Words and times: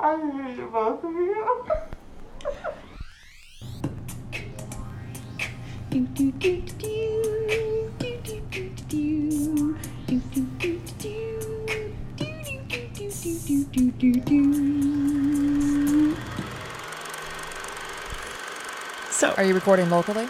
I 0.00 0.16
hate 0.16 0.72
both 0.72 1.04
of 1.04 1.12
you. 1.12 1.74
So, 19.10 19.32
Are 19.36 19.44
you 19.44 19.54
recording 19.54 19.90
locally? 19.90 20.28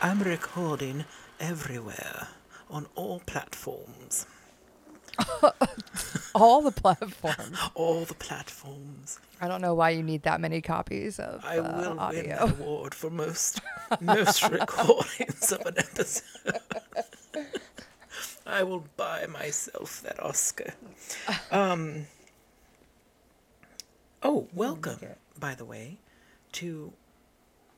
I'm 0.00 0.20
recording 0.22 1.04
everywhere 1.40 2.28
on 2.70 2.86
all 2.94 3.20
platforms. 3.26 4.26
All 6.34 6.62
the 6.62 6.72
platforms. 6.72 7.58
All 7.74 8.04
the 8.04 8.14
platforms. 8.14 9.20
I 9.40 9.46
don't 9.48 9.60
know 9.60 9.74
why 9.74 9.90
you 9.90 10.02
need 10.02 10.22
that 10.22 10.40
many 10.40 10.60
copies 10.60 11.18
of 11.20 11.44
I 11.44 11.58
uh, 11.58 11.62
will 11.62 11.90
win 11.90 11.98
audio. 11.98 12.22
that 12.46 12.60
award 12.60 12.94
for 12.94 13.10
most 13.10 13.60
most 14.00 14.42
recordings 14.50 15.52
of 15.52 15.60
an 15.66 15.74
episode. 15.78 16.60
I 18.46 18.62
will 18.62 18.84
buy 18.96 19.26
myself 19.26 20.00
that 20.02 20.20
Oscar. 20.22 20.74
Um. 21.50 22.06
Oh, 24.22 24.48
welcome, 24.54 25.00
by 25.38 25.54
the 25.54 25.64
way, 25.66 25.98
to 26.52 26.92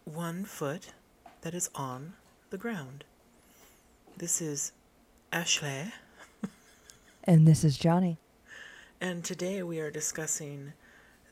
one 0.04 0.44
foot 0.44 0.92
that 1.42 1.54
is 1.54 1.68
on 1.74 2.14
the 2.50 2.58
ground. 2.58 3.04
This 4.16 4.40
is 4.40 4.72
Ashley, 5.32 5.92
And 7.24 7.46
this 7.46 7.64
is 7.64 7.76
Johnny. 7.76 8.18
And 9.00 9.24
today 9.24 9.62
we 9.62 9.80
are 9.80 9.90
discussing 9.90 10.72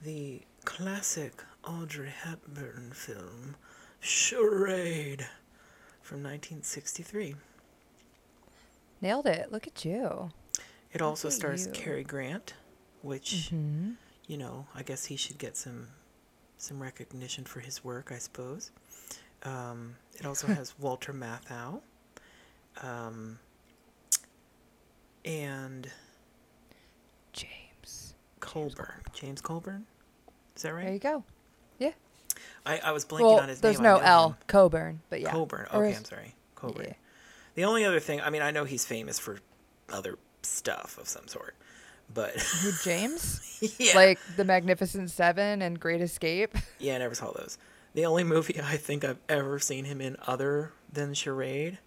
the 0.02 0.42
classic 0.64 1.42
Audrey 1.64 2.10
Hepburn 2.10 2.92
film, 2.92 3.56
Charade, 4.00 5.26
from 6.02 6.18
1963. 6.22 7.34
Nailed 9.00 9.26
it. 9.26 9.50
Look 9.52 9.66
at 9.66 9.84
you. 9.84 10.30
It 10.92 11.02
also 11.02 11.28
stars 11.28 11.66
you. 11.66 11.72
Cary 11.72 12.04
Grant, 12.04 12.54
which 13.02 13.48
hmm 13.50 13.92
you 14.26 14.38
know, 14.38 14.66
I 14.74 14.82
guess 14.82 15.04
he 15.04 15.16
should 15.16 15.36
get 15.38 15.56
some 15.56 15.88
some 16.56 16.82
recognition 16.82 17.44
for 17.44 17.60
his 17.60 17.84
work, 17.84 18.10
I 18.10 18.18
suppose. 18.18 18.70
Um, 19.42 19.96
it 20.18 20.24
also 20.24 20.46
has 20.58 20.74
Walter 20.78 21.12
Matthau, 21.12 21.80
um, 22.82 23.38
and. 25.24 25.90
Colburn. 28.44 29.00
James 29.14 29.40
Colburn, 29.40 29.86
is 30.56 30.62
that 30.62 30.74
right? 30.74 30.84
There 30.84 30.92
you 30.92 30.98
go. 30.98 31.24
Yeah. 31.78 31.90
I, 32.66 32.78
I 32.78 32.92
was 32.92 33.04
blanking 33.04 33.20
Well, 33.20 33.40
on 33.40 33.48
his 33.48 33.60
there's 33.60 33.78
name. 33.80 33.86
I 33.86 33.94
no 33.94 33.98
L. 33.98 34.28
him. 34.30 34.36
Coburn, 34.46 35.00
but 35.10 35.20
yeah. 35.20 35.30
Coburn. 35.30 35.66
Okay, 35.72 35.90
is- 35.90 35.98
I'm 35.98 36.04
sorry. 36.04 36.34
Coburn. 36.54 36.84
Yeah. 36.88 36.92
The 37.54 37.64
only 37.64 37.84
other 37.84 38.00
thing, 38.00 38.20
I 38.20 38.30
mean, 38.30 38.42
I 38.42 38.50
know 38.50 38.64
he's 38.64 38.84
famous 38.84 39.18
for 39.18 39.38
other 39.92 40.18
stuff 40.42 40.98
of 40.98 41.08
some 41.08 41.26
sort, 41.28 41.54
but 42.12 42.32
Who, 42.34 42.70
James? 42.84 43.58
yeah, 43.78 43.94
Like 43.94 44.18
The 44.36 44.44
Magnificent 44.44 45.10
Seven 45.10 45.62
and 45.62 45.78
Great 45.80 46.00
Escape? 46.00 46.56
Yeah, 46.78 46.96
I 46.96 46.98
never 46.98 47.14
saw 47.14 47.30
those. 47.32 47.56
The 47.94 48.06
only 48.06 48.24
movie 48.24 48.60
I 48.62 48.76
think 48.76 49.04
I've 49.04 49.20
ever 49.28 49.58
seen 49.60 49.84
him 49.84 50.00
in 50.00 50.16
other 50.26 50.72
than 50.92 51.14
Charade 51.14 51.78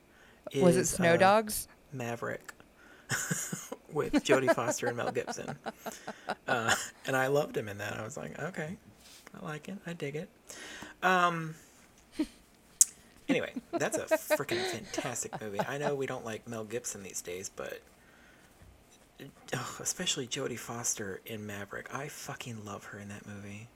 is 0.52 0.64
Was 0.64 0.78
it 0.78 0.86
Snow 0.86 1.14
uh, 1.16 1.18
Dogs? 1.18 1.68
Maverick 1.92 2.54
with 3.98 4.14
Jodie 4.24 4.54
Foster 4.54 4.88
and 4.88 4.98
Mel 4.98 5.12
Gibson. 5.12 5.58
Uh, 6.48 6.74
and 7.06 7.16
I 7.16 7.28
loved 7.28 7.58
him 7.58 7.68
in 7.68 7.78
that. 7.80 7.98
I 7.98 8.04
was 8.04 8.16
like, 8.16 8.40
okay, 8.42 8.78
I 9.40 9.46
like 9.46 9.68
it. 9.68 9.78
I 9.86 9.94
dig 9.94 10.16
it. 10.16 10.30
Um, 11.04 11.56
anyway, 13.28 13.54
that's 13.74 13.98
a 13.98 14.06
freaking 14.38 14.64
fantastic 14.64 15.40
movie. 15.42 15.60
I 15.60 15.78
know 15.78 15.96
we 15.96 16.06
don't 16.06 16.24
like 16.26 16.48
Mel 16.48 16.64
Gibson 16.64 17.04
these 17.04 17.22
days, 17.22 17.50
but 17.54 17.82
oh, 19.54 19.78
especially 19.80 20.28
Jodie 20.28 20.60
Foster 20.60 21.22
in 21.26 21.46
Maverick. 21.46 21.94
I 21.94 22.08
fucking 22.08 22.64
love 22.66 22.86
her 22.86 23.00
in 23.00 23.10
that 23.10 23.28
movie. 23.28 23.68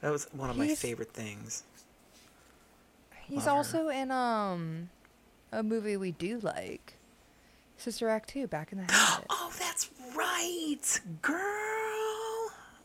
That 0.00 0.10
was 0.10 0.26
one 0.32 0.50
of 0.50 0.56
my 0.56 0.74
favorite 0.74 1.12
things. 1.12 1.64
He's 3.26 3.38
love 3.38 3.46
her. 3.46 3.50
also 3.52 3.88
in 3.88 4.10
um 4.10 4.88
a 5.52 5.62
movie 5.62 5.96
we 5.96 6.12
do 6.12 6.38
like. 6.40 6.94
Sister 7.80 8.08
Act 8.08 8.28
2, 8.30 8.46
Back 8.46 8.72
in 8.72 8.78
the 8.78 8.84
Habit. 8.92 9.26
Oh, 9.30 9.50
that's 9.58 9.88
right, 10.14 11.00
girl. 11.22 11.40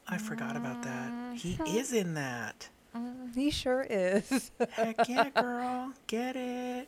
I 0.08 0.18
forgot 0.18 0.56
about 0.56 0.84
that. 0.84 1.36
He 1.36 1.58
is 1.78 1.92
in 1.92 2.14
that. 2.14 2.70
he 3.34 3.52
sure 3.52 3.86
is. 3.90 4.52
Heck 4.72 5.10
yeah, 5.10 5.30
girl. 5.32 5.92
Get 6.08 6.36
it. 6.36 6.88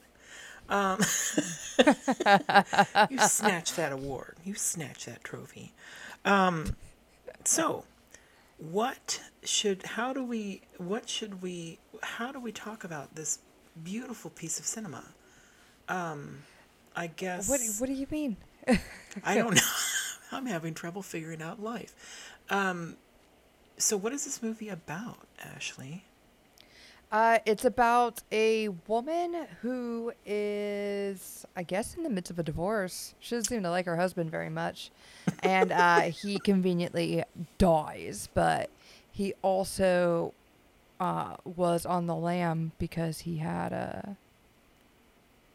Um, 0.69 0.99
you 3.09 3.19
snatched 3.19 3.75
that 3.77 3.91
award. 3.91 4.35
You 4.43 4.53
snatched 4.53 5.05
that 5.05 5.23
trophy. 5.23 5.73
Um, 6.25 6.75
so, 7.45 7.85
what 8.57 9.21
should? 9.43 9.83
How 9.83 10.13
do 10.13 10.23
we? 10.23 10.61
What 10.77 11.09
should 11.09 11.41
we? 11.41 11.79
How 12.03 12.31
do 12.33 12.39
we 12.39 12.51
talk 12.51 12.83
about 12.83 13.15
this 13.15 13.39
beautiful 13.81 14.29
piece 14.29 14.59
of 14.59 14.65
cinema? 14.65 15.05
Um, 15.87 16.39
I 16.97 17.07
guess. 17.07 17.47
what 17.47 17.61
What 17.79 17.87
do 17.87 17.93
you 17.93 18.07
mean? 18.11 18.35
I 19.23 19.35
don't 19.35 19.53
know. 19.55 19.61
I'm 20.31 20.45
having 20.47 20.73
trouble 20.73 21.01
figuring 21.01 21.41
out 21.41 21.63
life. 21.63 21.93
Um, 22.49 22.97
so, 23.77 23.95
what 23.95 24.11
is 24.11 24.25
this 24.25 24.41
movie 24.43 24.67
about, 24.69 25.19
Ashley? 25.41 26.03
Uh, 27.09 27.39
it's 27.45 27.63
about 27.63 28.21
a 28.33 28.67
woman 28.87 29.47
who 29.61 30.11
is, 30.25 31.45
I 31.55 31.63
guess, 31.63 31.95
in 31.95 32.03
the 32.03 32.09
midst 32.09 32.31
of 32.31 32.39
a 32.39 32.43
divorce. 32.43 33.15
She 33.19 33.35
doesn't 33.35 33.47
seem 33.49 33.63
to 33.63 33.69
like 33.69 33.85
her 33.85 33.95
husband 33.95 34.29
very 34.29 34.49
much, 34.49 34.91
and 35.41 35.71
uh, 35.71 36.01
he 36.21 36.39
conveniently 36.39 37.23
dies. 37.57 38.27
But 38.33 38.69
he 39.11 39.33
also 39.41 40.33
uh, 40.99 41.37
was 41.45 41.85
on 41.85 42.07
the 42.07 42.15
lam 42.15 42.73
because 42.77 43.19
he 43.19 43.37
had 43.37 43.71
a 43.71 44.17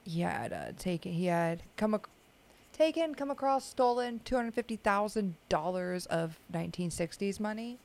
he 0.04 0.20
had 0.20 0.52
uh, 0.52 0.72
taken 0.78 1.12
he 1.12 1.26
had 1.26 1.62
come 1.76 1.94
ac- 1.94 2.04
taken 2.72 3.14
come 3.14 3.30
across 3.30 3.64
stolen 3.68 4.20
two 4.24 4.36
hundred 4.36 4.54
fifty 4.54 4.76
thousand 4.76 5.34
dollars 5.48 6.06
of 6.06 6.38
nineteen 6.52 6.90
sixties 6.90 7.38
money 7.40 7.78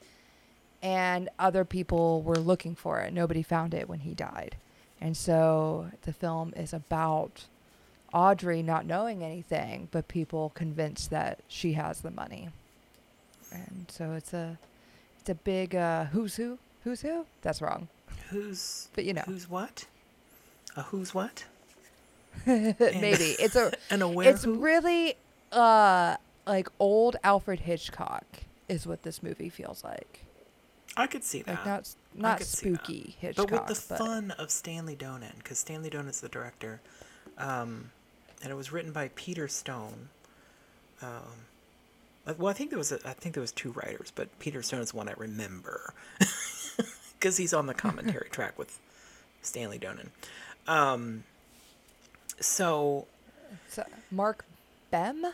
and 0.82 1.30
other 1.40 1.66
people 1.66 2.22
were 2.22 2.38
looking 2.38 2.76
for 2.76 3.00
it. 3.00 3.12
Nobody 3.14 3.42
found 3.42 3.74
it 3.74 3.90
when 3.90 4.00
he 4.02 4.14
died. 4.14 4.56
And 5.02 5.18
so 5.18 5.88
the 6.04 6.14
film 6.14 6.54
is 6.56 6.72
about 6.74 7.46
Audrey 8.14 8.62
not 8.64 8.86
knowing 8.86 9.24
anything, 9.24 9.88
but 9.92 10.08
people 10.08 10.52
convinced 10.56 11.10
that 11.10 11.40
she 11.48 11.74
has 11.74 12.02
the 12.02 12.12
money. 12.12 12.50
And 13.52 13.86
so 13.90 14.14
it's 14.14 14.34
a 14.34 14.58
it's 15.20 15.30
a 15.30 15.36
big 15.36 15.76
uh, 15.76 16.06
who's 16.06 16.36
who? 16.36 16.58
Who's 16.84 17.02
who? 17.02 17.26
That's 17.42 17.62
wrong. 17.62 17.88
Who's 18.30 18.88
But 18.94 19.06
you 19.06 19.14
know. 19.14 19.24
who's 19.26 19.50
what? 19.50 19.86
A 20.76 20.84
who's 20.84 21.14
what? 21.14 21.46
Maybe. 22.46 23.36
It's 23.40 23.56
a 23.56 23.72
And 23.90 24.02
a 24.02 24.08
where 24.08 24.30
it's 24.30 24.44
who? 24.44 24.56
really 24.56 25.16
uh 25.52 26.18
like 26.46 26.70
old 26.80 27.16
Alfred 27.24 27.62
Hitchcock 27.62 28.26
is 28.68 28.86
what 28.86 29.04
this 29.04 29.22
movie 29.24 29.50
feels 29.50 29.84
like. 29.84 30.26
I 30.96 31.08
could 31.08 31.24
see 31.24 31.42
that. 31.44 31.58
Like 31.58 31.66
not 31.66 31.96
not 32.16 32.42
see 32.44 32.72
that. 32.72 32.78
spooky 32.86 33.16
Hitchcock, 33.20 33.50
but 33.50 33.70
with 33.70 33.88
the 33.88 33.96
fun 33.96 34.32
of 34.32 34.50
Stanley 34.50 34.96
Donen, 34.96 35.38
because 35.38 35.60
Stanley 35.60 35.90
Donen's 35.90 36.22
the 36.22 36.30
director, 36.30 36.82
um, 37.38 37.92
and 38.42 38.52
it 38.52 38.56
was 38.56 38.72
written 38.72 38.92
by 38.92 39.10
Peter 39.16 39.48
Stone. 39.48 40.10
Um, 41.02 41.22
uh, 42.26 42.34
well, 42.38 42.50
I 42.50 42.54
think 42.54 42.72
there 42.72 42.80
was 42.80 42.92
a, 42.92 43.00
I 43.08 43.14
think 43.14 43.36
there 43.36 43.42
was 43.42 43.52
two 43.52 43.72
writers, 43.72 44.12
but 44.16 44.38
Peter 44.40 44.64
Stone 44.64 44.82
is 44.82 44.94
one 44.94 45.08
I 45.08 45.14
remember, 45.18 45.94
because 47.20 47.38
he's 47.38 47.54
on 47.54 47.68
the 47.68 47.74
commentary 47.76 48.30
track 48.30 48.58
with 48.58 48.80
Stanley 49.44 49.78
Donen. 49.80 50.10
Um, 50.68 51.24
so 52.40 53.08
So, 53.70 53.84
Mark 54.12 54.46
Bem? 54.92 55.26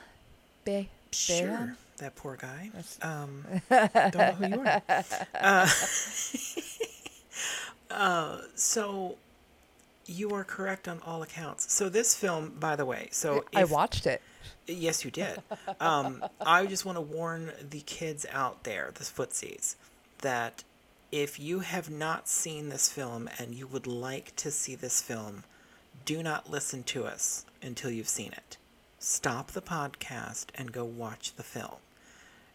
Be- 0.65 0.89
Sure, 1.11 1.75
that 1.97 2.15
poor 2.15 2.35
guy. 2.37 2.71
Um, 3.03 3.45
don't 3.69 3.93
know 4.15 4.31
who 4.31 4.47
you 4.47 4.59
are. 4.61 4.81
Uh, 5.35 5.69
uh, 7.91 8.37
so 8.55 9.17
you 10.07 10.31
are 10.31 10.43
correct 10.43 10.87
on 10.87 10.99
all 11.05 11.21
accounts. 11.21 11.71
So 11.71 11.89
this 11.89 12.15
film, 12.15 12.53
by 12.59 12.75
the 12.75 12.85
way, 12.85 13.09
so 13.11 13.45
I 13.55 13.63
watched 13.65 14.07
it. 14.07 14.21
Yes, 14.65 15.05
you 15.05 15.11
did. 15.11 15.41
Um, 15.79 16.23
I 16.45 16.65
just 16.65 16.85
want 16.85 16.97
to 16.97 17.01
warn 17.01 17.51
the 17.69 17.81
kids 17.81 18.25
out 18.31 18.63
there, 18.63 18.91
the 18.93 19.03
footsies, 19.03 19.75
that 20.21 20.63
if 21.11 21.39
you 21.39 21.59
have 21.59 21.89
not 21.89 22.27
seen 22.27 22.69
this 22.69 22.89
film 22.89 23.29
and 23.37 23.53
you 23.53 23.67
would 23.67 23.85
like 23.87 24.35
to 24.37 24.49
see 24.51 24.75
this 24.75 25.01
film, 25.01 25.43
do 26.05 26.23
not 26.23 26.49
listen 26.49 26.83
to 26.83 27.05
us 27.05 27.45
until 27.61 27.91
you've 27.91 28.07
seen 28.07 28.31
it. 28.33 28.57
Stop 28.99 29.51
the 29.51 29.61
podcast 29.61 30.47
and 30.55 30.71
go 30.71 30.85
watch 30.85 31.35
the 31.35 31.43
film. 31.43 31.77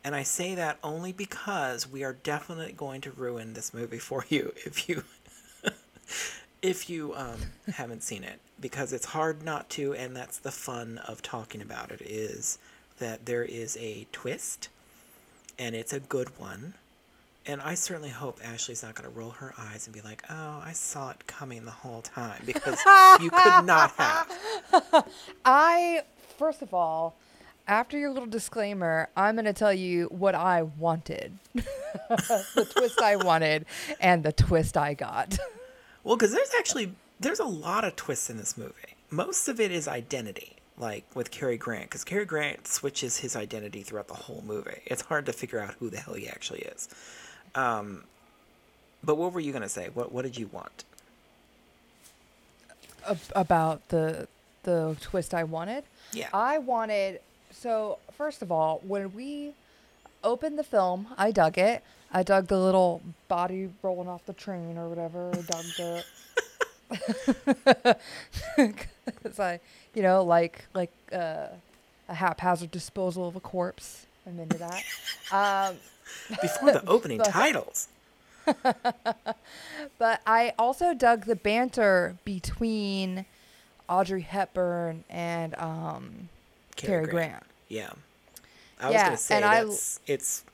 And 0.04 0.14
I 0.14 0.22
say 0.22 0.54
that 0.54 0.78
only 0.82 1.12
because 1.12 1.90
we 1.90 2.04
are 2.04 2.14
definitely 2.14 2.72
going 2.72 3.00
to 3.02 3.10
ruin 3.10 3.52
this 3.52 3.74
movie 3.74 3.98
for 3.98 4.24
you 4.28 4.52
if 4.64 4.88
you 4.88 5.04
if 6.62 6.90
you 6.90 7.14
um, 7.14 7.38
haven't 7.74 8.02
seen 8.02 8.24
it 8.24 8.40
because 8.60 8.92
it's 8.92 9.06
hard 9.06 9.42
not 9.42 9.68
to 9.70 9.94
and 9.94 10.16
that's 10.16 10.38
the 10.38 10.50
fun 10.50 10.98
of 11.06 11.22
talking 11.22 11.62
about 11.62 11.90
it 11.90 12.00
is 12.00 12.58
that 12.98 13.26
there 13.26 13.44
is 13.44 13.76
a 13.76 14.06
twist 14.10 14.68
and 15.58 15.76
it's 15.76 15.92
a 15.92 16.00
good 16.00 16.38
one 16.38 16.74
and 17.48 17.60
i 17.62 17.74
certainly 17.74 18.10
hope 18.10 18.38
ashley's 18.44 18.82
not 18.84 18.94
going 18.94 19.10
to 19.10 19.18
roll 19.18 19.30
her 19.30 19.52
eyes 19.58 19.86
and 19.86 19.94
be 19.94 20.00
like 20.02 20.22
oh 20.30 20.62
i 20.64 20.70
saw 20.72 21.10
it 21.10 21.26
coming 21.26 21.64
the 21.64 21.70
whole 21.70 22.02
time 22.02 22.40
because 22.46 22.78
you 23.20 23.30
could 23.30 23.64
not 23.64 23.90
have 23.92 24.30
I 25.44 26.02
first 26.36 26.62
of 26.62 26.72
all, 26.72 27.16
after 27.66 27.98
your 27.98 28.10
little 28.10 28.28
disclaimer, 28.28 29.08
I'm 29.16 29.34
going 29.34 29.44
to 29.44 29.52
tell 29.52 29.74
you 29.74 30.06
what 30.06 30.34
I 30.34 30.62
wanted. 30.62 31.32
the 31.54 32.68
twist 32.74 33.00
I 33.02 33.16
wanted 33.16 33.66
and 34.00 34.22
the 34.22 34.32
twist 34.32 34.76
I 34.76 34.94
got. 34.94 35.38
well 36.04 36.16
because 36.16 36.32
there's 36.32 36.52
actually 36.58 36.92
there's 37.20 37.40
a 37.40 37.44
lot 37.44 37.84
of 37.84 37.96
twists 37.96 38.30
in 38.30 38.36
this 38.36 38.56
movie 38.56 38.94
most 39.10 39.48
of 39.48 39.58
it 39.60 39.72
is 39.72 39.88
identity 39.88 40.54
like 40.78 41.04
with 41.14 41.30
Cary 41.30 41.56
Grant 41.56 41.86
because 41.86 42.04
Cary 42.04 42.24
Grant 42.24 42.68
switches 42.68 43.18
his 43.18 43.34
identity 43.34 43.82
throughout 43.82 44.06
the 44.06 44.14
whole 44.14 44.44
movie. 44.46 44.80
It's 44.86 45.02
hard 45.02 45.26
to 45.26 45.32
figure 45.32 45.58
out 45.58 45.74
who 45.80 45.90
the 45.90 45.96
hell 45.98 46.14
he 46.14 46.28
actually 46.28 46.60
is. 46.60 46.88
Um, 47.54 48.04
but 49.02 49.16
what 49.16 49.32
were 49.32 49.40
you 49.40 49.52
gonna 49.52 49.68
say? 49.68 49.88
What 49.92 50.12
What 50.12 50.22
did 50.22 50.36
you 50.36 50.48
want? 50.52 50.84
About 53.34 53.88
the 53.88 54.28
the 54.64 54.96
twist 55.00 55.32
I 55.32 55.44
wanted. 55.44 55.84
Yeah. 56.12 56.28
I 56.32 56.58
wanted 56.58 57.20
so 57.50 57.98
first 58.12 58.42
of 58.42 58.52
all, 58.52 58.80
when 58.86 59.14
we 59.14 59.54
opened 60.22 60.58
the 60.58 60.64
film, 60.64 61.08
I 61.16 61.30
dug 61.30 61.58
it. 61.58 61.82
I 62.12 62.22
dug 62.22 62.48
the 62.48 62.58
little 62.58 63.02
body 63.28 63.70
rolling 63.82 64.08
off 64.08 64.24
the 64.26 64.32
train 64.32 64.78
or 64.78 64.88
whatever. 64.88 65.30
I 65.32 65.40
dug 65.42 65.64
the 65.76 66.04
because 68.56 69.38
I, 69.38 69.60
you 69.94 70.02
know, 70.02 70.24
like 70.24 70.64
like 70.74 70.90
uh, 71.12 71.48
a 72.08 72.14
haphazard 72.14 72.70
disposal 72.70 73.28
of 73.28 73.36
a 73.36 73.40
corpse. 73.40 74.06
I'm 74.26 74.38
into 74.40 74.58
that. 74.58 74.84
Um, 75.32 75.76
Before 76.43 76.72
the 76.72 76.87
opening 76.88 77.19
But- 77.19 77.28
titles. 77.28 77.88
but 79.99 80.20
I 80.26 80.52
also 80.58 80.94
dug 80.94 81.26
the 81.26 81.37
banter 81.37 82.16
between 82.25 83.26
Audrey 83.88 84.22
Hepburn 84.22 85.05
and 85.10 85.55
um, 85.56 86.28
Cary 86.76 87.06
Grant. 87.06 87.43
Yeah. 87.69 87.90
I 88.81 88.87
was 88.90 89.02
gonna 89.02 89.16
say 89.16 89.37
and 89.37 89.44
I- 89.44 89.64
that's 89.64 90.00
it's 90.06 90.44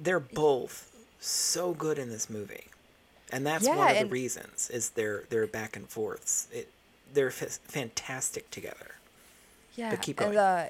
they're 0.00 0.20
both 0.20 0.90
so 1.20 1.72
good 1.74 1.98
in 1.98 2.10
this 2.10 2.30
movie. 2.30 2.66
And 3.30 3.46
that's 3.46 3.64
Yeah, 3.66 3.76
one 3.76 3.90
of 3.90 3.98
the 3.98 4.06
reasons 4.06 4.70
is 4.70 4.90
their 4.90 5.24
their 5.30 5.46
back 5.46 5.76
and 5.76 5.88
forths. 5.88 6.48
It 6.52 6.70
they're 7.12 7.28
f- 7.28 7.58
fantastic 7.64 8.50
together. 8.50 8.92
Yeah, 9.74 9.94
keep 9.96 10.20
and 10.20 10.36
uh, 10.36 10.64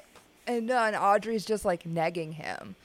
and 0.47 0.71
uh, 0.71 0.83
and 0.87 0.95
Audrey's 0.95 1.45
just 1.45 1.65
like 1.65 1.83
negging 1.83 2.33
him, 2.33 2.75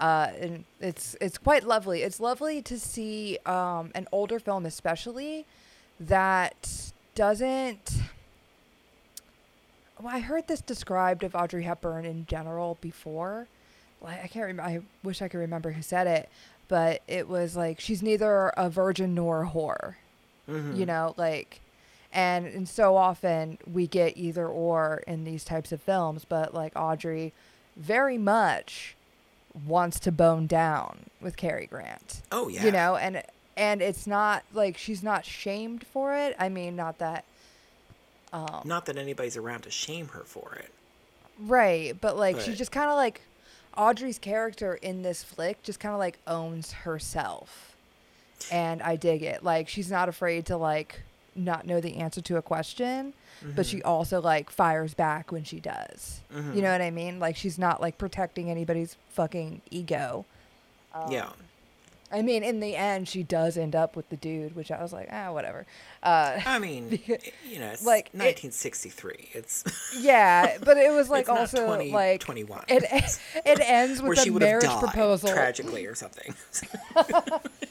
uh, 0.00 0.28
and 0.40 0.64
it's 0.80 1.16
it's 1.20 1.38
quite 1.38 1.64
lovely. 1.64 2.02
It's 2.02 2.18
lovely 2.20 2.62
to 2.62 2.78
see 2.78 3.38
um, 3.46 3.90
an 3.94 4.08
older 4.12 4.38
film, 4.40 4.66
especially 4.66 5.44
that 6.00 6.92
doesn't. 7.14 7.92
Well, 10.00 10.14
I 10.14 10.20
heard 10.20 10.48
this 10.48 10.60
described 10.60 11.22
of 11.22 11.34
Audrey 11.34 11.62
Hepburn 11.62 12.04
in 12.04 12.26
general 12.26 12.78
before. 12.80 13.46
Like 14.00 14.22
I 14.24 14.26
can't 14.26 14.46
remember. 14.46 14.62
I 14.70 14.80
wish 15.04 15.22
I 15.22 15.28
could 15.28 15.38
remember 15.38 15.70
who 15.72 15.82
said 15.82 16.06
it, 16.08 16.28
but 16.68 17.02
it 17.06 17.28
was 17.28 17.56
like 17.56 17.78
she's 17.78 18.02
neither 18.02 18.48
a 18.56 18.68
virgin 18.68 19.14
nor 19.14 19.42
a 19.44 19.48
whore 19.48 19.94
Mhm. 20.48 20.76
you 20.76 20.84
know 20.86 21.14
like 21.16 21.60
and 22.12 22.46
and 22.46 22.68
so 22.68 22.96
often 22.96 23.58
we 23.72 23.86
get 23.86 24.16
either 24.16 24.48
or 24.48 25.04
in 25.06 25.22
these 25.22 25.44
types 25.44 25.70
of 25.70 25.80
films 25.80 26.24
but 26.28 26.52
like 26.52 26.72
audrey 26.74 27.32
very 27.76 28.18
much 28.18 28.96
wants 29.66 30.00
to 30.00 30.12
bone 30.12 30.46
down 30.46 31.00
with 31.20 31.36
Cary 31.36 31.66
grant 31.66 32.22
Oh 32.32 32.48
yeah. 32.48 32.64
you 32.64 32.70
know 32.72 32.96
and 32.96 33.22
and 33.56 33.82
it's 33.82 34.06
not 34.06 34.44
like 34.54 34.78
she's 34.78 35.02
not 35.02 35.24
shamed 35.26 35.84
for 35.86 36.14
it 36.16 36.34
i 36.38 36.48
mean 36.48 36.74
not 36.76 36.98
that 36.98 37.24
um 38.32 38.62
Not 38.64 38.86
that 38.86 38.96
anybody's 38.96 39.36
around 39.36 39.62
to 39.62 39.70
shame 39.70 40.08
her 40.08 40.20
for 40.24 40.54
it. 40.58 40.70
right 41.38 41.94
but 42.00 42.16
like 42.16 42.40
she 42.40 42.54
just 42.54 42.72
kind 42.72 42.88
of 42.90 42.96
like 42.96 43.20
audrey's 43.76 44.18
character 44.18 44.74
in 44.74 45.02
this 45.02 45.22
flick 45.22 45.62
just 45.62 45.80
kind 45.80 45.92
of 45.92 45.98
like 45.98 46.18
owns 46.26 46.72
herself 46.72 47.76
and 48.50 48.80
i 48.82 48.96
dig 48.96 49.22
it 49.22 49.42
like 49.44 49.68
she's 49.68 49.90
not 49.90 50.08
afraid 50.08 50.46
to 50.46 50.56
like 50.56 51.00
not 51.34 51.66
know 51.66 51.80
the 51.80 51.96
answer 51.96 52.20
to 52.20 52.36
a 52.36 52.42
question 52.42 53.14
but 53.56 53.66
she 53.66 53.82
also 53.82 54.20
like 54.20 54.50
fires 54.50 54.94
back 54.94 55.32
when 55.32 55.42
she 55.44 55.58
does 55.60 56.20
Mhm. 56.32 56.54
you 56.54 56.62
know 56.62 56.70
what 56.70 56.80
i 56.82 56.90
mean 56.90 57.18
like 57.18 57.36
she's 57.36 57.58
not 57.58 57.80
like 57.80 57.98
protecting 57.98 58.50
anybody's 58.50 58.96
fucking 59.10 59.60
ego 59.70 60.24
yeah. 61.10 61.30
I 62.12 62.22
mean 62.22 62.42
in 62.44 62.60
the 62.60 62.76
end 62.76 63.08
she 63.08 63.22
does 63.22 63.56
end 63.56 63.74
up 63.74 63.96
with 63.96 64.08
the 64.10 64.16
dude 64.16 64.54
which 64.54 64.70
i 64.70 64.80
was 64.82 64.92
like 64.92 65.08
ah 65.10 65.32
whatever 65.32 65.66
uh 66.02 66.40
I 66.44 66.58
mean, 66.58 66.88
Because- 66.90 67.22
you 67.48 67.58
know, 67.60 67.68
it's 67.70 67.84
like, 67.86 68.06
it- 68.08 68.18
1963. 68.18 69.30
It's 69.34 69.64
yeah 70.00 70.58
but 70.64 70.76
it 70.76 70.90
was 70.92 71.08
like 71.08 71.28
also 71.28 71.64
20, 71.64 71.90
like 71.92 72.20
21. 72.20 72.64
it 72.68 72.82
it 73.46 73.60
ends 73.60 74.02
with 74.02 74.18
a 74.26 74.30
marriage 74.32 74.68
proposal 74.80 75.28
tragically 75.30 75.86
or 75.86 75.94
something. 75.94 76.34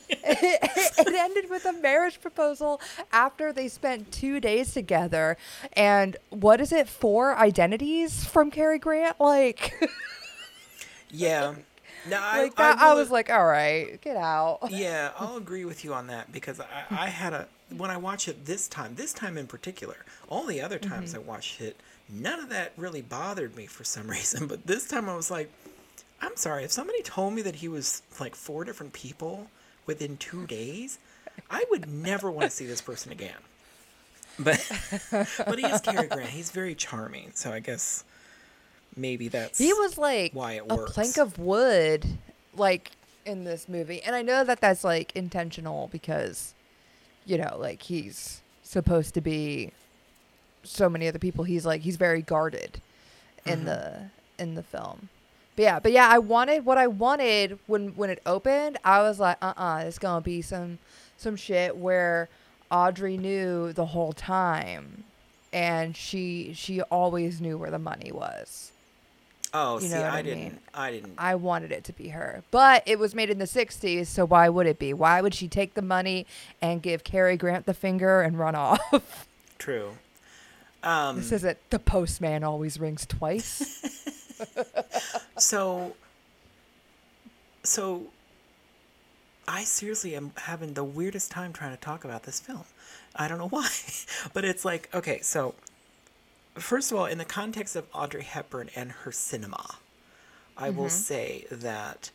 it 0.10 1.14
ended 1.14 1.50
with 1.50 1.66
a 1.66 1.74
marriage 1.74 2.22
proposal 2.22 2.80
after 3.12 3.52
they 3.52 3.68
spent 3.68 4.12
two 4.12 4.40
days 4.40 4.74
together. 4.74 5.38
And 5.74 6.18
what 6.30 6.62
is 6.62 6.72
it? 6.72 6.88
Four 6.88 7.36
identities 7.38 8.24
from 8.26 8.52
Cary 8.52 8.80
Grant? 8.80 9.20
Like, 9.20 9.74
yeah. 11.10 11.56
No, 12.10 12.20
I, 12.20 12.42
like 12.44 12.56
that. 12.56 12.80
I, 12.80 12.90
will- 12.94 13.00
was 13.00 13.12
like, 13.12 13.30
all 13.30 13.46
right, 13.46 14.00
get 14.02 14.18
out. 14.18 14.60
Yeah, 14.72 15.12
I'll 15.20 15.38
agree 15.38 15.66
with 15.66 15.84
you 15.86 15.94
on 15.94 16.08
that 16.08 16.32
because 16.32 16.60
I, 16.60 16.66
I 16.90 17.08
had 17.10 17.34
a 17.34 17.48
when 17.76 17.90
I 17.90 17.98
watched 17.98 18.28
it 18.28 18.46
this 18.46 18.68
time, 18.68 18.96
this 18.96 19.14
time 19.14 19.38
in 19.38 19.48
particular. 19.48 19.98
All 20.28 20.46
the 20.46 20.62
other 20.62 20.78
times 20.80 21.14
Mm-hmm. 21.14 21.30
I 21.30 21.32
watched 21.32 21.62
it, 21.62 21.78
none 22.10 22.40
of 22.40 22.50
that 22.50 22.74
really 22.76 23.02
bothered 23.02 23.56
me 23.56 23.66
for 23.66 23.84
some 23.84 24.08
reason. 24.10 24.48
But 24.48 24.66
this 24.68 24.88
time 24.88 25.08
I 25.08 25.16
was 25.16 25.30
like, 25.32 25.50
I'm 26.22 26.36
sorry, 26.36 26.64
if 26.64 26.72
somebody 26.72 27.02
told 27.04 27.34
me 27.34 27.42
that 27.44 27.56
he 27.56 27.68
was 27.68 28.02
like 28.20 28.36
four 28.36 28.64
different 28.64 28.94
people 28.94 29.48
within 29.86 30.18
two 30.18 30.46
days, 30.48 31.00
I 31.50 31.64
would 31.72 31.88
never 31.90 32.30
want 32.30 32.50
to 32.50 32.56
see 32.56 32.66
this 32.66 32.82
person 32.82 33.12
again. 33.12 33.38
But 34.40 34.60
but 35.12 35.60
he 35.60 35.66
is 35.66 35.82
Cary 35.82 36.08
Grant. 36.08 36.30
He's 36.30 36.52
very 36.52 36.74
charming, 36.76 37.32
so 37.34 37.52
I 37.52 37.60
guess 37.60 38.04
maybe 38.96 39.28
that's 39.28 39.58
He 39.58 39.74
was 39.74 39.98
like 39.98 40.34
why 40.34 40.54
it 40.54 40.64
a 40.70 40.76
works. 40.76 40.92
plank 40.94 41.18
of 41.18 41.38
wood, 41.40 42.06
like 42.56 42.92
in 43.26 43.44
this 43.44 43.68
movie. 43.70 44.02
And 44.04 44.16
I 44.16 44.22
know 44.22 44.44
that 44.44 44.62
that's 44.62 44.84
like 44.84 45.16
intentional 45.16 45.88
because, 45.92 46.54
you 47.26 47.38
know, 47.38 47.56
like 47.60 47.84
he's 47.84 48.42
supposed 48.64 49.14
to 49.14 49.22
be 49.22 49.72
so 50.64 50.90
many 50.90 51.08
other 51.08 51.20
people. 51.20 51.44
He's 51.44 51.66
like 51.66 51.82
he's 51.82 51.98
very 51.98 52.22
guarded 52.22 52.82
in 53.46 53.62
Mhm. 53.62 53.66
the 53.66 54.10
in 54.38 54.56
the 54.56 54.64
film. 54.64 55.10
But 55.56 55.64
yeah, 55.64 55.80
but 55.80 55.92
yeah, 55.92 56.08
I 56.10 56.18
wanted 56.20 56.66
what 56.66 56.78
I 56.78 56.88
wanted 56.88 57.60
when 57.68 57.90
when 57.90 58.10
it 58.10 58.22
opened. 58.26 58.78
I 58.84 59.02
was 59.02 59.20
like, 59.20 59.38
uh, 59.42 59.54
uh 59.58 59.84
it's 59.86 60.00
gonna 60.00 60.22
be 60.22 60.42
some 60.42 60.80
some 61.18 61.36
shit 61.36 61.76
where 61.78 62.30
Audrey 62.72 63.18
knew 63.18 63.74
the 63.74 63.88
whole 63.88 64.14
time, 64.14 65.04
and 65.52 65.96
she 65.96 66.54
she 66.56 66.82
always 66.84 67.42
knew 67.42 67.58
where 67.58 67.70
the 67.72 67.78
money 67.80 68.12
was. 68.12 68.72
Oh, 69.54 69.76
you 69.80 69.88
see, 69.88 69.94
know 69.96 70.02
what 70.04 70.12
I, 70.14 70.18
I 70.20 70.22
didn't. 70.22 70.40
mean. 70.40 70.60
I 70.74 70.92
didn't. 70.92 71.14
I 71.18 71.36
wanted 71.36 71.72
it 71.74 71.84
to 71.86 71.94
be 71.94 72.10
her. 72.10 72.44
But 72.52 72.84
it 72.86 72.98
was 73.00 73.14
made 73.14 73.30
in 73.30 73.38
the 73.38 73.46
60s, 73.46 74.08
so 74.08 74.26
why 74.26 74.48
would 74.48 74.66
it 74.66 74.80
be? 74.80 74.94
Why 74.94 75.22
would 75.22 75.34
she 75.34 75.48
take 75.50 75.74
the 75.74 75.82
money 75.82 76.26
and 76.62 76.82
give 76.82 77.04
Cary 77.04 77.36
Grant 77.36 77.66
the 77.66 77.74
finger 77.74 78.22
and 78.22 78.40
run 78.40 78.56
off? 78.68 79.28
True. 79.58 79.98
Um, 80.84 81.18
this 81.18 81.32
isn't 81.32 81.58
the 81.70 81.80
postman 81.80 82.44
always 82.44 82.80
rings 82.80 83.06
twice. 83.06 83.88
So, 85.38 85.96
so 87.64 88.08
I 89.48 89.64
seriously 89.64 90.16
am 90.16 90.32
having 90.36 90.74
the 90.74 90.84
weirdest 90.84 91.30
time 91.32 91.54
trying 91.54 91.76
to 91.76 91.82
talk 91.82 92.04
about 92.06 92.24
this 92.24 92.40
film. 92.40 92.64
I 93.16 93.28
don't 93.28 93.38
know 93.38 93.48
why, 93.50 93.68
but 94.34 94.46
it's 94.46 94.64
like 94.66 94.90
okay. 94.94 95.20
So, 95.22 95.54
first 96.56 96.92
of 96.92 96.98
all, 96.98 97.06
in 97.06 97.18
the 97.18 97.26
context 97.26 97.76
of 97.76 97.86
Audrey 97.94 98.24
Hepburn 98.24 98.70
and 98.76 98.92
her 98.92 99.12
cinema, 99.12 99.76
I 100.58 100.70
will 100.70 100.90
say 100.90 101.46
that 101.52 102.12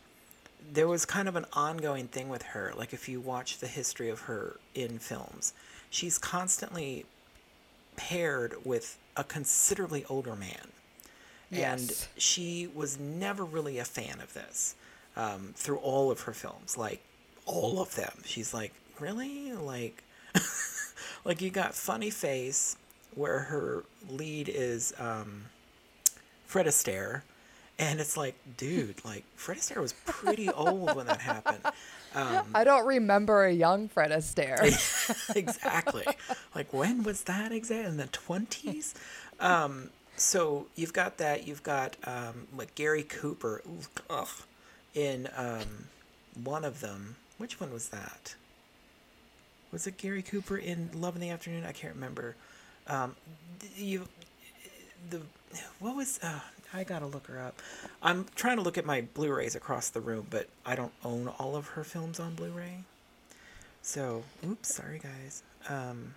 there 0.71 0.87
was 0.87 1.05
kind 1.05 1.27
of 1.27 1.35
an 1.35 1.45
ongoing 1.53 2.07
thing 2.07 2.29
with 2.29 2.43
her. 2.43 2.73
Like 2.75 2.93
if 2.93 3.09
you 3.09 3.19
watch 3.19 3.57
the 3.59 3.67
history 3.67 4.09
of 4.09 4.21
her 4.21 4.59
in 4.75 4.99
films, 4.99 5.53
she's 5.89 6.17
constantly 6.17 7.05
paired 7.95 8.53
with 8.63 8.97
a 9.15 9.23
considerably 9.23 10.05
older 10.09 10.35
man. 10.35 10.71
And 11.51 12.07
she 12.17 12.67
was 12.73 12.99
never 12.99 13.43
really 13.43 13.79
a 13.79 13.85
fan 13.85 14.19
of 14.21 14.33
this 14.33 14.75
um, 15.15 15.53
through 15.55 15.77
all 15.77 16.11
of 16.11 16.21
her 16.21 16.33
films, 16.33 16.77
like 16.77 17.01
all 17.45 17.81
of 17.81 17.95
them. 17.95 18.11
She's 18.25 18.53
like, 18.53 18.73
really, 18.99 19.53
like, 19.53 20.03
like 21.25 21.41
you 21.41 21.49
got 21.49 21.73
Funny 21.73 22.09
Face, 22.09 22.75
where 23.17 23.39
her 23.39 23.83
lead 24.09 24.47
is 24.47 24.93
um, 24.99 25.45
Fred 26.45 26.67
Astaire, 26.67 27.23
and 27.79 27.99
it's 27.99 28.15
like, 28.15 28.35
dude, 28.57 29.03
like 29.03 29.23
Fred 29.35 29.57
Astaire 29.57 29.81
was 29.81 29.93
pretty 30.05 30.49
old 30.53 30.95
when 30.95 31.07
that 31.07 31.21
happened. 31.21 31.61
Um, 32.15 32.45
I 32.53 32.63
don't 32.63 32.85
remember 32.85 33.45
a 33.45 33.51
young 33.51 33.87
Fred 33.89 34.11
Astaire. 34.11 34.61
exactly. 35.35 36.05
Like 36.55 36.71
when 36.71 37.03
was 37.03 37.23
that 37.23 37.51
exact 37.51 37.87
in 37.87 37.97
the 37.97 38.07
twenties? 38.07 38.95
Um, 39.39 39.89
so 40.15 40.67
you've 40.75 40.93
got 40.93 41.17
that. 41.17 41.47
You've 41.47 41.63
got 41.63 41.95
um, 42.05 42.47
like 42.55 42.75
Gary 42.75 43.03
Cooper 43.03 43.61
ugh, 44.09 44.27
in 44.93 45.29
um, 45.35 45.87
one 46.43 46.65
of 46.65 46.81
them. 46.81 47.15
Which 47.37 47.59
one 47.59 47.71
was 47.71 47.89
that? 47.89 48.35
Was 49.71 49.85
it 49.85 49.97
Gary 49.97 50.23
Cooper 50.23 50.57
in 50.57 50.89
Love 50.93 51.15
in 51.15 51.21
the 51.21 51.29
Afternoon? 51.29 51.65
I 51.65 51.71
can't 51.71 51.93
remember. 51.93 52.35
Um, 52.87 53.15
you, 53.75 54.07
the 55.09 55.21
what 55.79 55.95
was? 55.95 56.19
Uh, 56.21 56.39
I 56.73 56.83
gotta 56.83 57.05
look 57.05 57.27
her 57.27 57.39
up. 57.39 57.61
I'm 58.01 58.25
trying 58.35 58.57
to 58.57 58.63
look 58.63 58.77
at 58.77 58.85
my 58.85 59.01
Blu-rays 59.13 59.55
across 59.55 59.89
the 59.89 60.01
room, 60.01 60.27
but 60.29 60.47
I 60.65 60.75
don't 60.75 60.93
own 61.03 61.29
all 61.39 61.55
of 61.55 61.69
her 61.69 61.83
films 61.83 62.19
on 62.19 62.35
Blu-ray. 62.35 62.83
So, 63.81 64.23
oops, 64.45 64.73
sorry 64.75 64.99
guys. 64.99 65.43
Um, 65.69 66.15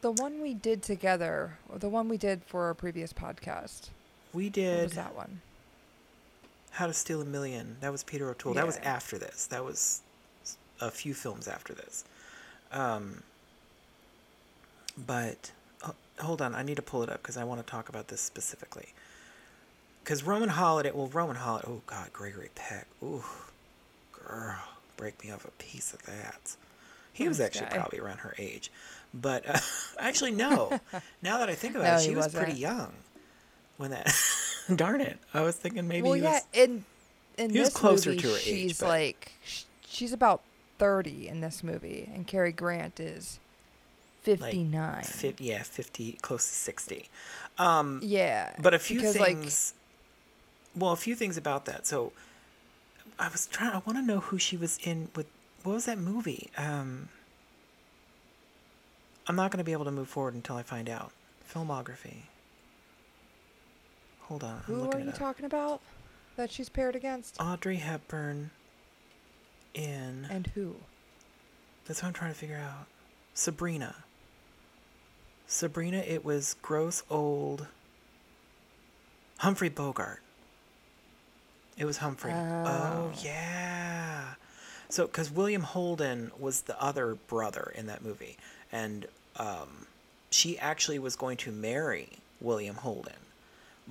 the 0.00 0.12
one 0.12 0.40
we 0.42 0.54
did 0.54 0.82
together, 0.82 1.58
or 1.68 1.78
the 1.78 1.88
one 1.88 2.08
we 2.08 2.16
did 2.16 2.42
for 2.44 2.64
our 2.64 2.74
previous 2.74 3.12
podcast. 3.12 3.88
we 4.32 4.44
What 4.44 4.52
did 4.54 4.82
was 4.84 4.92
that 4.94 5.14
one? 5.14 5.40
How 6.72 6.86
to 6.86 6.92
Steal 6.92 7.22
a 7.22 7.24
Million. 7.24 7.76
That 7.80 7.92
was 7.92 8.02
Peter 8.02 8.28
O'Toole. 8.28 8.54
That 8.54 8.66
was 8.66 8.78
after 8.78 9.16
this. 9.16 9.46
That 9.46 9.64
was 9.64 10.02
a 10.80 10.90
few 10.90 11.14
films 11.14 11.46
after 11.46 11.72
this. 11.72 12.04
Um, 12.72 13.22
but 15.06 15.52
hold 16.20 16.40
on, 16.42 16.54
I 16.54 16.62
need 16.62 16.76
to 16.76 16.82
pull 16.82 17.02
it 17.02 17.10
up 17.10 17.22
because 17.22 17.36
I 17.36 17.44
want 17.44 17.64
to 17.64 17.70
talk 17.70 17.88
about 17.88 18.08
this 18.08 18.20
specifically. 18.20 18.88
Because 20.02 20.22
Roman 20.22 20.50
Holiday, 20.50 20.90
well, 20.92 21.08
Roman 21.08 21.36
Holiday. 21.36 21.68
Oh 21.70 21.80
God, 21.86 22.12
Gregory 22.12 22.50
Peck. 22.54 22.86
Ooh, 23.02 23.24
girl, 24.12 24.56
break 24.96 25.22
me 25.24 25.30
off 25.30 25.44
a 25.44 25.50
piece 25.52 25.92
of 25.94 26.02
that. 26.04 26.56
He 27.12 27.28
was 27.28 27.40
actually 27.40 27.66
guy. 27.70 27.76
probably 27.76 28.00
around 28.00 28.18
her 28.18 28.34
age, 28.38 28.70
but 29.14 29.48
uh, 29.48 29.58
actually 29.98 30.32
no. 30.32 30.78
now 31.22 31.38
that 31.38 31.48
I 31.48 31.54
think 31.54 31.74
about 31.74 31.84
No, 31.84 31.94
it, 31.96 32.02
she 32.02 32.14
was 32.14 32.34
pretty 32.34 32.58
young 32.58 32.92
when 33.76 33.90
that. 33.92 34.12
darn 34.76 35.00
it! 35.00 35.18
I 35.32 35.42
was 35.42 35.56
thinking 35.56 35.86
maybe 35.88 36.02
well, 36.02 36.14
he 36.14 36.22
yeah, 36.22 36.32
was. 36.32 36.42
in 36.52 36.84
in 37.38 37.50
he 37.50 37.60
was 37.60 37.72
closer 37.72 38.10
movie, 38.10 38.22
to 38.22 38.28
her 38.28 38.36
age, 38.36 38.42
she's 38.42 38.82
like 38.82 39.32
she's 39.86 40.12
about 40.12 40.42
thirty 40.78 41.28
in 41.28 41.40
this 41.40 41.62
movie, 41.62 42.08
and 42.12 42.26
Cary 42.26 42.52
Grant 42.52 42.98
is 43.00 43.38
fifty 44.24 44.64
nine. 44.64 45.04
Fi- 45.04 45.34
yeah, 45.38 45.62
50, 45.62 46.18
close 46.22 46.46
to 46.46 46.54
60. 46.54 47.08
Um, 47.58 48.00
yeah, 48.02 48.54
but 48.60 48.74
a 48.74 48.78
few 48.78 48.96
because, 48.98 49.18
like, 49.18 49.36
things. 49.38 49.74
well, 50.74 50.92
a 50.92 50.96
few 50.96 51.14
things 51.14 51.36
about 51.36 51.66
that. 51.66 51.86
So, 51.86 52.12
I 53.18 53.28
was 53.28 53.46
trying. 53.46 53.70
I 53.72 53.78
want 53.86 53.96
to 53.98 54.02
know 54.02 54.20
who 54.20 54.38
she 54.38 54.56
was 54.56 54.78
in 54.82 55.08
with. 55.14 55.26
What 55.62 55.74
was 55.74 55.84
that 55.86 55.98
movie? 55.98 56.50
Um, 56.58 57.08
I'm 59.26 59.36
not 59.36 59.50
going 59.50 59.58
to 59.58 59.64
be 59.64 59.72
able 59.72 59.84
to 59.86 59.90
move 59.90 60.08
forward 60.08 60.34
until 60.34 60.56
I 60.56 60.62
find 60.62 60.88
out. 60.88 61.12
Filmography. 61.50 62.24
Hold 64.22 64.42
on. 64.44 64.56
I'm 64.56 64.74
who 64.74 64.90
are 64.90 64.98
you 64.98 65.10
up. 65.10 65.18
talking 65.18 65.44
about 65.44 65.80
that 66.36 66.50
she's 66.50 66.68
paired 66.68 66.96
against? 66.96 67.36
Audrey 67.40 67.76
Hepburn. 67.76 68.50
In. 69.74 70.26
and 70.30 70.46
who? 70.54 70.76
That's 71.86 72.00
what 72.02 72.08
I'm 72.08 72.14
trying 72.14 72.32
to 72.32 72.38
figure 72.38 72.56
out. 72.58 72.86
Sabrina. 73.34 73.94
Sabrina, 75.46 75.98
it 75.98 76.24
was 76.24 76.56
gross 76.62 77.02
old 77.10 77.66
Humphrey 79.38 79.68
Bogart. 79.68 80.20
It 81.76 81.84
was 81.84 81.98
Humphrey. 81.98 82.32
Oh, 82.32 82.64
Oh. 82.66 83.12
yeah. 83.22 84.34
So, 84.88 85.06
because 85.06 85.30
William 85.30 85.62
Holden 85.62 86.30
was 86.38 86.62
the 86.62 86.80
other 86.80 87.14
brother 87.14 87.72
in 87.74 87.86
that 87.86 88.02
movie, 88.02 88.36
and 88.70 89.06
um, 89.36 89.86
she 90.30 90.58
actually 90.58 90.98
was 91.00 91.16
going 91.16 91.36
to 91.38 91.50
marry 91.50 92.10
William 92.40 92.76
Holden, 92.76 93.14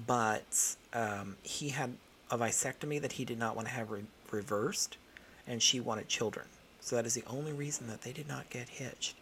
but 0.07 0.75
um, 0.93 1.35
he 1.43 1.69
had 1.69 1.95
a 2.31 2.37
vasectomy 2.37 3.01
that 3.01 3.13
he 3.13 3.25
did 3.25 3.37
not 3.37 3.55
want 3.55 3.67
to 3.67 3.73
have 3.73 3.91
re- 3.91 4.03
reversed, 4.31 4.95
and 5.45 5.61
she 5.61 5.79
wanted 5.81 6.07
children. 6.07 6.45
So 6.79 6.95
that 6.95 7.05
is 7.05 7.15
the 7.15 7.23
only 7.27 7.51
reason 7.51 7.87
that 7.87 8.01
they 8.03 8.13
did 8.13 8.27
not 8.27 8.49
get 8.49 8.69
hitched. 8.69 9.15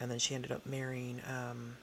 And 0.00 0.10
then 0.10 0.18
she 0.18 0.34
ended 0.34 0.52
up 0.52 0.66
marrying. 0.66 1.20
Um, 1.28 1.76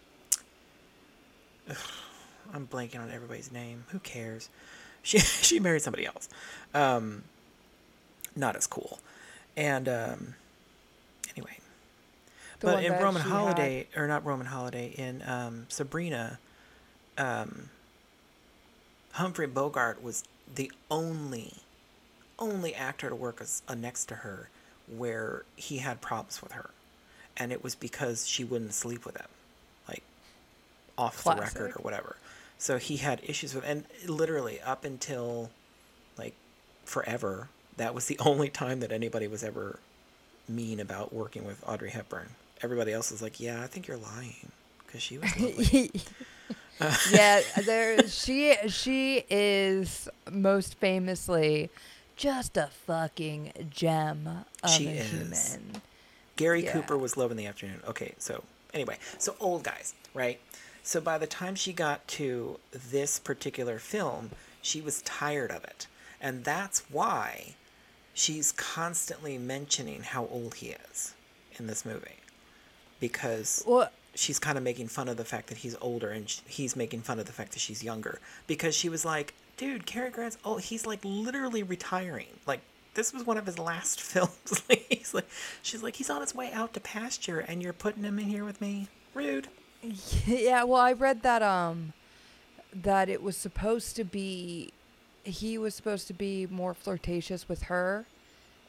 I'm 2.53 2.67
blanking 2.67 2.99
on 2.99 3.09
everybody's 3.11 3.51
name. 3.51 3.85
Who 3.89 3.99
cares? 3.99 4.49
She 5.05 5.17
she 5.19 5.59
married 5.59 5.81
somebody 5.81 6.05
else. 6.05 6.29
Um, 6.73 7.25
not 8.37 8.55
as 8.55 8.67
cool. 8.67 8.99
And 9.57 9.89
um, 9.89 10.35
anyway, 11.35 11.57
The 12.61 12.67
but 12.67 12.83
in 12.85 12.93
Roman 12.93 13.21
she 13.21 13.27
had- 13.27 13.37
Holiday, 13.37 13.87
or 13.97 14.07
not 14.07 14.23
Roman 14.25 14.47
Holiday, 14.47 14.93
in 14.97 15.21
um, 15.27 15.65
Sabrina, 15.67 16.39
um, 17.17 17.69
Humphrey 19.11 19.45
Bogart 19.45 20.01
was 20.01 20.23
the 20.55 20.71
only, 20.89 21.55
only 22.39 22.73
actor 22.73 23.09
to 23.09 23.15
work 23.15 23.41
as 23.41 23.61
uh, 23.67 23.75
next 23.75 24.05
to 24.05 24.15
her 24.15 24.49
where 24.87 25.43
he 25.57 25.79
had 25.79 25.99
problems 25.99 26.41
with 26.41 26.53
her, 26.53 26.69
and 27.37 27.51
it 27.51 27.63
was 27.63 27.75
because 27.75 28.27
she 28.27 28.43
wouldn't 28.43 28.73
sleep 28.73 29.05
with 29.05 29.17
him, 29.17 29.27
like 29.87 30.03
off 30.97 31.23
the 31.23 31.31
record 31.35 31.71
or 31.71 31.81
whatever. 31.81 32.15
So 32.57 32.77
he 32.77 32.97
had 32.97 33.21
issues 33.23 33.53
with, 33.53 33.65
and 33.65 33.85
literally 34.07 34.61
up 34.61 34.85
until 34.85 35.49
like 36.17 36.33
forever, 36.85 37.49
that 37.77 37.93
was 37.93 38.07
the 38.07 38.19
only 38.25 38.49
time 38.49 38.79
that 38.81 38.91
anybody 38.91 39.27
was 39.27 39.43
ever 39.43 39.79
mean 40.47 40.79
about 40.79 41.13
working 41.13 41.45
with 41.45 41.63
Audrey 41.67 41.89
Hepburn. 41.89 42.29
Everybody 42.61 42.93
else 42.93 43.11
was 43.11 43.21
like, 43.21 43.39
"Yeah, 43.39 43.61
I 43.61 43.67
think 43.67 43.87
you're 43.87 43.97
lying," 43.97 44.51
because 44.85 45.01
she 45.01 45.17
was 45.17 45.29
yeah, 47.11 47.41
there 47.65 48.07
she 48.07 48.55
she 48.67 49.23
is 49.29 50.07
most 50.31 50.75
famously 50.75 51.69
just 52.15 52.57
a 52.57 52.67
fucking 52.85 53.51
gem 53.69 54.45
of 54.63 54.69
She 54.69 54.87
a 54.87 54.91
is. 54.91 55.09
human. 55.11 55.81
Gary 56.35 56.63
Yeah. 56.63 56.71
Cooper 56.73 56.97
was 56.97 57.17
Love 57.17 57.31
in 57.31 57.37
the 57.37 57.45
Afternoon. 57.45 57.81
Okay, 57.87 58.13
so 58.17 58.43
anyway, 58.73 58.97
so 59.17 59.35
old 59.39 59.63
guys, 59.63 59.93
right? 60.13 60.39
So 60.83 60.99
by 60.99 61.17
the 61.17 61.27
time 61.27 61.55
she 61.55 61.71
got 61.73 62.05
to 62.09 62.59
this 62.71 63.19
particular 63.19 63.79
film, 63.79 64.31
she 64.61 64.81
was 64.81 65.01
tired 65.03 65.51
of 65.51 65.63
it. 65.63 65.87
And 66.19 66.43
that's 66.43 66.83
why 66.89 67.55
she's 68.13 68.51
constantly 68.53 69.37
mentioning 69.37 70.03
how 70.03 70.25
old 70.27 70.55
he 70.55 70.75
is 70.91 71.13
in 71.57 71.67
this 71.67 71.85
movie. 71.85 72.19
Because 72.99 73.63
Well, 73.67 73.89
she's 74.15 74.39
kind 74.39 74.57
of 74.57 74.63
making 74.63 74.87
fun 74.87 75.07
of 75.09 75.17
the 75.17 75.25
fact 75.25 75.47
that 75.47 75.59
he's 75.59 75.75
older 75.81 76.09
and 76.09 76.29
sh- 76.29 76.39
he's 76.45 76.75
making 76.75 77.01
fun 77.01 77.19
of 77.19 77.25
the 77.25 77.31
fact 77.31 77.51
that 77.53 77.59
she's 77.59 77.83
younger 77.83 78.19
because 78.47 78.75
she 78.75 78.87
was 78.87 79.03
like 79.03 79.33
dude 79.57 79.85
Cary 79.85 80.09
Grant's 80.11 80.37
oh 80.45 80.57
he's 80.57 80.85
like 80.85 80.99
literally 81.03 81.63
retiring 81.63 82.27
like 82.45 82.61
this 82.95 83.11
was 83.13 83.25
one 83.25 83.37
of 83.37 83.45
his 83.45 83.57
last 83.59 83.99
films 84.11 84.61
he's 84.89 85.13
like 85.13 85.27
she's 85.61 85.81
like 85.83 85.95
he's 85.95 86.09
on 86.09 86.21
his 86.21 86.33
way 86.35 86.51
out 86.51 86.73
to 86.73 86.79
pasture 86.79 87.39
and 87.39 87.61
you're 87.63 87.73
putting 87.73 88.03
him 88.03 88.19
in 88.19 88.25
here 88.25 88.45
with 88.45 88.59
me 88.61 88.87
rude 89.13 89.47
yeah, 90.25 90.63
well, 90.63 90.79
I 90.79 90.93
read 90.93 91.23
that 91.23 91.41
um 91.43 91.91
that 92.73 93.09
it 93.09 93.21
was 93.21 93.35
supposed 93.35 93.95
to 93.97 94.05
be 94.05 94.71
he 95.25 95.57
was 95.57 95.75
supposed 95.75 96.07
to 96.07 96.13
be 96.13 96.47
more 96.47 96.73
flirtatious 96.73 97.47
with 97.49 97.63
her. 97.63 98.05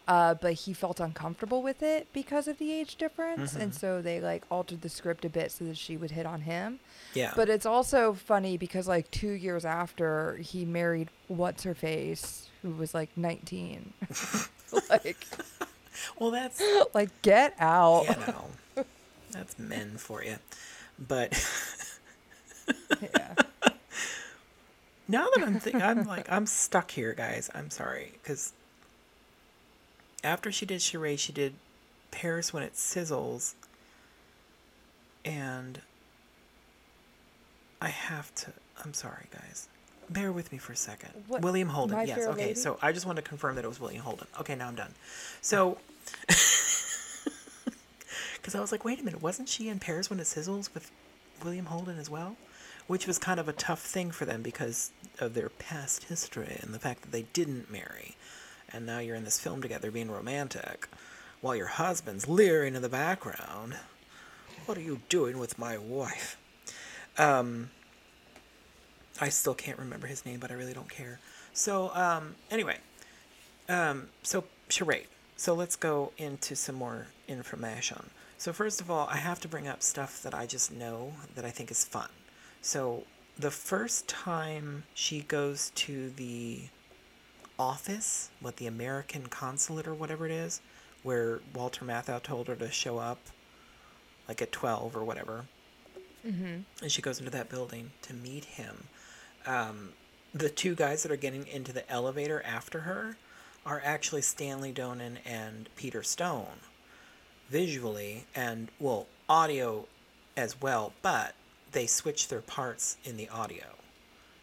Uh, 0.06 0.34
but 0.34 0.52
he 0.52 0.74
felt 0.74 1.00
uncomfortable 1.00 1.62
with 1.62 1.82
it 1.82 2.06
because 2.12 2.46
of 2.46 2.58
the 2.58 2.70
age 2.72 2.96
difference, 2.96 3.54
and 3.54 3.72
Mhm. 3.72 3.78
so 3.78 4.02
they 4.02 4.20
like 4.20 4.42
altered 4.50 4.82
the 4.82 4.88
script 4.90 5.24
a 5.24 5.30
bit 5.30 5.50
so 5.50 5.64
that 5.64 5.78
she 5.78 5.96
would 5.96 6.10
hit 6.10 6.26
on 6.26 6.42
him. 6.42 6.78
yeah 7.14 7.32
But 7.34 7.48
it's 7.48 7.64
also 7.64 8.12
funny 8.12 8.58
because 8.58 8.86
like 8.86 9.10
two 9.10 9.30
years 9.32 9.64
after 9.64 10.36
he 10.38 10.64
married 10.66 11.08
what's 11.28 11.62
her 11.62 11.74
face, 11.74 12.48
who 12.64 12.70
was 12.72 12.94
like 12.94 13.10
nineteen. 13.16 13.92
like 14.90 15.24
well 16.18 16.30
that's 16.32 16.60
like 16.94 17.10
get 17.22 17.54
out. 17.60 18.04
you 18.08 18.16
know 18.26 18.84
that's 19.30 19.56
men 19.58 19.96
for 19.96 20.24
you 20.24 20.36
but 20.98 21.32
Yeah. 23.00 23.34
now 25.06 25.26
that 25.34 25.44
I'm 25.46 25.60
thinking, 25.60 25.82
I'm 25.82 26.04
like, 26.04 26.30
I'm 26.32 26.46
stuck 26.46 26.90
here, 26.92 27.12
guys. 27.12 27.50
I'm 27.54 27.68
sorry, 27.70 28.12
because 28.22 28.52
after 30.22 30.50
she 30.50 30.64
did 30.64 30.80
Charade, 30.80 31.20
she 31.20 31.32
did 31.32 31.54
Paris 32.10 32.52
when 32.52 32.62
it 32.62 32.74
sizzles, 32.74 33.54
and 35.24 35.80
I 37.82 37.88
have 37.88 38.34
to. 38.36 38.52
I'm 38.82 38.94
sorry, 38.94 39.26
guys. 39.30 39.68
Bear 40.14 40.32
with 40.32 40.52
me 40.52 40.58
for 40.58 40.72
a 40.72 40.76
second. 40.76 41.10
What- 41.26 41.42
William 41.42 41.68
Holden. 41.68 41.96
My 41.96 42.04
yes. 42.04 42.20
Okay. 42.20 42.46
Lady? 42.46 42.54
So 42.54 42.78
I 42.80 42.92
just 42.92 43.04
wanted 43.04 43.22
to 43.22 43.28
confirm 43.28 43.56
that 43.56 43.64
it 43.64 43.68
was 43.68 43.80
William 43.80 44.02
Holden. 44.02 44.26
Okay, 44.40 44.54
now 44.54 44.68
I'm 44.68 44.74
done. 44.74 44.94
So, 45.42 45.78
because 46.26 47.64
I 48.54 48.60
was 48.60 48.72
like, 48.72 48.84
wait 48.84 49.00
a 49.00 49.04
minute, 49.04 49.22
wasn't 49.22 49.48
she 49.48 49.68
in 49.68 49.78
Paris 49.78 50.08
when 50.08 50.18
it 50.20 50.24
sizzles 50.24 50.72
with 50.72 50.90
William 51.44 51.66
Holden 51.66 51.98
as 51.98 52.08
well? 52.08 52.36
Which 52.86 53.06
was 53.06 53.18
kind 53.18 53.40
of 53.40 53.48
a 53.48 53.52
tough 53.52 53.80
thing 53.80 54.10
for 54.10 54.24
them 54.24 54.42
because 54.42 54.92
of 55.18 55.34
their 55.34 55.48
past 55.48 56.04
history 56.04 56.58
and 56.62 56.72
the 56.74 56.78
fact 56.78 57.02
that 57.02 57.12
they 57.12 57.22
didn't 57.32 57.70
marry, 57.70 58.14
and 58.72 58.84
now 58.86 58.98
you're 58.98 59.16
in 59.16 59.24
this 59.24 59.40
film 59.40 59.62
together 59.62 59.90
being 59.90 60.10
romantic, 60.10 60.88
while 61.40 61.56
your 61.56 61.66
husband's 61.68 62.28
leering 62.28 62.74
in 62.74 62.82
the 62.82 62.88
background. 62.88 63.76
What 64.66 64.76
are 64.78 64.82
you 64.82 65.00
doing 65.08 65.38
with 65.38 65.58
my 65.58 65.76
wife? 65.78 66.38
Um, 67.18 67.70
I 69.20 69.28
still 69.28 69.54
can't 69.54 69.78
remember 69.78 70.06
his 70.06 70.26
name, 70.26 70.40
but 70.40 70.50
I 70.50 70.54
really 70.54 70.74
don't 70.74 70.90
care. 70.90 71.20
So, 71.52 71.94
um, 71.94 72.34
anyway, 72.50 72.78
um, 73.68 74.08
so 74.22 74.44
charade. 74.68 75.06
So 75.36 75.54
let's 75.54 75.76
go 75.76 76.12
into 76.16 76.54
some 76.56 76.74
more 76.76 77.08
information. 77.28 78.10
So 78.38 78.52
first 78.52 78.80
of 78.80 78.90
all, 78.90 79.08
I 79.10 79.16
have 79.16 79.40
to 79.40 79.48
bring 79.48 79.68
up 79.68 79.82
stuff 79.82 80.22
that 80.22 80.34
I 80.34 80.46
just 80.46 80.72
know 80.72 81.12
that 81.34 81.44
I 81.44 81.50
think 81.50 81.70
is 81.70 81.84
fun. 81.84 82.08
So 82.60 83.04
the 83.38 83.50
first 83.50 84.08
time 84.08 84.84
she 84.94 85.20
goes 85.20 85.70
to 85.76 86.10
the 86.10 86.62
office, 87.58 88.30
what 88.40 88.56
the 88.56 88.66
American 88.66 89.26
consulate 89.26 89.86
or 89.86 89.94
whatever 89.94 90.26
it 90.26 90.32
is, 90.32 90.60
where 91.02 91.40
Walter 91.54 91.84
Matthau 91.84 92.22
told 92.22 92.48
her 92.48 92.56
to 92.56 92.70
show 92.70 92.98
up, 92.98 93.18
like 94.28 94.42
at 94.42 94.52
twelve 94.52 94.96
or 94.96 95.04
whatever, 95.04 95.46
Mm-hmm. 96.26 96.60
and 96.82 96.90
she 96.90 97.02
goes 97.02 97.18
into 97.18 97.30
that 97.32 97.50
building 97.50 97.90
to 98.02 98.14
meet 98.14 98.44
him. 98.44 98.84
Um, 99.46 99.90
the 100.32 100.48
two 100.48 100.74
guys 100.74 101.02
that 101.02 101.12
are 101.12 101.16
getting 101.16 101.46
into 101.46 101.72
the 101.72 101.88
elevator 101.90 102.42
after 102.44 102.80
her 102.80 103.16
are 103.66 103.82
actually 103.84 104.22
Stanley 104.22 104.72
Donen 104.72 105.18
and 105.26 105.68
Peter 105.76 106.02
Stone, 106.02 106.60
visually 107.48 108.24
and 108.34 108.70
well, 108.78 109.06
audio 109.28 109.86
as 110.36 110.60
well, 110.60 110.92
but 111.02 111.34
they 111.72 111.86
switch 111.86 112.28
their 112.28 112.40
parts 112.40 112.96
in 113.04 113.16
the 113.16 113.28
audio. 113.28 113.66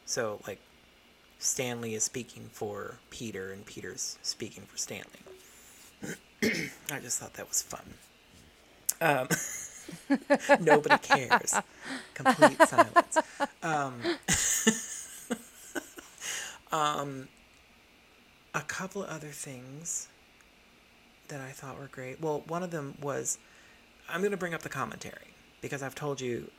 So 0.05 0.39
like 0.47 0.59
Stanley 1.39 1.95
is 1.95 2.03
speaking 2.03 2.50
for 2.51 3.00
Peter 3.09 3.51
and 3.51 3.65
Peter's 3.65 4.17
speaking 4.21 4.63
for 4.63 4.77
Stanley. 4.77 5.05
I 6.91 7.00
just 7.00 7.19
thought 7.19 7.33
that 7.33 7.47
was 7.47 7.61
fun. 7.61 7.81
Um, 9.01 9.27
nobody 10.60 10.98
cares. 11.00 11.55
Complete 12.13 12.62
silence. 12.67 13.17
Um, 13.63 14.01
um, 16.71 17.27
a 18.53 18.62
couple 18.62 19.03
of 19.03 19.10
other 19.10 19.29
things 19.29 20.07
that 21.27 21.41
I 21.41 21.51
thought 21.51 21.79
were 21.79 21.88
great. 21.88 22.21
Well, 22.21 22.43
one 22.48 22.63
of 22.63 22.71
them 22.71 22.95
was 23.01 23.38
I'm 24.10 24.21
going 24.21 24.31
to 24.31 24.38
bring 24.38 24.53
up 24.53 24.62
the 24.62 24.69
commentary 24.69 25.33
because 25.62 25.81
I've 25.81 25.95
told 25.95 26.19
you 26.21 26.50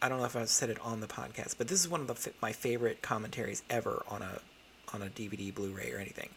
I 0.00 0.08
don't 0.08 0.18
know 0.18 0.26
if 0.26 0.36
I've 0.36 0.48
said 0.48 0.70
it 0.70 0.78
on 0.80 1.00
the 1.00 1.06
podcast, 1.06 1.56
but 1.58 1.68
this 1.68 1.80
is 1.80 1.88
one 1.88 2.00
of 2.00 2.06
the 2.06 2.30
my 2.40 2.52
favorite 2.52 3.02
commentaries 3.02 3.62
ever 3.68 4.04
on 4.08 4.22
a 4.22 4.40
on 4.92 5.02
a 5.02 5.06
DVD, 5.06 5.54
Blu-ray, 5.54 5.92
or 5.92 5.98
anything. 5.98 6.30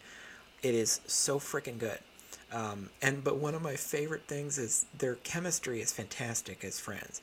It 0.62 0.74
is 0.74 1.00
so 1.06 1.38
freaking 1.38 1.78
good. 1.78 1.98
Um, 2.52 2.90
and 3.00 3.24
but 3.24 3.38
one 3.38 3.54
of 3.54 3.62
my 3.62 3.76
favorite 3.76 4.26
things 4.26 4.58
is 4.58 4.86
their 4.96 5.16
chemistry 5.16 5.80
is 5.80 5.92
fantastic 5.92 6.64
as 6.64 6.78
friends. 6.80 7.20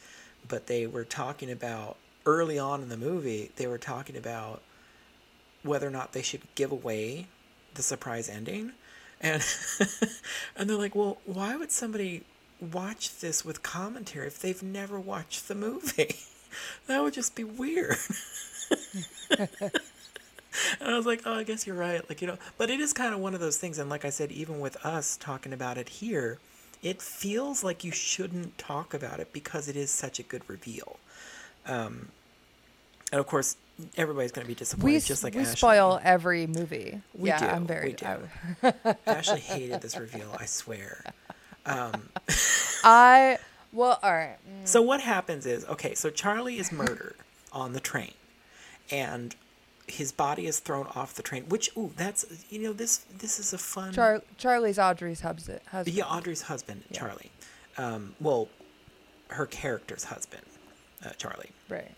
But 0.48 0.68
they 0.68 0.88
were 0.88 1.04
talking 1.06 1.52
about 1.52 1.98
early 2.26 2.58
on 2.60 2.82
in 2.82 2.90
the 2.90 2.98
movie, 2.98 3.52
they 3.56 3.68
were 3.68 3.78
talking 3.78 4.16
about 4.18 4.62
whether 5.64 5.88
or 5.88 5.92
not 5.92 6.14
they 6.14 6.22
should 6.22 6.42
give 6.56 6.72
away 6.72 7.28
the 7.74 7.84
surprise 7.84 8.30
ending. 8.30 8.72
And 9.22 9.46
and 10.56 10.70
they're 10.70 10.78
like, 10.78 10.96
"Well, 10.96 11.18
why 11.26 11.56
would 11.56 11.72
somebody 11.72 12.24
watch 12.62 13.20
this 13.20 13.44
with 13.46 13.64
commentary 13.64 14.28
if 14.28 14.40
they've 14.40 14.64
never 14.64 15.00
watched 15.00 15.48
the 15.48 15.56
movie? 15.56 16.16
that 16.88 17.04
would 17.04 17.14
just 17.14 17.36
be 17.36 17.44
weird." 17.44 17.98
And 20.80 20.90
I 20.94 20.98
was 20.98 21.06
like, 21.06 21.22
oh, 21.26 21.34
I 21.34 21.44
guess 21.44 21.68
you're 21.68 21.76
right. 21.76 22.08
Like, 22.10 22.22
you 22.22 22.28
know, 22.28 22.38
but 22.58 22.70
it 22.70 22.80
is 22.80 22.94
kind 22.94 23.14
of 23.14 23.20
one 23.20 23.34
of 23.34 23.40
those 23.40 23.58
things. 23.58 23.78
And 23.78 23.90
like 23.90 24.04
I 24.06 24.10
said, 24.10 24.32
even 24.32 24.60
with 24.60 24.84
us 24.86 25.18
talking 25.18 25.54
about 25.54 25.78
it 25.78 25.90
here, 25.90 26.40
it 26.82 27.02
feels 27.02 27.64
like 27.64 27.84
you 27.84 27.92
shouldn't 27.92 28.58
talk 28.58 28.94
about 28.94 29.20
it 29.20 29.32
because 29.34 29.68
it 29.68 29.76
is 29.76 29.92
such 29.92 30.20
a 30.20 30.24
good 30.24 30.42
reveal. 30.48 30.98
Um, 31.66 32.10
and 33.12 33.20
of 33.20 33.28
course, 33.28 33.58
everybody's 33.98 34.32
going 34.32 34.46
to 34.46 34.48
be 34.48 34.56
disappointed, 34.56 34.86
We, 34.94 35.00
just 35.00 35.24
like 35.24 35.34
we 35.36 35.42
Ashley. 35.42 35.56
spoil 35.56 36.00
every 36.04 36.48
movie. 36.48 37.02
We 37.14 37.30
yeah, 37.30 37.40
do, 37.40 37.46
I'm 37.46 37.66
very. 37.68 37.90
we 37.90 37.94
do. 37.94 38.74
Ashley 39.08 39.40
hated 39.42 39.82
this 39.82 39.98
reveal, 39.98 40.36
I 40.40 40.46
swear. 40.46 41.04
Um, 41.66 42.10
I 42.84 43.38
well, 43.72 44.00
all 44.02 44.12
right. 44.12 44.38
mm, 44.48 44.68
So 44.68 44.82
what 44.82 45.02
happens 45.02 45.46
is, 45.46 45.66
okay, 45.66 45.94
so 45.96 46.10
Charlie 46.10 46.58
is 46.60 46.72
murdered 46.72 47.16
on 47.52 47.74
the 47.74 47.80
train, 47.80 48.14
and 48.92 49.36
his 49.92 50.12
body 50.12 50.46
is 50.48 50.60
thrown 50.60 50.88
off 50.96 51.14
the 51.16 51.24
train. 51.24 51.46
Which, 51.50 51.70
ooh, 51.78 51.92
that's 51.96 52.26
you 52.50 52.60
know 52.60 52.74
this 52.74 53.00
this 53.18 53.40
is 53.40 53.54
a 53.54 53.58
fun. 53.58 53.94
Char- 53.94 54.24
Charlie's 54.38 54.80
Audrey's 54.80 55.22
husband. 55.22 55.60
Yeah, 55.86 56.06
Audrey's 56.06 56.44
husband, 56.44 56.84
Yeah. 56.90 57.00
Charlie. 57.00 57.32
Um, 57.78 58.16
well, 58.20 58.50
her 59.30 59.46
character's 59.46 60.06
husband, 60.06 60.44
uh, 61.06 61.10
Charlie. 61.18 61.52
Right. 61.70 61.92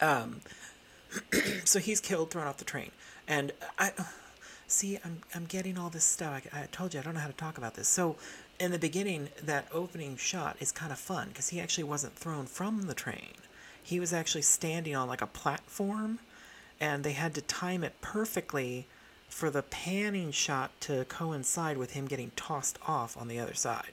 Um, 0.00 0.40
so 1.64 1.78
he's 1.78 2.00
killed, 2.00 2.30
thrown 2.30 2.46
off 2.46 2.56
the 2.58 2.64
train, 2.64 2.90
and 3.28 3.52
I 3.78 3.92
see. 4.66 4.98
I'm 5.04 5.18
I'm 5.34 5.44
getting 5.44 5.78
all 5.78 5.90
this 5.90 6.04
stuff. 6.04 6.46
I, 6.52 6.62
I 6.62 6.66
told 6.72 6.94
you 6.94 7.00
I 7.00 7.02
don't 7.02 7.14
know 7.14 7.20
how 7.20 7.26
to 7.28 7.32
talk 7.32 7.58
about 7.58 7.74
this. 7.74 7.88
So 7.88 8.16
in 8.58 8.70
the 8.70 8.78
beginning, 8.78 9.28
that 9.42 9.66
opening 9.72 10.16
shot 10.16 10.56
is 10.60 10.72
kind 10.72 10.92
of 10.92 10.98
fun 10.98 11.28
because 11.28 11.48
he 11.48 11.60
actually 11.60 11.84
wasn't 11.84 12.14
thrown 12.16 12.46
from 12.46 12.82
the 12.82 12.94
train. 12.94 13.34
He 13.82 14.00
was 14.00 14.12
actually 14.12 14.42
standing 14.42 14.96
on 14.96 15.08
like 15.08 15.20
a 15.22 15.26
platform, 15.26 16.18
and 16.84 17.02
they 17.02 17.12
had 17.12 17.34
to 17.34 17.40
time 17.40 17.82
it 17.82 17.94
perfectly 18.02 18.86
for 19.30 19.48
the 19.48 19.62
panning 19.62 20.30
shot 20.30 20.70
to 20.80 21.06
coincide 21.06 21.78
with 21.78 21.92
him 21.92 22.04
getting 22.06 22.30
tossed 22.36 22.78
off 22.86 23.16
on 23.16 23.26
the 23.26 23.38
other 23.40 23.54
side. 23.54 23.92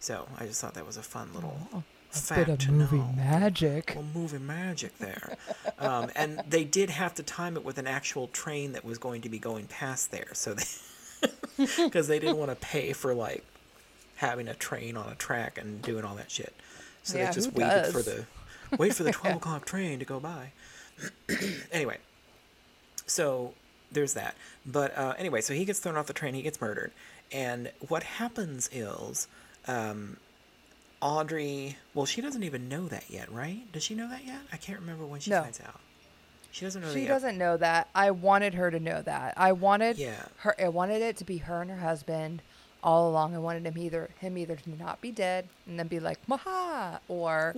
So 0.00 0.26
I 0.36 0.46
just 0.46 0.60
thought 0.60 0.74
that 0.74 0.84
was 0.84 0.96
a 0.96 1.02
fun 1.02 1.30
little 1.32 1.84
fact 2.10 2.46
Bit 2.46 2.52
of 2.52 2.58
to 2.60 2.72
movie 2.72 2.96
know 2.96 3.12
magic. 3.16 3.92
well, 3.94 4.04
movie 4.14 4.38
magic 4.38 4.98
there. 4.98 5.36
um, 5.78 6.10
and 6.16 6.40
they 6.48 6.64
did 6.64 6.90
have 6.90 7.14
to 7.14 7.22
time 7.22 7.56
it 7.56 7.64
with 7.64 7.78
an 7.78 7.86
actual 7.86 8.26
train 8.28 8.72
that 8.72 8.84
was 8.84 8.98
going 8.98 9.22
to 9.22 9.28
be 9.28 9.38
going 9.38 9.66
past 9.66 10.10
there, 10.10 10.28
so 10.32 10.54
they 10.54 10.64
because 11.84 12.08
they 12.08 12.18
didn't 12.18 12.36
want 12.36 12.50
to 12.50 12.56
pay 12.56 12.92
for 12.92 13.14
like 13.14 13.44
having 14.16 14.48
a 14.48 14.54
train 14.54 14.96
on 14.96 15.08
a 15.08 15.14
track 15.14 15.56
and 15.56 15.82
doing 15.82 16.04
all 16.04 16.16
that 16.16 16.30
shit. 16.30 16.52
So 17.04 17.16
Yeah, 17.16 17.26
they 17.26 17.32
just 17.32 17.52
waited 17.52 17.92
for 17.92 18.02
the 18.02 18.26
wait 18.76 18.92
for 18.94 19.04
the 19.04 19.12
twelve 19.18 19.36
o'clock 19.36 19.64
train 19.66 19.98
to 20.00 20.04
go 20.04 20.18
by. 20.20 20.52
anyway, 21.72 21.98
so 23.06 23.54
there's 23.92 24.14
that. 24.14 24.34
But 24.66 24.96
uh, 24.96 25.14
anyway, 25.18 25.40
so 25.40 25.54
he 25.54 25.64
gets 25.64 25.78
thrown 25.80 25.96
off 25.96 26.06
the 26.06 26.12
train. 26.12 26.34
He 26.34 26.42
gets 26.42 26.60
murdered, 26.60 26.92
and 27.32 27.70
what 27.88 28.02
happens 28.02 28.68
is. 28.72 29.28
Um, 29.66 30.18
Audrey, 31.00 31.76
well, 31.92 32.06
she 32.06 32.22
doesn't 32.22 32.44
even 32.44 32.68
know 32.68 32.88
that 32.88 33.04
yet, 33.10 33.30
right? 33.30 33.70
Does 33.72 33.82
she 33.82 33.94
know 33.94 34.08
that 34.08 34.24
yet? 34.24 34.38
I 34.52 34.56
can't 34.56 34.80
remember 34.80 35.04
when 35.04 35.20
she 35.20 35.30
No. 35.30 35.42
finds 35.42 35.60
out. 35.60 35.80
She 36.50 36.64
doesn't 36.64 36.80
know 36.80 36.88
that 36.92 36.98
She 36.98 37.06
doesn't 37.06 37.36
know 37.36 37.56
that. 37.58 37.88
I 37.94 38.10
wanted 38.10 38.54
her 38.54 38.70
to 38.70 38.80
know 38.80 39.02
that. 39.02 39.34
I 39.36 39.52
wanted 39.52 39.98
Yeah. 39.98 40.24
her. 40.38 40.54
I 40.58 40.68
wanted 40.68 41.02
it 41.02 41.16
to 41.18 41.24
be 41.24 41.38
her 41.38 41.60
and 41.60 41.70
her 41.70 41.78
husband 41.78 42.40
all 42.84 43.08
along. 43.08 43.34
I 43.34 43.38
wanted 43.38 43.64
him 43.66 43.76
either 43.78 44.10
him 44.20 44.36
either 44.38 44.54
to 44.54 44.70
not 44.78 45.00
be 45.00 45.10
dead 45.10 45.48
and 45.66 45.78
then 45.78 45.88
be 45.88 45.98
like 45.98 46.18
maha 46.28 47.00
or 47.08 47.54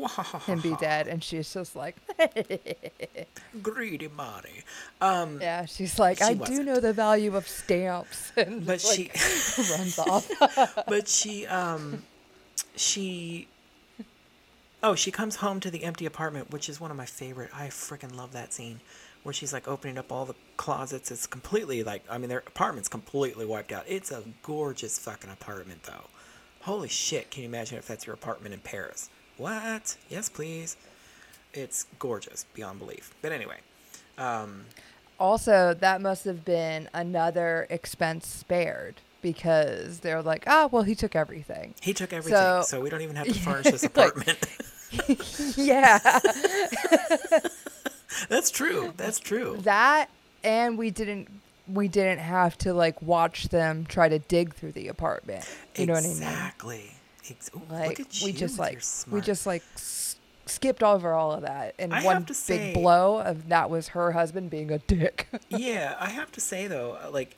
him 0.47 0.61
be 0.61 0.75
dead, 0.77 1.09
and 1.09 1.23
she's 1.23 1.53
just 1.53 1.77
like, 1.77 1.97
Greedy 3.63 4.09
Marty. 4.09 4.63
Um, 5.01 5.41
yeah. 5.41 5.65
She's 5.67 5.99
like, 5.99 6.19
She 6.19 6.25
I 6.25 6.33
do 6.35 6.39
wasn't. 6.41 6.67
know 6.67 6.81
the 6.81 6.93
value 6.93 7.37
of 7.37 7.47
stamps, 7.49 8.33
and 8.37 8.65
but 8.65 8.79
just, 8.79 8.95
she, 8.95 9.11
like, 9.11 9.71
runs 9.79 9.99
off. 9.99 10.31
but 10.87 11.09
she, 11.09 11.47
um, 11.47 12.05
she, 12.77 13.49
oh, 14.83 14.95
she 14.95 15.11
comes 15.11 15.37
home 15.37 15.61
to 15.61 15.71
the 15.71 15.85
empty 15.85 16.07
apartment, 16.07 16.51
which 16.53 16.69
is 16.69 16.81
one 16.81 16.91
of 16.91 16.97
my 16.97 17.07
favorite. 17.07 17.51
I 17.53 17.67
freaking 17.67 18.17
love 18.17 18.33
that 18.33 18.53
scene 18.53 18.81
where 19.27 19.33
she's 19.35 19.53
like 19.53 19.67
opening 19.67 19.99
up 19.99 20.11
all 20.13 20.25
the 20.25 20.35
closets. 20.57 21.11
It's 21.11 21.27
completely 21.27 21.83
like, 21.83 22.03
I 22.09 22.17
mean, 22.17 22.29
their 22.29 22.45
apartment's 22.47 22.89
completely 22.89 23.45
wiped 23.45 23.73
out. 23.73 23.85
It's 23.89 24.11
a 24.13 24.23
gorgeous 24.43 24.99
fucking 25.01 25.31
apartment, 25.31 25.83
though. 25.83 26.05
Holy 26.63 26.89
shit! 26.89 27.31
Can 27.31 27.43
you 27.43 27.49
imagine 27.49 27.77
if 27.77 27.87
that's 27.87 28.07
your 28.07 28.15
apartment 28.15 28.55
in 28.55 28.61
Paris? 28.61 29.11
What? 29.37 29.97
Yes, 30.09 30.29
please. 30.29 30.77
It's 31.53 31.87
gorgeous 31.99 32.47
beyond 32.55 32.79
belief. 32.79 33.15
But 33.21 33.33
anyway, 33.33 33.59
um, 34.19 34.67
Also, 35.19 35.75
that 35.75 36.01
must 36.01 36.25
have 36.25 36.45
been 36.45 36.89
another 36.95 37.67
expense 37.71 38.27
spared 38.27 38.97
because 39.23 40.01
they're 40.01 40.23
like, 40.23 40.45
ah, 40.47 40.69
well, 40.71 40.83
he 40.85 40.95
took 40.95 41.17
everything. 41.17 41.75
he 41.81 41.93
took 41.95 42.13
everything, 42.13 42.39
so, 42.39 42.63
So- 42.67 42.81
we 42.81 42.91
don't 42.91 43.03
even 43.03 43.17
have 43.17 43.27
to 43.27 43.35
furnish 43.41 43.65
this 43.73 43.85
apartment. 43.85 44.39
yeah, 45.57 45.99
that's 48.29 48.51
true. 48.51 48.93
That's 48.97 49.19
true. 49.19 49.59
that 49.63 50.09
and 50.45 50.79
we 50.79 50.91
didn't 50.91 51.29
we 51.69 51.89
didn't 51.89 52.19
have 52.21 52.57
to 52.59 52.73
like 52.73 53.01
watch 53.03 53.49
them 53.49 53.85
try 53.87 54.09
to 54.09 54.19
dig 54.21 54.55
through 54.55 54.73
the 54.73 54.89
apartment. 54.89 55.45
You 55.77 55.87
know 55.87 55.95
what 55.95 56.05
I 56.05 56.09
mean? 56.09 56.13
exactly. 56.13 56.93
Ex- 57.29 57.51
Like 57.69 57.99
look 57.99 58.01
at 58.09 58.21
we 58.23 58.33
just 58.33 58.59
like 58.59 58.81
we 59.11 59.21
just 59.21 59.47
like 59.47 59.63
s- 59.75 60.17
skipped 60.47 60.85
over 60.85 61.13
all 61.13 61.33
of 61.33 61.43
that, 61.43 61.75
and 61.77 61.93
I 61.93 62.05
one 62.05 62.23
big 62.23 62.37
say- 62.37 62.73
blow 62.73 63.19
of 63.19 63.49
that 63.49 63.69
was 63.69 63.89
her 63.89 64.13
husband 64.13 64.49
being 64.51 64.71
a 64.71 64.79
dick. 64.79 65.27
yeah, 65.49 65.97
I 65.99 66.11
have 66.11 66.31
to 66.33 66.41
say 66.41 66.69
though, 66.69 66.99
uh, 67.05 67.11
like 67.11 67.35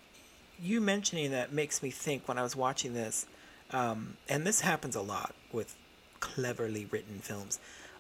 you 0.60 0.80
mentioning 0.82 1.30
that 1.30 1.52
makes 1.54 1.82
me 1.82 1.90
think 1.90 2.28
when 2.28 2.36
I 2.36 2.42
was 2.42 2.54
watching 2.54 2.92
this, 2.92 3.24
um, 3.70 4.18
and 4.28 4.46
this 4.46 4.60
happens 4.60 4.94
a 4.94 5.00
lot 5.00 5.34
with 5.52 5.74
cleverly 6.20 6.86
written 6.90 7.20
films. 7.20 7.58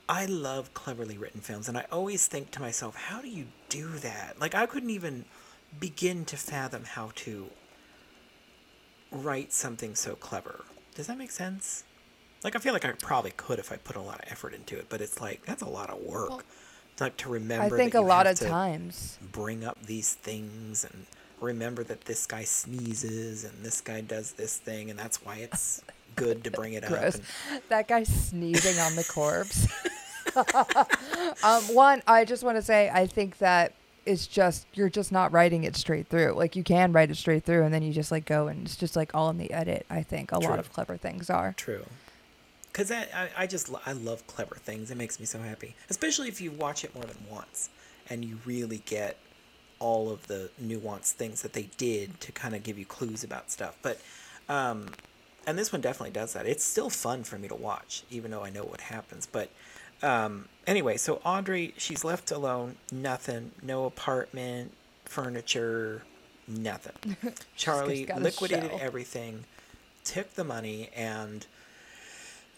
I 0.08 0.24
love 0.24 0.72
cleverly 0.72 1.18
written 1.18 1.40
films, 1.40 1.68
and 1.68 1.76
I 1.76 1.84
always 1.92 2.26
think 2.26 2.50
to 2.52 2.60
myself, 2.60 2.96
how 2.96 3.20
do 3.20 3.28
you 3.28 3.46
do 3.68 3.88
that? 3.98 4.40
Like 4.40 4.54
I 4.54 4.66
couldn't 4.66 4.90
even 4.90 5.26
begin 5.78 6.24
to 6.26 6.36
fathom 6.36 6.84
how 6.84 7.10
to 7.16 7.50
write 9.10 9.52
something 9.52 9.94
so 9.94 10.14
clever. 10.14 10.64
Does 10.94 11.06
that 11.08 11.18
make 11.18 11.30
sense? 11.30 11.84
Like 12.42 12.56
I 12.56 12.58
feel 12.58 12.72
like 12.72 12.84
I 12.84 12.92
probably 12.92 13.32
could 13.32 13.58
if 13.58 13.70
I 13.72 13.76
put 13.76 13.96
a 13.96 14.00
lot 14.00 14.20
of 14.20 14.32
effort 14.32 14.54
into 14.54 14.78
it, 14.78 14.86
but 14.88 15.00
it's 15.00 15.20
like 15.20 15.44
that's 15.44 15.62
a 15.62 15.68
lot 15.68 15.90
of 15.90 16.00
work. 16.00 16.30
Well, 16.30 16.42
like 17.00 17.16
to 17.18 17.28
remember. 17.28 17.74
I 17.74 17.78
think 17.78 17.92
that 17.92 18.00
a 18.00 18.02
lot 18.02 18.26
of 18.26 18.38
times. 18.38 19.18
bring 19.30 19.64
up 19.64 19.80
these 19.84 20.14
things 20.14 20.84
and 20.84 21.06
remember 21.40 21.84
that 21.84 22.02
this 22.02 22.26
guy 22.26 22.44
sneezes 22.44 23.44
and 23.44 23.54
this 23.62 23.80
guy 23.80 24.00
does 24.00 24.32
this 24.32 24.56
thing 24.56 24.90
and 24.90 24.98
that's 24.98 25.24
why 25.24 25.36
it's 25.36 25.82
good 26.16 26.42
to 26.44 26.50
bring 26.50 26.72
it 26.72 26.84
up. 26.84 26.90
Gross. 26.90 27.20
And, 27.50 27.62
That 27.68 27.88
guy 27.88 28.02
sneezing 28.02 28.78
on 28.80 28.96
the 28.96 29.04
corpse. 29.04 29.68
um, 31.42 31.62
one, 31.74 32.02
I 32.06 32.24
just 32.24 32.42
want 32.42 32.56
to 32.56 32.62
say, 32.62 32.90
I 32.92 33.06
think 33.06 33.38
that 33.38 33.74
it's 34.06 34.26
just 34.26 34.66
you're 34.72 34.88
just 34.88 35.12
not 35.12 35.32
writing 35.32 35.64
it 35.64 35.76
straight 35.76 36.08
through. 36.08 36.32
Like 36.32 36.56
you 36.56 36.64
can 36.64 36.92
write 36.92 37.10
it 37.10 37.16
straight 37.16 37.44
through, 37.44 37.64
and 37.64 37.74
then 37.74 37.82
you 37.82 37.92
just 37.92 38.10
like 38.10 38.24
go 38.24 38.48
and 38.48 38.64
it's 38.66 38.76
just 38.76 38.96
like 38.96 39.14
all 39.14 39.28
in 39.30 39.38
the 39.38 39.52
edit. 39.52 39.84
I 39.90 40.02
think 40.02 40.32
a 40.32 40.38
True. 40.38 40.48
lot 40.48 40.58
of 40.58 40.72
clever 40.72 40.96
things 40.96 41.28
are. 41.30 41.54
true. 41.56 41.84
Because 42.72 42.92
I, 42.92 43.28
I 43.36 43.46
just 43.46 43.70
I 43.86 43.92
love 43.92 44.24
clever 44.28 44.54
things. 44.54 44.90
It 44.90 44.96
makes 44.96 45.18
me 45.18 45.26
so 45.26 45.40
happy, 45.40 45.74
especially 45.90 46.28
if 46.28 46.40
you 46.40 46.52
watch 46.52 46.84
it 46.84 46.94
more 46.94 47.04
than 47.04 47.16
once 47.28 47.70
and 48.08 48.24
you 48.24 48.38
really 48.44 48.82
get 48.86 49.18
all 49.80 50.10
of 50.10 50.26
the 50.26 50.50
nuanced 50.62 51.12
things 51.12 51.42
that 51.42 51.52
they 51.52 51.68
did 51.76 52.20
to 52.20 52.32
kind 52.32 52.54
of 52.54 52.62
give 52.62 52.78
you 52.78 52.84
clues 52.84 53.24
about 53.24 53.50
stuff. 53.50 53.76
But 53.82 54.00
um, 54.48 54.90
and 55.46 55.58
this 55.58 55.72
one 55.72 55.80
definitely 55.80 56.12
does 56.12 56.32
that. 56.34 56.46
It's 56.46 56.64
still 56.64 56.90
fun 56.90 57.24
for 57.24 57.38
me 57.38 57.48
to 57.48 57.54
watch, 57.54 58.04
even 58.10 58.30
though 58.30 58.44
I 58.44 58.50
know 58.50 58.64
what 58.64 58.80
happens. 58.80 59.26
But 59.26 59.50
um, 60.02 60.48
anyway, 60.66 60.96
so 60.96 61.20
Audrey, 61.24 61.74
she's 61.76 62.04
left 62.04 62.30
alone. 62.30 62.76
Nothing. 62.92 63.52
No 63.62 63.84
apartment, 63.84 64.72
furniture, 65.04 66.02
nothing. 66.46 67.16
Charlie 67.56 68.06
liquidated 68.06 68.72
everything, 68.80 69.44
took 70.04 70.34
the 70.34 70.44
money, 70.44 70.90
and 70.94 71.46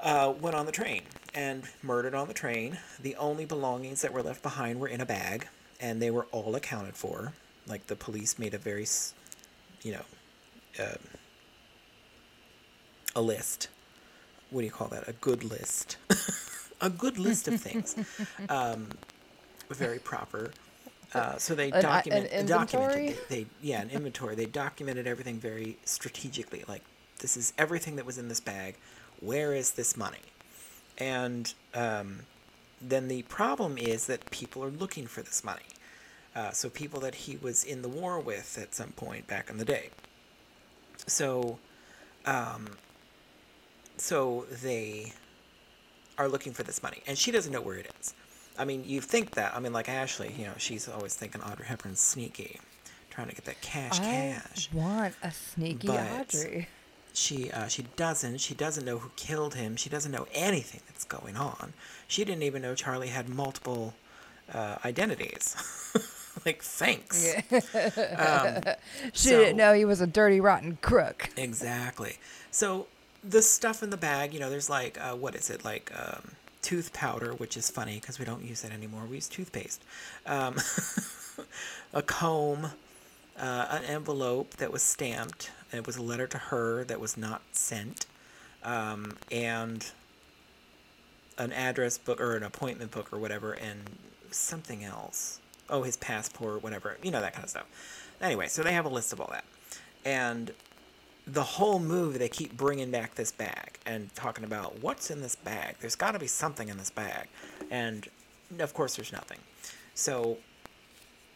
uh, 0.03 0.33
went 0.41 0.57
on 0.57 0.67
the 0.67 0.73
train 0.73 1.03
and 1.35 1.65
murdered 1.83 2.15
on 2.15 2.29
the 2.29 2.35
train. 2.35 2.79
The 3.01 3.17
only 3.17 3.45
belongings 3.45 4.03
that 4.03 4.13
were 4.13 4.23
left 4.23 4.43
behind 4.43 4.81
were 4.81 4.89
in 4.89 5.01
a 5.01 5.07
bag, 5.07 5.49
and 5.81 6.01
they 6.01 6.11
were 6.11 6.27
all 6.33 6.55
accounted 6.55 6.97
for. 6.97 7.33
Like 7.67 7.87
the 7.87 7.97
police 7.97 8.39
made 8.39 8.55
a 8.55 8.59
very, 8.59 8.87
you 9.83 9.93
know, 9.93 10.05
uh, 10.79 10.97
a 13.15 13.23
list. 13.23 13.69
What 14.51 14.61
do 14.63 14.67
you 14.67 14.73
call 14.73 14.89
that? 14.89 15.09
A 15.09 15.13
good 15.13 15.45
list. 15.45 15.97
a 16.81 16.91
good 16.91 17.19
list 17.19 17.49
of 17.49 17.61
things. 17.61 17.97
Um, 18.49 18.89
very 19.71 19.99
proper. 20.01 20.51
Uh, 21.15 21.37
so 21.39 21.55
they 21.55 21.69
An- 21.71 21.75
an 21.75 21.83
document, 21.83 22.49
documented. 22.49 22.51
inventory? 22.51 23.17
They, 23.29 23.43
they 23.43 23.47
yeah, 23.63 23.83
an 23.83 23.91
inventory. 23.91 24.35
They 24.35 24.47
documented 24.47 25.07
everything 25.07 25.39
very 25.39 25.77
strategically. 25.85 26.65
Like 26.69 26.83
this 27.21 27.37
is 27.37 27.53
everything 27.59 27.97
that 27.97 28.07
was 28.07 28.19
in 28.19 28.29
this 28.29 28.41
bag. 28.41 28.77
Where 29.21 29.55
is 29.55 29.73
this 29.73 29.97
money? 29.97 30.19
And 30.99 31.53
um, 31.75 32.21
then 32.81 33.09
the 33.09 33.23
problem 33.23 33.79
is 33.79 34.07
that 34.07 34.31
people 34.31 34.65
are 34.65 34.71
looking 34.71 35.07
for 35.07 35.23
this 35.23 35.45
money. 35.45 35.63
Uh, 36.35 36.51
so 36.53 36.69
people 36.69 37.01
that 37.01 37.15
he 37.15 37.37
was 37.37 37.65
in 37.65 37.83
the 37.83 37.89
war 37.89 38.21
with 38.21 38.59
at 38.61 38.75
some 38.75 38.91
point 38.93 39.27
back 39.27 39.51
in 39.51 39.59
the 39.59 39.65
day. 39.65 39.91
So, 41.07 41.59
um, 42.25 42.69
so 43.97 44.47
they 44.63 45.13
are 46.21 46.29
looking 46.29 46.53
for 46.53 46.63
this 46.63 46.83
money, 46.83 47.03
and 47.07 47.17
she 47.17 47.31
doesn't 47.31 47.53
know 47.53 47.63
where 47.63 47.77
it 47.79 47.91
is. 48.01 48.15
I 48.59 48.65
mean, 48.67 48.85
you 48.87 49.01
think 49.01 49.33
that. 49.37 49.57
I 49.57 49.61
mean, 49.61 49.73
like 49.73 49.89
Ashley, 49.89 50.35
you 50.39 50.45
know, 50.45 50.53
she's 50.59 50.87
always 50.89 51.15
thinking 51.15 51.41
Audrey 51.43 51.65
Hepburn's 51.67 52.01
sneaky, 52.01 52.61
trying 53.09 53.29
to 53.29 53.35
get 53.35 53.47
that 53.47 53.61
cash, 53.63 53.99
I 54.01 54.05
cash. 54.05 54.69
want 54.73 55.15
a 55.23 55.31
sneaky 55.33 55.87
But- 55.89 56.11
Audrey. 56.35 56.69
She 57.13 57.51
uh, 57.51 57.67
she 57.67 57.87
doesn't. 57.97 58.39
She 58.39 58.55
doesn't 58.55 58.85
know 58.85 58.99
who 58.99 59.11
killed 59.17 59.55
him. 59.57 59.75
She 59.77 59.89
doesn't 59.91 60.13
know 60.13 60.29
anything 60.33 60.81
that's 60.87 61.05
going 61.05 61.37
on. 61.37 61.73
She 62.07 62.25
didn't 62.25 62.45
even 62.45 62.63
know 62.63 62.77
Charlie 62.77 63.09
had 63.09 63.29
multiple 63.29 63.95
uh, 64.55 64.77
identities. 64.85 65.57
like, 66.47 66.63
thanks. 66.63 67.35
Um, 68.17 68.63
She 69.13 69.31
so- 69.31 69.39
didn't 69.41 69.57
know 69.57 69.73
he 69.75 69.85
was 69.85 70.01
a 70.01 70.07
dirty, 70.07 70.41
rotten 70.41 70.79
crook. 70.83 71.31
Exactly. 71.37 72.19
So 72.53 72.87
the 73.23 73.43
stuff 73.43 73.83
in 73.83 73.91
the 73.91 73.97
bag, 73.97 74.33
you 74.33 74.41
know, 74.41 74.51
there's 74.51 74.71
like, 74.71 74.99
uh, 75.01 75.15
what 75.15 75.35
is 75.35 75.51
it? 75.51 75.65
Like 75.65 75.93
um, 75.95 76.33
tooth 76.63 76.93
powder, 76.93 77.33
which 77.33 77.57
is 77.57 77.71
funny 77.71 77.97
because 77.97 78.19
we 78.19 78.25
don't 78.25 78.45
use 78.45 78.63
that 78.63 78.73
anymore. 78.73 79.03
We 79.09 79.17
use 79.17 79.29
toothpaste. 79.29 79.83
Um, 80.27 80.57
a 81.93 82.03
comb, 82.03 82.73
uh, 83.39 83.67
an 83.71 83.85
envelope 83.85 84.57
that 84.57 84.73
was 84.73 84.83
stamped. 84.83 85.51
It 85.73 85.87
was 85.87 85.97
a 85.97 86.03
letter 86.03 86.27
to 86.29 86.39
her 86.39 86.85
that 86.85 86.99
was 86.99 87.17
not 87.17 87.43
sent, 87.53 88.07
um, 88.65 89.17
and 89.31 89.91
an 91.39 91.53
address 91.53 91.97
book 91.97 92.21
or 92.21 92.37
an 92.37 92.43
appointment 92.43 92.91
book 92.91 93.13
or 93.13 93.19
whatever, 93.19 93.53
and 93.53 93.91
something 94.31 94.85
else. 94.85 95.39
Oh, 95.69 95.85
his 95.85 95.97
passport, 95.97 96.63
whatever. 96.63 96.97
You 97.03 97.13
know 97.13 97.21
that 97.21 97.33
kind 97.33 97.45
of 97.45 97.51
stuff. 97.51 97.67
Anyway, 98.21 98.49
so 98.49 98.63
they 98.63 98.73
have 98.73 98.85
a 98.85 98.91
list 98.91 99.13
of 99.13 99.21
all 99.21 99.29
that, 99.31 99.45
and 100.05 100.53
the 101.33 101.43
whole 101.43 101.79
movie 101.79 102.19
they 102.19 102.29
keep 102.29 102.57
bringing 102.57 102.91
back 102.91 103.15
this 103.15 103.31
bag 103.31 103.79
and 103.87 104.13
talking 104.15 104.45
about 104.45 104.83
what's 104.83 105.11
in 105.11 105.21
this 105.21 105.37
bag. 105.37 105.77
There's 105.81 105.97
got 105.97 106.13
to 106.13 106.19
be 106.19 106.27
something 106.27 106.69
in 106.69 106.77
this 106.77 106.91
bag, 106.91 107.29
and 107.71 108.09
of 108.59 108.75
course 108.75 108.97
there's 108.97 109.13
nothing. 109.13 109.39
So 109.95 110.39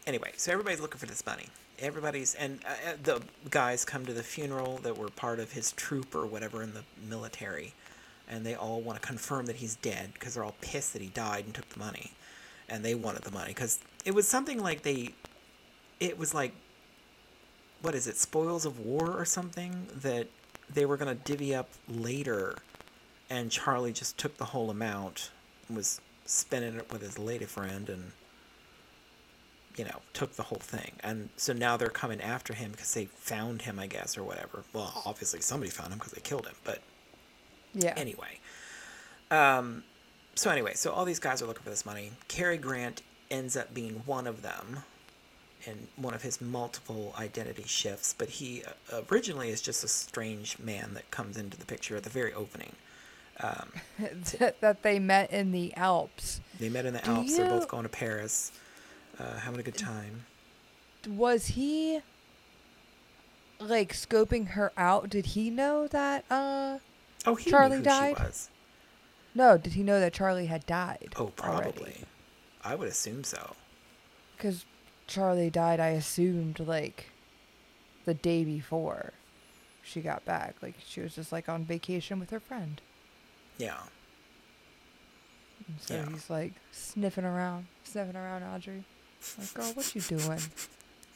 anyway, 0.06 0.32
so 0.36 0.52
everybody's 0.52 0.80
looking 0.80 0.98
for 0.98 1.06
this 1.06 1.24
money. 1.24 1.46
Everybody's 1.78 2.34
and 2.34 2.60
uh, 2.66 2.90
uh, 2.90 2.92
the 3.02 3.22
guys 3.50 3.84
come 3.84 4.06
to 4.06 4.12
the 4.12 4.22
funeral 4.22 4.78
that 4.78 4.96
were 4.96 5.08
part 5.08 5.38
of 5.38 5.52
his 5.52 5.72
troop 5.72 6.14
or 6.14 6.26
whatever 6.26 6.62
in 6.62 6.72
the 6.72 6.82
military, 7.08 7.74
and 8.28 8.44
they 8.44 8.54
all 8.54 8.80
want 8.80 9.00
to 9.00 9.06
confirm 9.06 9.46
that 9.46 9.56
he's 9.56 9.76
dead 9.76 10.10
because 10.14 10.34
they're 10.34 10.44
all 10.44 10.56
pissed 10.60 10.92
that 10.94 11.02
he 11.02 11.08
died 11.08 11.44
and 11.44 11.54
took 11.54 11.68
the 11.68 11.78
money, 11.78 12.12
and 12.68 12.84
they 12.84 12.94
wanted 12.94 13.22
the 13.22 13.32
money 13.32 13.48
because 13.48 13.80
it 14.04 14.14
was 14.14 14.26
something 14.26 14.60
like 14.60 14.82
they, 14.82 15.14
it 16.00 16.18
was 16.18 16.32
like 16.32 16.52
what 17.84 17.94
is 17.94 18.06
it, 18.06 18.16
spoils 18.16 18.64
of 18.64 18.80
war 18.80 19.10
or 19.10 19.26
something 19.26 19.86
that 19.94 20.26
they 20.72 20.86
were 20.86 20.96
gonna 20.96 21.14
divvy 21.14 21.54
up 21.54 21.68
later, 21.86 22.56
and 23.28 23.50
Charlie 23.50 23.92
just 23.92 24.16
took 24.16 24.38
the 24.38 24.46
whole 24.46 24.70
amount, 24.70 25.30
and 25.68 25.76
was 25.76 26.00
spending 26.24 26.76
it 26.76 26.90
with 26.90 27.02
his 27.02 27.18
lady 27.18 27.44
friend, 27.44 27.90
and 27.90 28.12
you 29.76 29.84
know 29.84 30.00
took 30.14 30.34
the 30.36 30.44
whole 30.44 30.58
thing, 30.58 30.92
and 31.00 31.28
so 31.36 31.52
now 31.52 31.76
they're 31.76 31.88
coming 31.90 32.22
after 32.22 32.54
him 32.54 32.70
because 32.70 32.94
they 32.94 33.04
found 33.04 33.62
him, 33.62 33.78
I 33.78 33.86
guess, 33.86 34.16
or 34.16 34.24
whatever. 34.24 34.64
Well, 34.72 35.02
obviously 35.04 35.42
somebody 35.42 35.70
found 35.70 35.92
him 35.92 35.98
because 35.98 36.12
they 36.12 36.22
killed 36.22 36.46
him, 36.46 36.56
but 36.64 36.80
Yeah. 37.74 37.92
anyway. 37.96 38.40
Um, 39.30 39.84
so 40.34 40.50
anyway, 40.50 40.72
so 40.74 40.90
all 40.92 41.04
these 41.04 41.18
guys 41.18 41.42
are 41.42 41.46
looking 41.46 41.64
for 41.64 41.70
this 41.70 41.84
money. 41.84 42.12
Cary 42.28 42.56
Grant 42.56 43.02
ends 43.30 43.56
up 43.56 43.74
being 43.74 44.02
one 44.06 44.26
of 44.26 44.40
them 44.42 44.84
in 45.66 45.88
one 45.96 46.14
of 46.14 46.22
his 46.22 46.40
multiple 46.40 47.14
identity 47.18 47.64
shifts, 47.66 48.14
but 48.16 48.28
he 48.28 48.62
uh, 48.92 49.02
originally 49.10 49.50
is 49.50 49.60
just 49.60 49.82
a 49.84 49.88
strange 49.88 50.58
man 50.58 50.90
that 50.94 51.10
comes 51.10 51.36
into 51.36 51.56
the 51.56 51.64
picture 51.66 51.96
at 51.96 52.02
the 52.02 52.10
very 52.10 52.32
opening. 52.34 52.72
Um, 53.40 53.70
that 54.60 54.82
they 54.82 54.98
met 54.98 55.30
in 55.32 55.50
the 55.52 55.74
Alps. 55.74 56.40
they 56.58 56.68
met 56.68 56.86
in 56.86 56.92
the 56.94 57.00
Do 57.00 57.10
Alps. 57.12 57.36
They're 57.36 57.48
both 57.48 57.68
going 57.68 57.82
to 57.82 57.88
Paris, 57.88 58.52
uh, 59.18 59.38
having 59.38 59.58
a 59.60 59.62
good 59.62 59.76
time. 59.76 60.24
Was 61.08 61.46
he 61.48 62.00
like 63.60 63.92
scoping 63.92 64.48
her 64.50 64.72
out? 64.76 65.08
Did 65.10 65.26
he 65.26 65.50
know 65.50 65.86
that 65.88 66.24
uh 66.30 66.78
Oh, 67.26 67.34
he 67.36 67.50
Charlie 67.50 67.70
knew 67.70 67.76
who 67.78 67.82
died? 67.84 68.16
she 68.18 68.22
was. 68.22 68.50
no, 69.34 69.56
did 69.58 69.72
he 69.72 69.82
know 69.82 69.98
that 69.98 70.12
Charlie 70.12 70.46
had 70.46 70.64
died? 70.66 71.14
Oh, 71.16 71.26
probably. 71.28 72.04
I 72.62 72.74
would 72.74 72.88
assume 72.88 73.24
so. 73.24 73.54
Cuz 74.38 74.64
Charlie 75.06 75.50
died, 75.50 75.80
I 75.80 75.88
assumed 75.88 76.60
like 76.60 77.10
the 78.04 78.14
day 78.14 78.44
before 78.44 79.12
she 79.82 80.00
got 80.00 80.24
back. 80.24 80.56
Like 80.62 80.74
she 80.84 81.00
was 81.00 81.14
just 81.14 81.32
like 81.32 81.48
on 81.48 81.64
vacation 81.64 82.18
with 82.20 82.30
her 82.30 82.40
friend. 82.40 82.80
Yeah. 83.58 83.80
And 85.66 85.76
so 85.80 85.94
Yeah. 85.94 86.08
he's 86.10 86.30
like 86.30 86.52
sniffing 86.72 87.24
around, 87.24 87.66
sniffing 87.84 88.16
around 88.16 88.42
Audrey. 88.42 88.84
Like, 89.38 89.54
girl, 89.54 89.72
what 89.74 89.94
you 89.94 90.00
doing? 90.02 90.40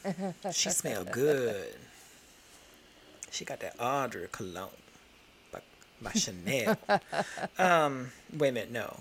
she 0.53 0.71
smell 0.71 1.05
good. 1.05 1.75
She 3.31 3.45
got 3.45 3.61
that 3.61 3.75
Audrey 3.79 4.27
cologne 4.33 4.71
by, 5.53 5.61
by 6.01 6.13
Chanel. 6.13 6.79
um, 7.59 8.11
wait 8.33 8.49
a 8.49 8.53
minute, 8.53 8.71
no. 8.71 9.01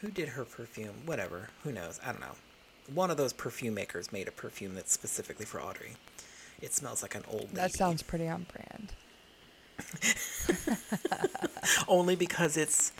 Who 0.00 0.10
did 0.10 0.28
her 0.30 0.44
perfume? 0.44 0.94
Whatever. 1.06 1.48
Who 1.64 1.72
knows? 1.72 1.98
I 2.04 2.12
don't 2.12 2.20
know. 2.20 2.36
One 2.92 3.10
of 3.10 3.16
those 3.16 3.32
perfume 3.32 3.74
makers 3.74 4.12
made 4.12 4.28
a 4.28 4.32
perfume 4.32 4.74
that's 4.74 4.92
specifically 4.92 5.46
for 5.46 5.60
Audrey. 5.60 5.94
It 6.60 6.72
smells 6.72 7.02
like 7.02 7.14
an 7.14 7.24
old 7.28 7.42
lady. 7.44 7.54
That 7.54 7.72
sounds 7.72 8.02
pretty 8.02 8.28
on 8.28 8.46
brand. 8.52 8.92
only 11.88 12.16
because 12.16 12.56
it's 12.56 12.92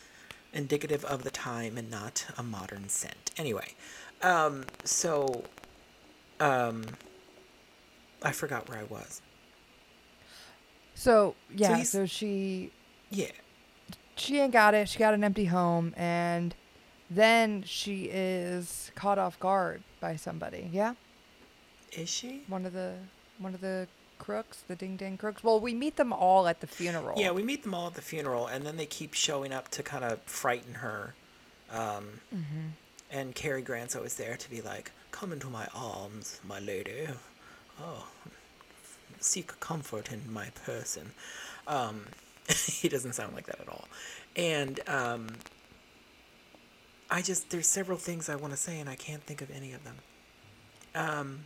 indicative 0.52 1.04
of 1.04 1.22
the 1.22 1.30
time 1.30 1.76
and 1.76 1.90
not 1.90 2.26
a 2.36 2.42
modern 2.42 2.88
scent. 2.88 3.30
Anyway, 3.36 3.74
um, 4.22 4.64
so 4.84 5.44
um, 6.40 6.84
I 8.22 8.32
forgot 8.32 8.68
where 8.68 8.78
I 8.78 8.84
was. 8.84 9.20
So 10.94 11.34
yeah, 11.54 11.76
he's- 11.76 11.90
so 11.90 12.06
she 12.06 12.70
Yeah, 13.10 13.30
she 14.16 14.38
ain't 14.40 14.52
got 14.52 14.74
it. 14.74 14.88
She 14.88 14.98
got 14.98 15.14
an 15.14 15.24
empty 15.24 15.46
home, 15.46 15.92
and 15.96 16.54
then 17.10 17.62
she 17.64 18.04
is 18.12 18.90
caught 18.94 19.18
off 19.18 19.38
guard 19.40 19.82
by 20.00 20.16
somebody. 20.16 20.70
Yeah, 20.72 20.94
is 21.92 22.08
she? 22.08 22.42
one 22.48 22.64
of 22.66 22.72
the 22.72 22.94
one 23.38 23.54
of 23.54 23.60
the 23.60 23.86
crooks, 24.18 24.62
the 24.68 24.76
ding 24.76 24.96
ding 24.96 25.16
crooks. 25.16 25.42
Well, 25.44 25.60
we 25.60 25.74
meet 25.74 25.96
them 25.96 26.12
all 26.12 26.46
at 26.46 26.60
the 26.60 26.66
funeral. 26.66 27.20
Yeah, 27.20 27.32
we 27.32 27.42
meet 27.42 27.62
them 27.62 27.74
all 27.74 27.88
at 27.88 27.94
the 27.94 28.02
funeral, 28.02 28.46
and 28.46 28.64
then 28.64 28.76
they 28.76 28.86
keep 28.86 29.12
showing 29.14 29.52
up 29.52 29.68
to 29.70 29.82
kind 29.82 30.04
of 30.04 30.20
frighten 30.22 30.74
her. 30.74 31.14
Um, 31.70 32.20
And 33.10 33.34
Cary 33.34 33.62
Grant's 33.62 33.94
always 33.94 34.14
there 34.16 34.36
to 34.36 34.50
be 34.50 34.60
like, 34.60 34.90
"Come 35.10 35.32
into 35.32 35.48
my 35.48 35.66
arms, 35.74 36.40
my 36.44 36.58
lady. 36.58 37.06
Oh, 37.80 38.06
seek 39.20 39.58
comfort 39.60 40.10
in 40.12 40.32
my 40.32 40.50
person." 40.64 41.12
Um, 41.66 42.06
he 42.66 42.88
doesn't 42.88 43.12
sound 43.14 43.34
like 43.34 43.46
that 43.46 43.60
at 43.60 43.68
all, 43.68 43.86
and 44.36 44.80
um, 44.88 45.28
I 47.14 47.22
just 47.22 47.50
there's 47.50 47.68
several 47.68 47.96
things 47.96 48.28
I 48.28 48.34
want 48.34 48.54
to 48.54 48.56
say, 48.56 48.80
and 48.80 48.90
I 48.90 48.96
can't 48.96 49.22
think 49.22 49.40
of 49.40 49.48
any 49.52 49.72
of 49.72 49.84
them. 49.84 49.94
Um, 50.96 51.44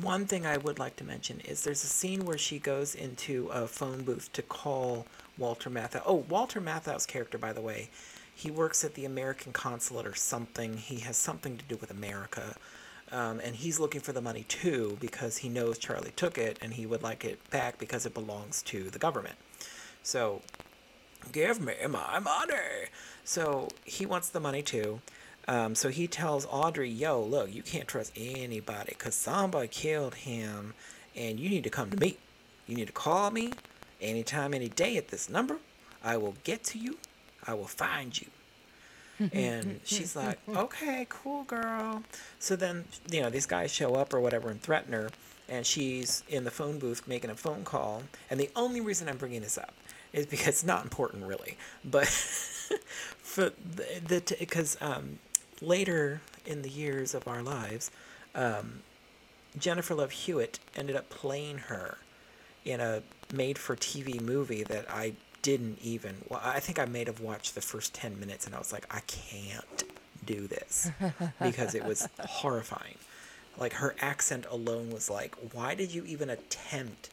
one 0.00 0.24
thing 0.24 0.46
I 0.46 0.56
would 0.56 0.78
like 0.78 0.96
to 0.96 1.04
mention 1.04 1.40
is 1.40 1.62
there's 1.62 1.84
a 1.84 1.88
scene 1.88 2.24
where 2.24 2.38
she 2.38 2.58
goes 2.58 2.94
into 2.94 3.48
a 3.52 3.66
phone 3.66 4.02
booth 4.02 4.32
to 4.32 4.40
call 4.40 5.06
Walter 5.36 5.68
Matthau. 5.68 6.00
Oh, 6.06 6.24
Walter 6.26 6.58
Matthau's 6.58 7.04
character, 7.04 7.36
by 7.36 7.52
the 7.52 7.60
way, 7.60 7.90
he 8.34 8.50
works 8.50 8.82
at 8.82 8.94
the 8.94 9.04
American 9.04 9.52
consulate 9.52 10.06
or 10.06 10.14
something. 10.14 10.78
He 10.78 11.00
has 11.00 11.18
something 11.18 11.58
to 11.58 11.64
do 11.66 11.76
with 11.76 11.90
America. 11.90 12.56
Um, 13.10 13.40
and 13.40 13.54
he's 13.54 13.78
looking 13.78 14.00
for 14.00 14.12
the 14.12 14.22
money 14.22 14.46
too 14.48 14.96
because 15.00 15.36
he 15.36 15.50
knows 15.50 15.76
Charlie 15.76 16.14
took 16.16 16.38
it 16.38 16.58
and 16.62 16.72
he 16.72 16.86
would 16.86 17.02
like 17.02 17.26
it 17.26 17.38
back 17.50 17.78
because 17.78 18.06
it 18.06 18.14
belongs 18.14 18.62
to 18.62 18.88
the 18.88 18.98
government. 18.98 19.36
So, 20.02 20.40
give 21.30 21.60
me 21.60 21.74
my 21.90 22.18
money. 22.18 22.88
So 23.24 23.68
he 23.84 24.06
wants 24.06 24.28
the 24.28 24.40
money 24.40 24.62
too. 24.62 25.00
Um, 25.48 25.74
so 25.74 25.88
he 25.88 26.06
tells 26.06 26.46
Audrey, 26.46 26.88
yo, 26.88 27.20
look, 27.22 27.52
you 27.52 27.62
can't 27.62 27.88
trust 27.88 28.12
anybody 28.16 28.94
because 28.96 29.14
somebody 29.14 29.68
killed 29.68 30.14
him 30.14 30.74
and 31.16 31.40
you 31.40 31.48
need 31.48 31.64
to 31.64 31.70
come 31.70 31.90
to 31.90 31.96
me. 31.96 32.16
You 32.66 32.76
need 32.76 32.86
to 32.86 32.92
call 32.92 33.30
me 33.30 33.52
anytime, 34.00 34.54
any 34.54 34.68
day 34.68 34.96
at 34.96 35.08
this 35.08 35.28
number. 35.28 35.58
I 36.02 36.16
will 36.16 36.36
get 36.44 36.64
to 36.64 36.78
you. 36.78 36.98
I 37.46 37.54
will 37.54 37.66
find 37.66 38.18
you. 38.20 38.28
And 39.32 39.78
she's 39.84 40.16
like, 40.16 40.40
okay, 40.48 41.06
cool, 41.08 41.44
girl. 41.44 42.02
So 42.40 42.56
then, 42.56 42.86
you 43.08 43.20
know, 43.20 43.30
these 43.30 43.46
guys 43.46 43.70
show 43.70 43.94
up 43.94 44.12
or 44.12 44.20
whatever 44.20 44.48
and 44.50 44.60
threaten 44.60 44.92
her. 44.94 45.10
And 45.48 45.64
she's 45.64 46.24
in 46.28 46.42
the 46.42 46.50
phone 46.50 46.80
booth 46.80 47.06
making 47.06 47.30
a 47.30 47.36
phone 47.36 47.62
call. 47.62 48.02
And 48.30 48.40
the 48.40 48.50
only 48.56 48.80
reason 48.80 49.08
I'm 49.08 49.18
bringing 49.18 49.42
this 49.42 49.58
up 49.58 49.74
is 50.12 50.26
because 50.26 50.48
it's 50.48 50.64
not 50.64 50.82
important, 50.82 51.24
really. 51.24 51.56
But 51.84 52.06
for 53.18 53.50
the, 53.76 54.36
because 54.38 54.76
um, 54.80 55.18
later 55.60 56.20
in 56.46 56.62
the 56.62 56.68
years 56.68 57.14
of 57.14 57.26
our 57.28 57.42
lives, 57.42 57.90
um, 58.34 58.80
Jennifer 59.58 59.94
Love 59.94 60.10
Hewitt 60.10 60.58
ended 60.76 60.96
up 60.96 61.08
playing 61.10 61.58
her 61.58 61.98
in 62.64 62.80
a 62.80 63.02
made 63.32 63.58
for 63.58 63.76
TV 63.76 64.20
movie 64.20 64.62
that 64.62 64.86
I 64.90 65.14
didn't 65.42 65.78
even 65.82 66.16
well, 66.28 66.40
I 66.42 66.60
think 66.60 66.78
I 66.78 66.84
may 66.84 67.04
have 67.04 67.20
watched 67.20 67.54
the 67.54 67.60
first 67.60 67.92
10 67.94 68.18
minutes 68.20 68.46
and 68.46 68.54
I 68.54 68.58
was 68.58 68.72
like 68.72 68.86
I 68.94 69.00
can't 69.00 69.84
do 70.24 70.46
this 70.46 70.90
because 71.42 71.74
it 71.74 71.84
was 71.84 72.08
horrifying. 72.20 72.94
Like 73.58 73.74
her 73.74 73.96
accent 74.00 74.46
alone 74.48 74.90
was 74.90 75.10
like 75.10 75.34
why 75.52 75.74
did 75.74 75.92
you 75.92 76.04
even 76.04 76.30
attempt 76.30 77.10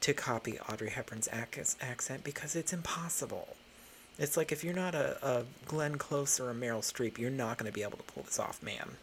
to 0.00 0.12
copy 0.12 0.58
Audrey 0.70 0.90
Hepburn's 0.90 1.28
ac- 1.32 1.76
accent 1.80 2.24
because 2.24 2.54
it's 2.56 2.72
impossible. 2.72 3.56
It's 4.18 4.36
like 4.36 4.52
if 4.52 4.64
you're 4.64 4.74
not 4.74 4.94
a, 4.94 5.18
a 5.26 5.44
Glenn 5.66 5.96
Close 5.96 6.40
or 6.40 6.50
a 6.50 6.54
Meryl 6.54 6.80
Streep, 6.80 7.18
you're 7.18 7.30
not 7.30 7.58
going 7.58 7.70
to 7.70 7.74
be 7.74 7.82
able 7.82 7.98
to 7.98 8.04
pull 8.04 8.22
this 8.22 8.38
off, 8.38 8.62
man. 8.62 8.96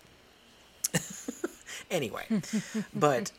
anyway, 1.91 2.26
but 2.93 3.32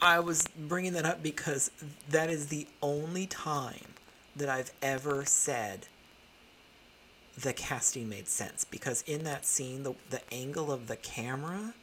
I 0.00 0.20
was 0.20 0.46
bringing 0.56 0.92
that 0.94 1.06
up 1.06 1.22
because 1.22 1.70
that 2.10 2.30
is 2.30 2.48
the 2.48 2.66
only 2.82 3.26
time 3.26 3.94
that 4.36 4.48
I've 4.48 4.72
ever 4.82 5.24
said 5.24 5.86
the 7.36 7.52
casting 7.52 8.08
made 8.08 8.28
sense. 8.28 8.64
Because 8.64 9.02
in 9.06 9.24
that 9.24 9.44
scene, 9.44 9.82
the, 9.82 9.94
the 10.10 10.20
angle 10.32 10.70
of 10.70 10.86
the 10.86 10.96
camera 10.96 11.74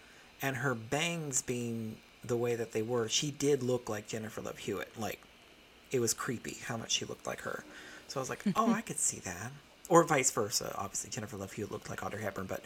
and 0.42 0.58
her 0.58 0.76
bangs 0.76 1.42
being 1.42 1.98
the 2.24 2.38
way 2.38 2.56
that 2.56 2.72
they 2.72 2.82
were, 2.82 3.08
she 3.08 3.32
did 3.32 3.64
look 3.64 3.90
like 3.90 4.08
Jennifer 4.08 4.42
Love 4.42 4.60
Hewitt. 4.60 5.00
Like, 5.00 5.20
it 5.92 6.00
was 6.00 6.14
creepy 6.14 6.58
how 6.66 6.78
much 6.78 6.92
she 6.92 7.06
looked 7.06 7.28
like 7.28 7.42
her. 7.42 7.64
So 8.12 8.20
I 8.20 8.22
was 8.22 8.30
like, 8.30 8.44
oh, 8.58 8.74
I 8.74 8.82
could 8.82 9.00
see 9.00 9.20
that. 9.20 9.52
Or 9.88 10.04
vice 10.04 10.32
versa. 10.32 10.76
Obviously, 10.78 11.10
Jennifer 11.10 11.38
Love 11.38 11.54
Hewitt 11.54 11.72
looked 11.72 11.90
like 11.90 12.04
Audrey 12.04 12.22
Hepburn, 12.22 12.46
but 12.46 12.62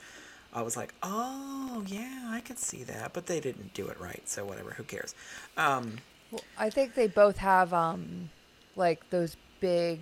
I 0.52 0.64
was 0.64 0.76
like, 0.76 0.92
oh, 1.04 1.84
yeah, 1.86 2.30
I 2.32 2.40
could 2.40 2.58
see 2.58 2.84
that. 2.86 3.14
But 3.14 3.28
they 3.28 3.40
didn't 3.40 3.76
do 3.76 3.88
it 3.88 4.00
right, 4.00 4.24
so 4.26 4.44
whatever, 4.44 4.72
who 4.72 4.82
cares? 4.84 5.14
Um, 5.56 5.98
Well, 6.32 6.42
I 6.58 6.72
think 6.72 6.96
they 6.96 7.06
both 7.08 7.38
have 7.38 7.74
um, 7.74 8.32
like 8.76 9.08
those 9.12 9.38
big 9.60 10.02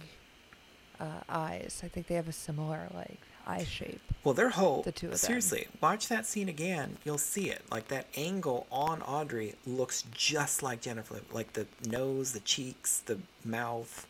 uh, 1.02 1.22
eyes. 1.28 1.82
I 1.84 1.90
think 1.90 2.08
they 2.08 2.16
have 2.16 2.30
a 2.30 2.34
similar 2.34 2.88
like 2.94 3.20
eye 3.46 3.66
shape. 3.66 4.00
well, 4.24 4.34
their 4.34 4.50
whole. 4.50 4.84
The 4.84 4.94
two 4.94 5.08
of 5.08 5.12
them. 5.12 5.18
seriously, 5.18 5.68
watch 5.82 6.08
that 6.08 6.26
scene 6.26 6.48
again. 6.48 6.98
You'll 7.04 7.18
see 7.18 7.50
it. 7.50 7.64
Like, 7.70 7.90
that 7.90 8.08
angle 8.16 8.66
on 8.72 9.02
Audrey 9.02 9.56
looks 9.68 10.06
just 10.14 10.64
like 10.64 10.80
Jennifer. 10.80 11.16
Love- 11.16 11.34
Like, 11.34 11.52
the 11.52 11.68
nose, 11.86 12.32
the 12.32 12.40
cheeks, 12.40 13.00
the 13.00 13.20
mouth, 13.44 14.08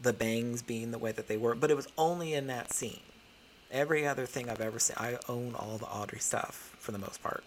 the 0.00 0.12
bangs 0.12 0.62
being 0.62 0.90
the 0.90 0.98
way 0.98 1.12
that 1.12 1.28
they 1.28 1.36
were. 1.36 1.54
But 1.54 1.70
it 1.70 1.76
was 1.76 1.88
only 1.98 2.34
in 2.34 2.46
that 2.48 2.72
scene. 2.72 3.00
Every 3.70 4.06
other 4.06 4.26
thing 4.26 4.48
I've 4.50 4.60
ever 4.60 4.78
seen, 4.78 4.96
I 4.98 5.18
own 5.28 5.54
all 5.54 5.78
the 5.78 5.86
Audrey 5.86 6.18
stuff 6.18 6.74
for 6.78 6.90
the 6.92 6.98
most 6.98 7.22
part, 7.22 7.44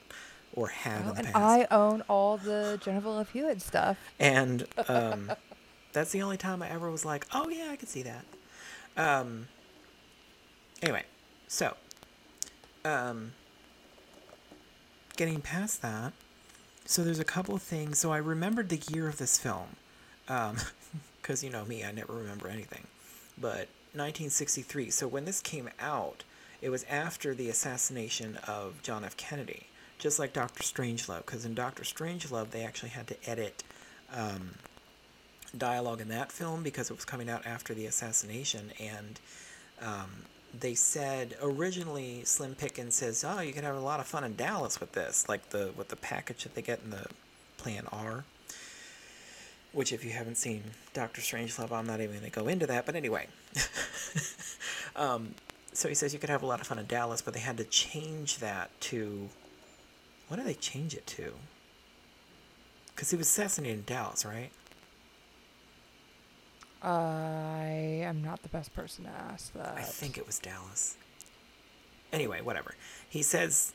or 0.53 0.69
have 0.69 1.05
Oh, 1.07 1.09
in 1.11 1.15
the 1.15 1.27
and. 1.27 1.35
I 1.35 1.67
own 1.69 2.01
all 2.07 2.37
the 2.37 2.79
Jennifer 2.81 3.09
Love 3.09 3.29
Hewitt 3.31 3.61
stuff. 3.61 3.97
And 4.19 4.65
um, 4.87 5.31
that's 5.91 6.11
the 6.11 6.21
only 6.21 6.37
time 6.37 6.61
I 6.61 6.69
ever 6.69 6.89
was 6.89 7.03
like, 7.03 7.25
oh 7.33 7.49
yeah, 7.49 7.69
I 7.71 7.75
could 7.75 7.89
see 7.89 8.03
that. 8.03 8.25
Um, 8.95 9.47
anyway, 10.81 11.03
so 11.47 11.75
um, 12.85 13.33
getting 15.17 15.41
past 15.41 15.81
that, 15.81 16.13
so 16.85 17.03
there's 17.03 17.19
a 17.19 17.25
couple 17.25 17.55
of 17.55 17.61
things. 17.61 17.99
So 17.99 18.11
I 18.13 18.17
remembered 18.17 18.69
the 18.69 18.79
year 18.93 19.07
of 19.09 19.17
this 19.17 19.37
film, 19.37 19.75
because 21.23 21.43
you 21.43 21.49
know 21.49 21.65
me, 21.65 21.83
I 21.83 21.91
never 21.91 22.13
remember 22.13 22.47
anything. 22.47 22.85
But 23.39 23.67
1963. 23.95 24.91
So 24.91 25.07
when 25.07 25.25
this 25.25 25.41
came 25.41 25.69
out, 25.79 26.23
it 26.61 26.69
was 26.69 26.83
after 26.89 27.33
the 27.33 27.49
assassination 27.49 28.37
of 28.47 28.81
John 28.83 29.03
F. 29.03 29.17
Kennedy, 29.17 29.67
just 29.97 30.19
like 30.19 30.33
Doctor 30.33 30.61
Strangelove. 30.61 31.25
Because 31.25 31.45
in 31.45 31.55
Doctor 31.55 31.83
Strangelove, 31.83 32.51
they 32.51 32.63
actually 32.63 32.89
had 32.89 33.07
to 33.07 33.29
edit 33.29 33.63
um, 34.13 34.55
dialogue 35.57 36.01
in 36.01 36.09
that 36.09 36.31
film 36.31 36.61
because 36.61 36.89
it 36.89 36.95
was 36.95 37.05
coming 37.05 37.29
out 37.29 37.45
after 37.45 37.73
the 37.73 37.85
assassination, 37.85 38.71
and 38.79 39.19
um, 39.81 40.09
they 40.57 40.75
said 40.75 41.35
originally 41.41 42.23
Slim 42.25 42.55
Pickens 42.55 42.95
says, 42.95 43.23
"Oh, 43.27 43.39
you 43.39 43.53
could 43.53 43.63
have 43.63 43.75
a 43.75 43.79
lot 43.79 43.99
of 43.99 44.05
fun 44.07 44.23
in 44.23 44.35
Dallas 44.35 44.79
with 44.79 44.93
this, 44.93 45.27
like 45.29 45.49
the 45.49 45.71
with 45.75 45.89
the 45.89 45.95
package 45.95 46.43
that 46.43 46.55
they 46.55 46.61
get 46.61 46.81
in 46.83 46.91
the 46.91 47.05
Plan 47.57 47.87
R." 47.91 48.25
Which, 49.73 49.91
if 49.91 50.05
you 50.05 50.11
haven't 50.11 50.37
seen 50.37 50.63
Doctor 50.93 51.21
Strangelove, 51.21 51.71
I'm 51.71 51.87
not 51.87 51.99
even 51.99 52.19
going 52.19 52.29
to 52.29 52.39
go 52.39 52.47
into 52.47 52.67
that. 52.67 52.85
But 52.85 52.95
anyway, 52.95 53.27
um, 54.95 55.33
so 55.73 55.89
he 55.89 55.95
says 55.95 56.13
you 56.13 56.19
could 56.19 56.29
have 56.29 56.43
a 56.43 56.45
lot 56.45 56.61
of 56.61 56.67
fun 56.67 56.79
in 56.79 56.85
Dallas, 56.85 57.21
but 57.21 57.33
they 57.33 57.39
had 57.39 57.57
to 57.57 57.63
change 57.63 58.37
that 58.37 58.69
to 58.81 59.29
what 60.27 60.37
did 60.37 60.45
they 60.45 60.53
change 60.53 60.93
it 60.93 61.07
to? 61.07 61.33
Because 62.93 63.09
he 63.09 63.17
was 63.17 63.27
assassinated 63.27 63.79
in 63.79 63.83
Dallas, 63.85 64.23
right? 64.25 64.51
I 66.83 68.01
am 68.03 68.21
not 68.23 68.43
the 68.43 68.49
best 68.49 68.75
person 68.75 69.05
to 69.05 69.09
ask 69.09 69.53
that. 69.53 69.75
I 69.75 69.81
think 69.81 70.17
it 70.17 70.27
was 70.27 70.37
Dallas. 70.37 70.97
Anyway, 72.11 72.41
whatever. 72.41 72.75
He 73.09 73.23
says 73.23 73.73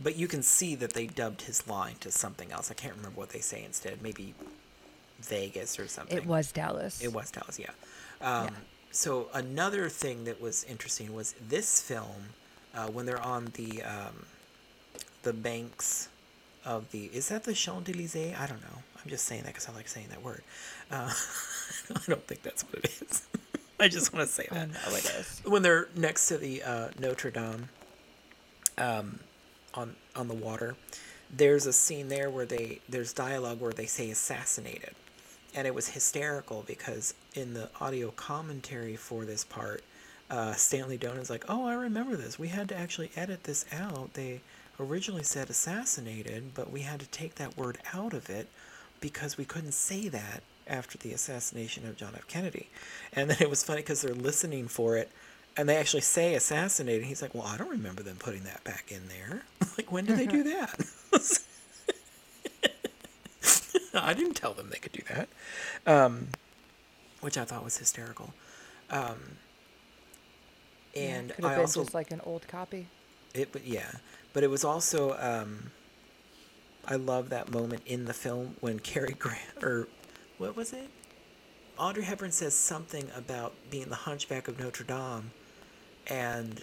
but 0.00 0.16
you 0.16 0.26
can 0.26 0.42
see 0.42 0.74
that 0.76 0.94
they 0.94 1.06
dubbed 1.06 1.42
his 1.42 1.68
line 1.68 1.96
to 2.00 2.10
something 2.10 2.50
else. 2.50 2.70
I 2.70 2.74
can't 2.74 2.96
remember 2.96 3.20
what 3.20 3.30
they 3.30 3.40
say 3.40 3.62
instead. 3.64 4.00
Maybe 4.02 4.34
Vegas 5.22 5.78
or 5.78 5.86
something. 5.88 6.16
It 6.16 6.26
was 6.26 6.52
Dallas. 6.52 7.02
It 7.02 7.12
was 7.12 7.30
Dallas, 7.30 7.58
yeah. 7.58 7.70
Um, 8.20 8.44
Yeah. 8.46 8.50
So 8.94 9.28
another 9.32 9.88
thing 9.88 10.24
that 10.24 10.40
was 10.40 10.64
interesting 10.64 11.14
was 11.14 11.34
this 11.48 11.80
film 11.80 12.34
uh, 12.74 12.88
when 12.88 13.06
they're 13.06 13.20
on 13.20 13.46
the 13.54 13.82
um, 13.82 14.26
the 15.22 15.32
banks 15.32 16.08
of 16.64 16.90
the 16.90 17.06
is 17.06 17.28
that 17.28 17.44
the 17.44 17.54
Champs 17.54 17.88
Elysees? 17.90 18.34
I 18.38 18.46
don't 18.46 18.60
know. 18.60 18.78
I'm 19.02 19.08
just 19.10 19.24
saying 19.24 19.42
that 19.44 19.54
because 19.54 19.68
I 19.68 19.72
like 19.72 19.88
saying 19.88 20.08
that 20.10 20.22
word. 20.22 20.42
Uh, 20.90 21.10
I 21.90 22.00
don't 22.06 22.26
think 22.26 22.42
that's 22.42 22.62
what 22.64 22.84
it 22.84 23.02
is. 23.02 23.26
I 23.80 23.88
just 23.88 24.12
want 24.12 24.28
to 24.28 24.32
say 24.32 24.46
I 24.50 24.54
that 24.54 24.68
know 24.68 24.96
it 24.96 25.04
is. 25.18 25.40
when 25.44 25.62
they're 25.62 25.88
next 25.96 26.28
to 26.28 26.36
the 26.38 26.62
uh, 26.62 26.88
Notre 27.00 27.30
Dame, 27.30 27.68
um, 28.78 29.20
on 29.74 29.96
on 30.14 30.28
the 30.28 30.34
water, 30.34 30.76
there's 31.34 31.66
a 31.66 31.72
scene 31.72 32.08
there 32.08 32.30
where 32.30 32.44
they 32.46 32.80
there's 32.88 33.12
dialogue 33.12 33.60
where 33.60 33.72
they 33.72 33.86
say 33.86 34.10
assassinated, 34.10 34.94
and 35.54 35.66
it 35.66 35.74
was 35.74 35.88
hysterical 35.88 36.64
because 36.66 37.14
in 37.34 37.54
the 37.54 37.68
audio 37.80 38.10
commentary 38.10 38.96
for 38.96 39.24
this 39.24 39.44
part, 39.44 39.82
uh, 40.30 40.54
Stanley 40.54 40.96
Donen's 40.96 41.30
like, 41.30 41.44
"Oh, 41.48 41.66
I 41.66 41.74
remember 41.74 42.16
this. 42.16 42.38
We 42.38 42.48
had 42.48 42.68
to 42.70 42.76
actually 42.76 43.10
edit 43.16 43.44
this 43.44 43.64
out. 43.72 44.14
They 44.14 44.40
originally 44.80 45.22
said 45.22 45.50
assassinated, 45.50 46.54
but 46.54 46.70
we 46.70 46.80
had 46.80 47.00
to 47.00 47.06
take 47.06 47.34
that 47.36 47.56
word 47.56 47.78
out 47.92 48.14
of 48.14 48.30
it 48.30 48.48
because 49.00 49.36
we 49.36 49.44
couldn't 49.44 49.72
say 49.72 50.08
that 50.08 50.42
after 50.66 50.96
the 50.96 51.12
assassination 51.12 51.86
of 51.86 51.96
John 51.96 52.14
F. 52.16 52.26
Kennedy." 52.28 52.68
And 53.12 53.28
then 53.28 53.36
it 53.40 53.50
was 53.50 53.62
funny 53.62 53.82
because 53.82 54.00
they're 54.00 54.14
listening 54.14 54.68
for 54.68 54.96
it, 54.96 55.10
and 55.56 55.68
they 55.68 55.76
actually 55.76 56.00
say 56.00 56.34
assassinated. 56.34 57.04
He's 57.04 57.20
like, 57.20 57.34
"Well, 57.34 57.44
I 57.46 57.58
don't 57.58 57.68
remember 57.70 58.02
them 58.02 58.16
putting 58.18 58.44
that 58.44 58.64
back 58.64 58.90
in 58.90 59.08
there. 59.08 59.42
like, 59.76 59.92
when 59.92 60.06
did 60.06 60.16
they 60.16 60.26
do 60.26 60.44
that?" 60.44 60.80
I 64.08 64.14
didn't 64.14 64.34
tell 64.34 64.54
them 64.54 64.70
they 64.70 64.78
could 64.78 64.92
do 64.92 65.02
that, 65.14 65.28
um, 65.86 66.28
which 67.20 67.36
I 67.38 67.44
thought 67.44 67.64
was 67.64 67.78
hysterical. 67.78 68.32
Um, 68.90 69.36
and 70.94 71.28
Could 71.30 71.44
have 71.44 71.52
I 71.52 71.54
been 71.54 71.60
also 71.62 71.82
just 71.82 71.94
like 71.94 72.10
an 72.10 72.20
old 72.24 72.46
copy. 72.48 72.86
it, 73.34 73.52
but 73.52 73.66
yeah, 73.66 73.90
but 74.32 74.42
it 74.42 74.50
was 74.50 74.64
also 74.64 75.16
um, 75.18 75.70
I 76.86 76.96
love 76.96 77.30
that 77.30 77.50
moment 77.50 77.82
in 77.86 78.04
the 78.04 78.12
film 78.14 78.56
when 78.60 78.78
Cary 78.78 79.14
Grant 79.18 79.62
or 79.62 79.88
what 80.38 80.56
was 80.56 80.72
it? 80.72 80.90
Audrey 81.78 82.04
Hepburn 82.04 82.32
says 82.32 82.54
something 82.54 83.10
about 83.16 83.54
being 83.70 83.88
the 83.88 83.94
Hunchback 83.94 84.46
of 84.48 84.58
Notre 84.60 84.84
Dame, 84.84 85.30
and 86.06 86.62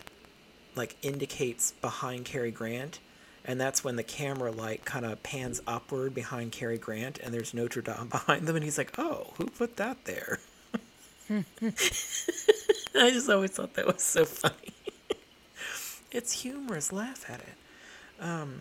like 0.75 0.95
indicates 1.01 1.71
behind 1.71 2.25
Cary 2.25 2.51
Grant, 2.51 2.99
and 3.45 3.59
that's 3.59 3.83
when 3.83 3.95
the 3.95 4.03
camera 4.03 4.51
like 4.51 4.85
kind 4.85 5.05
of 5.05 5.21
pans 5.23 5.61
upward 5.67 6.13
behind 6.13 6.51
Cary 6.51 6.77
Grant, 6.77 7.19
and 7.19 7.33
there's 7.33 7.53
Notre 7.53 7.81
Dame 7.81 8.07
behind 8.11 8.47
them, 8.47 8.55
and 8.55 8.63
he's 8.63 8.77
like, 8.77 8.97
"Oh, 8.99 9.33
who 9.37 9.47
put 9.47 9.77
that 9.77 10.05
there?" 10.05 10.39
I 12.95 13.11
just 13.11 13.29
always 13.29 13.51
thought 13.51 13.75
that 13.75 13.85
was 13.85 14.01
so 14.01 14.25
funny. 14.25 14.73
it's 16.11 16.31
humorous. 16.41 16.91
Laugh 16.91 17.29
at 17.29 17.41
it. 17.41 18.23
Um. 18.23 18.59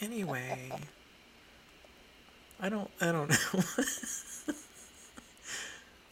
Anyway, 0.00 0.70
I 2.60 2.68
don't. 2.68 2.90
I 3.00 3.12
don't 3.12 3.30
know. 3.30 3.62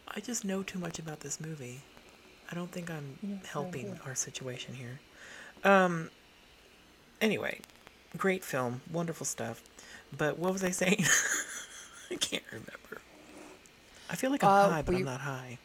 I 0.09 0.21
just 0.21 0.45
know 0.45 0.63
too 0.63 0.79
much 0.79 0.99
about 0.99 1.21
this 1.21 1.39
movie. 1.41 1.83
I 2.51 2.55
don't 2.55 2.71
think 2.71 2.91
I'm 2.91 3.41
helping 3.47 3.99
our 4.07 4.15
situation 4.15 4.75
here. 4.75 5.01
Um. 5.65 6.11
Anyway, 7.21 7.61
great 8.17 8.45
film, 8.45 8.81
wonderful 8.91 9.27
stuff. 9.27 9.63
But 10.17 10.39
what 10.39 10.53
was 10.53 10.63
I 10.65 10.71
saying? 10.71 11.05
I 12.11 12.15
can't 12.17 12.45
remember. 12.51 13.01
I 14.09 14.15
feel 14.17 14.31
like 14.31 14.45
I'm 14.45 14.51
Uh, 14.51 14.71
high, 14.71 14.83
but 14.83 14.95
we- 14.95 15.01
I'm 15.01 15.07
not 15.07 15.21
high. 15.21 15.59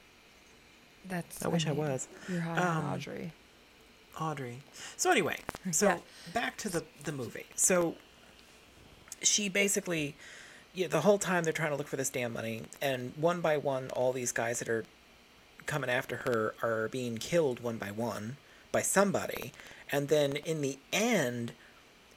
That's. 1.06 1.44
I 1.44 1.48
wish 1.48 1.66
I 1.68 1.72
was. 1.72 2.08
You're 2.30 2.42
high 2.42 2.58
Um, 2.58 2.86
Audrey. 2.94 3.32
Audrey. 4.20 4.62
So 4.98 5.10
anyway, 5.12 5.38
so 5.72 5.88
Yeah. 5.88 5.98
back 6.34 6.58
to 6.58 6.70
the 6.70 6.84
the 7.04 7.12
movie. 7.12 7.46
So 7.56 7.96
she 9.22 9.50
basically, 9.50 10.16
yeah, 10.74 10.88
the 10.88 11.02
whole 11.02 11.18
time 11.18 11.44
they're 11.44 11.54
trying 11.54 11.72
to 11.72 11.76
look 11.76 11.88
for 11.88 11.98
this 11.98 12.10
damn 12.10 12.34
money, 12.34 12.64
and 12.82 13.14
one 13.18 13.42
by 13.42 13.58
one, 13.58 13.90
all 13.92 14.14
these 14.14 14.32
guys 14.32 14.60
that 14.60 14.70
are 14.70 14.86
coming 15.66 15.90
after 15.90 16.18
her 16.18 16.56
are 16.64 16.88
being 16.90 17.18
killed 17.18 17.60
one 17.62 17.78
by 17.78 17.92
one 17.92 18.38
by 18.72 18.82
somebody, 18.82 19.52
and 19.92 20.08
then 20.08 20.36
in 20.38 20.62
the 20.62 20.78
end, 20.94 21.54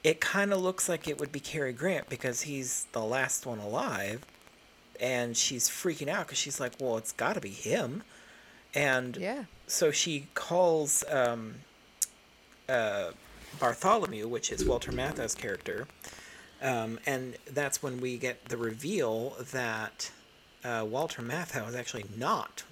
it 0.03 0.21
kind 0.21 0.53
of 0.53 0.61
looks 0.61 0.87
like 0.87 1.07
it 1.07 1.19
would 1.19 1.31
be 1.31 1.39
Cary 1.39 1.73
Grant 1.73 2.09
because 2.09 2.41
he's 2.41 2.85
the 2.91 3.03
last 3.03 3.45
one 3.45 3.59
alive, 3.59 4.23
and 4.99 5.35
she's 5.35 5.67
freaking 5.67 6.07
out 6.07 6.25
because 6.27 6.37
she's 6.37 6.59
like, 6.59 6.73
well, 6.79 6.97
it's 6.97 7.11
got 7.11 7.33
to 7.33 7.41
be 7.41 7.49
him, 7.49 8.03
and 8.73 9.17
Yeah. 9.17 9.45
so 9.67 9.91
she 9.91 10.27
calls 10.35 11.03
um, 11.09 11.55
uh, 12.69 13.11
Bartholomew, 13.59 14.27
which 14.27 14.51
is 14.51 14.63
Walter 14.65 14.91
Matthau's 14.91 15.35
character, 15.35 15.87
um, 16.61 16.99
and 17.05 17.35
that's 17.51 17.81
when 17.83 17.99
we 17.99 18.17
get 18.17 18.45
the 18.49 18.57
reveal 18.57 19.35
that 19.51 20.11
uh, 20.63 20.85
Walter 20.87 21.21
Matthau 21.21 21.67
is 21.67 21.75
actually 21.75 22.05
not 22.17 22.63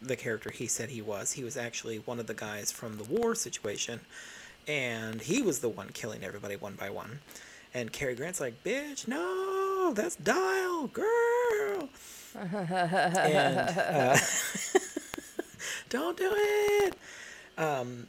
the 0.00 0.16
character 0.16 0.50
he 0.50 0.66
said 0.66 0.90
he 0.90 1.02
was. 1.02 1.32
He 1.32 1.42
was 1.44 1.56
actually 1.56 1.98
one 1.98 2.20
of 2.20 2.26
the 2.26 2.34
guys 2.34 2.70
from 2.70 2.98
the 2.98 3.04
war 3.04 3.34
situation, 3.34 4.00
and 4.68 5.22
he 5.22 5.42
was 5.42 5.60
the 5.60 5.68
one 5.68 5.88
killing 5.88 6.22
everybody 6.22 6.54
one 6.54 6.74
by 6.74 6.90
one. 6.90 7.20
And 7.74 7.92
Cary 7.92 8.14
Grant's 8.14 8.40
like, 8.40 8.62
"Bitch, 8.62 9.08
no, 9.08 9.92
that's 9.94 10.16
Dial, 10.16 10.86
girl." 10.88 11.88
and 12.34 13.78
uh, 13.78 14.16
don't 15.88 16.16
do 16.16 16.30
it. 16.34 16.94
Um, 17.56 18.06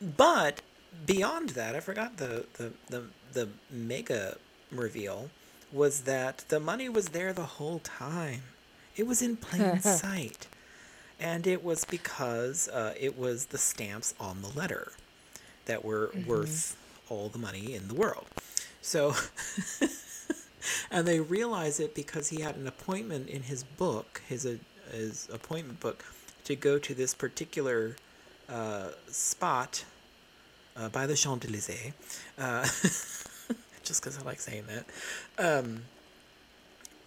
but 0.00 0.60
beyond 1.06 1.50
that, 1.50 1.74
I 1.74 1.80
forgot 1.80 2.16
the, 2.18 2.46
the, 2.54 2.72
the, 2.88 3.04
the 3.32 3.48
mega 3.70 4.36
reveal 4.70 5.30
was 5.72 6.02
that 6.02 6.44
the 6.48 6.60
money 6.60 6.88
was 6.88 7.10
there 7.10 7.32
the 7.32 7.42
whole 7.42 7.78
time. 7.78 8.42
It 8.96 9.06
was 9.06 9.22
in 9.22 9.36
plain 9.36 9.80
sight. 9.80 10.48
And 11.18 11.46
it 11.46 11.64
was 11.64 11.84
because 11.84 12.68
uh, 12.68 12.94
it 12.98 13.16
was 13.16 13.46
the 13.46 13.58
stamps 13.58 14.12
on 14.18 14.42
the 14.42 14.48
letter 14.48 14.92
that 15.66 15.84
were 15.84 16.12
worth 16.26 16.76
all 17.08 17.28
the 17.28 17.38
money 17.38 17.74
in 17.74 17.88
the 17.88 17.94
world. 17.94 18.26
So, 18.80 19.14
and 20.90 21.06
they 21.06 21.20
realized 21.20 21.80
it 21.80 21.94
because 21.94 22.28
he 22.28 22.40
had 22.40 22.56
an 22.56 22.66
appointment 22.66 23.28
in 23.28 23.42
his 23.42 23.62
book, 23.62 24.22
his 24.28 24.44
uh, 24.44 24.56
his 24.90 25.28
appointment 25.32 25.80
book, 25.80 26.04
to 26.44 26.56
go 26.56 26.78
to 26.78 26.94
this 26.94 27.14
particular 27.14 27.96
uh, 28.48 28.88
spot 29.08 29.84
uh, 30.76 30.88
by 30.88 31.06
the 31.06 31.14
Champs 31.14 31.46
Elysees, 31.46 31.92
uh, 32.38 32.62
just 33.84 34.02
because 34.02 34.18
I 34.18 34.22
like 34.22 34.40
saying 34.40 34.64
that. 34.66 34.84
Um, 35.38 35.82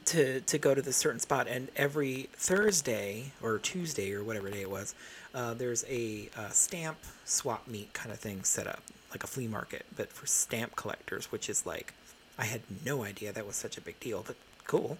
to 0.06 0.40
to 0.42 0.58
go 0.58 0.76
to 0.76 0.82
this 0.82 0.96
certain 0.96 1.20
spot, 1.20 1.48
and 1.48 1.70
every 1.76 2.30
Thursday 2.34 3.32
or 3.42 3.58
Tuesday 3.58 4.14
or 4.14 4.24
whatever 4.24 4.50
day 4.50 4.62
it 4.62 4.70
was, 4.70 4.94
uh, 5.36 5.54
there's 5.54 5.84
a 5.90 6.30
uh, 6.38 6.50
stamp 6.50 6.98
swap 7.26 7.68
meet 7.68 7.94
kind 7.94 8.12
of 8.12 8.18
thing 8.20 8.44
set 8.44 8.66
up, 8.68 8.82
like 9.12 9.24
a 9.24 9.28
flea 9.28 9.48
market, 9.48 9.86
but 9.96 10.12
for 10.12 10.26
stamp 10.26 10.76
collectors, 10.76 11.32
which 11.32 11.50
is 11.50 11.66
like, 11.66 11.94
I 12.40 12.46
had 12.46 12.62
no 12.86 13.04
idea 13.04 13.32
that 13.34 13.46
was 13.46 13.56
such 13.56 13.78
a 13.78 13.82
big 13.82 14.00
deal, 14.00 14.24
but 14.26 14.36
cool. 14.66 14.98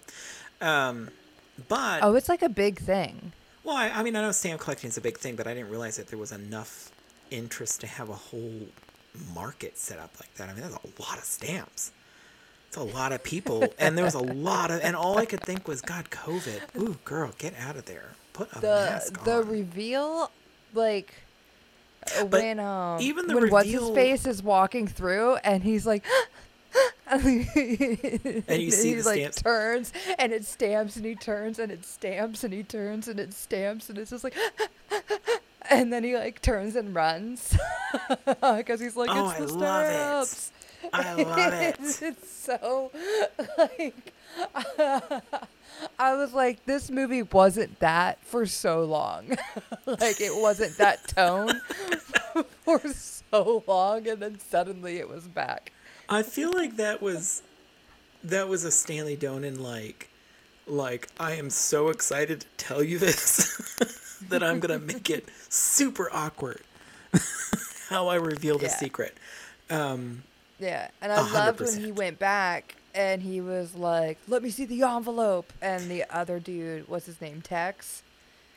Um, 0.60 1.10
but 1.68 2.02
Oh, 2.02 2.14
it's 2.14 2.28
like 2.28 2.42
a 2.42 2.48
big 2.48 2.78
thing. 2.78 3.32
well, 3.64 3.76
I, 3.76 3.88
I 3.88 4.02
mean, 4.02 4.14
I 4.14 4.20
know 4.22 4.30
stamp 4.32 4.60
collecting 4.60 4.88
is 4.88 4.96
a 4.98 5.00
big 5.00 5.18
thing, 5.18 5.36
but 5.36 5.46
I 5.46 5.54
didn't 5.54 5.70
realize 5.70 5.96
that 5.96 6.08
there 6.08 6.18
was 6.18 6.32
enough 6.32 6.90
interest 7.30 7.80
to 7.80 7.86
have 7.86 8.08
a 8.10 8.14
whole 8.14 8.68
market 9.34 9.78
set 9.78 9.98
up 9.98 10.12
like 10.20 10.32
that. 10.34 10.48
I 10.48 10.52
mean, 10.52 10.62
that's 10.62 10.74
a 10.76 11.02
lot 11.02 11.16
of 11.18 11.24
stamps. 11.24 11.92
It's 12.68 12.76
a 12.76 12.82
lot 12.82 13.12
of 13.12 13.22
people, 13.22 13.72
and 13.78 13.96
there 13.96 14.04
was 14.04 14.14
a 14.14 14.18
lot 14.20 14.70
of, 14.70 14.80
and 14.82 14.94
all 14.96 15.16
I 15.18 15.24
could 15.24 15.40
think 15.40 15.66
was, 15.66 15.80
God, 15.80 16.10
COVID. 16.10 16.60
Ooh, 16.78 16.96
girl, 17.04 17.32
get 17.38 17.54
out 17.58 17.76
of 17.76 17.86
there. 17.86 18.10
Put 18.36 18.48
a 18.52 18.60
The 18.60 18.66
mask 18.90 19.24
the 19.24 19.42
reveal, 19.42 20.30
like 20.74 21.14
But 22.18 22.30
when 22.32 22.60
um 22.60 23.00
even 23.00 23.26
the 23.26 23.34
when 23.34 23.50
what's 23.50 23.68
his 23.68 23.90
face 23.90 24.26
is 24.26 24.42
walking 24.42 24.86
through 24.86 25.36
and 25.36 25.62
he's 25.62 25.86
like. 25.86 26.04
and 27.08 27.22
you 27.24 28.70
see 28.70 28.94
he 28.96 29.02
like 29.02 29.16
stamps. 29.20 29.40
turns 29.42 29.92
and 30.18 30.32
it 30.32 30.44
stamps 30.44 30.96
and 30.96 31.06
he 31.06 31.14
turns 31.14 31.58
and 31.58 31.70
it 31.72 31.84
stamps 31.84 32.44
and 32.44 32.52
he 32.52 32.62
turns 32.64 33.08
and 33.08 33.18
it 33.20 33.32
stamps 33.32 33.88
and 33.88 33.96
it's 33.96 34.10
just 34.10 34.24
like 34.24 34.34
and 35.70 35.90
then 35.92 36.02
he 36.04 36.16
like 36.16 36.42
turns 36.42 36.76
and 36.76 36.94
runs 36.94 37.56
because 38.26 38.80
he's 38.80 38.96
like 38.96 39.08
Oh, 39.10 39.30
it's 39.30 39.40
I 39.40 39.44
the 39.46 39.52
love 39.54 39.84
it. 39.86 40.26
stamps 40.26 40.52
I 40.92 41.14
love 41.14 41.52
it. 41.52 41.76
it's 42.02 42.30
so 42.30 42.90
like 43.58 44.12
I 45.98 46.14
was 46.14 46.32
like, 46.32 46.64
this 46.64 46.90
movie 46.90 47.22
wasn't 47.22 47.78
that 47.80 48.22
for 48.24 48.46
so 48.46 48.84
long. 48.84 49.28
like 49.86 50.20
it 50.20 50.34
wasn't 50.34 50.76
that 50.78 51.06
tone 51.08 51.60
for 52.64 52.80
so 52.92 53.62
long, 53.66 54.06
and 54.08 54.20
then 54.20 54.38
suddenly 54.38 54.96
it 54.98 55.08
was 55.08 55.26
back. 55.28 55.72
I 56.08 56.22
feel 56.22 56.52
like 56.52 56.76
that 56.76 57.02
was 57.02 57.42
that 58.24 58.48
was 58.48 58.64
a 58.64 58.70
Stanley 58.70 59.16
Donen 59.16 59.58
like 59.58 60.08
like 60.66 61.08
I 61.18 61.32
am 61.32 61.50
so 61.50 61.88
excited 61.88 62.40
to 62.40 62.46
tell 62.56 62.82
you 62.82 62.98
this 62.98 63.56
that 64.28 64.42
I'm 64.42 64.60
gonna 64.60 64.78
make 64.78 65.10
it 65.10 65.28
super 65.48 66.08
awkward. 66.12 66.62
How 67.88 68.08
I 68.08 68.16
reveal 68.16 68.58
the 68.58 68.64
Yeah. 68.66 68.76
secret. 68.76 69.16
Um, 69.70 70.22
Yeah, 70.58 70.88
and 71.02 71.12
I 71.12 71.16
hundred 71.16 71.34
loved 71.34 71.60
when 71.60 71.84
he 71.84 71.92
went 71.92 72.18
back 72.18 72.76
and 72.94 73.22
he 73.22 73.40
was 73.40 73.74
like, 73.74 74.18
"Let 74.28 74.42
me 74.42 74.50
see 74.50 74.64
the 74.64 74.82
envelope," 74.82 75.52
and 75.60 75.90
the 75.90 76.04
other 76.10 76.38
dude, 76.40 76.88
what's 76.88 77.06
his 77.06 77.20
name, 77.20 77.42
Tex? 77.42 78.02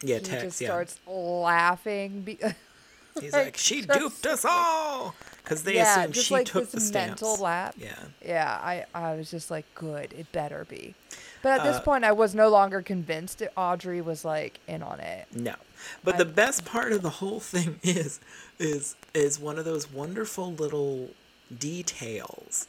yeah, 0.02 0.18
he 0.20 0.24
text. 0.24 0.44
just 0.46 0.62
yeah, 0.62 0.68
starts 0.70 1.00
laughing. 1.06 2.22
Be- 2.22 2.40
he's 3.20 3.34
like, 3.34 3.46
like, 3.46 3.58
she 3.58 3.82
duped 3.82 4.26
us 4.26 4.46
all 4.46 5.14
because 5.44 5.64
they 5.64 5.76
yeah, 5.76 6.00
assumed 6.02 6.16
she 6.16 6.34
like 6.34 6.46
took 6.48 6.64
this 6.64 6.72
the 6.72 6.80
stamps. 6.80 7.22
mental 7.22 7.44
lap. 7.44 7.76
Yeah. 7.78 7.96
Yeah, 8.26 8.60
I, 8.62 8.86
I 8.94 9.16
was 9.16 9.30
just 9.30 9.52
like, 9.52 9.66
good, 9.76 10.14
it 10.14 10.32
better 10.32 10.66
be. 10.70 10.96
But 11.42 11.60
at 11.60 11.64
this 11.66 11.78
Uh, 11.78 11.82
point, 11.82 12.04
I 12.06 12.12
was 12.12 12.34
no 12.36 12.50
longer 12.50 12.82
convinced 12.82 13.40
that 13.40 13.52
Audrey 13.58 14.02
was 14.02 14.24
like 14.24 14.60
in 14.68 14.82
on 14.84 15.00
it. 15.02 15.26
No. 15.34 15.56
But 16.04 16.16
I- 16.16 16.18
the 16.20 16.26
best 16.26 16.64
part 16.66 16.92
of 16.94 17.02
the 17.02 17.10
whole 17.10 17.40
thing 17.56 17.80
is 17.84 18.20
is 18.58 18.96
is 19.14 19.38
one 19.40 19.58
of 19.60 19.66
those 19.66 19.92
wonderful 19.92 20.54
little 20.54 21.10
details. 21.58 22.68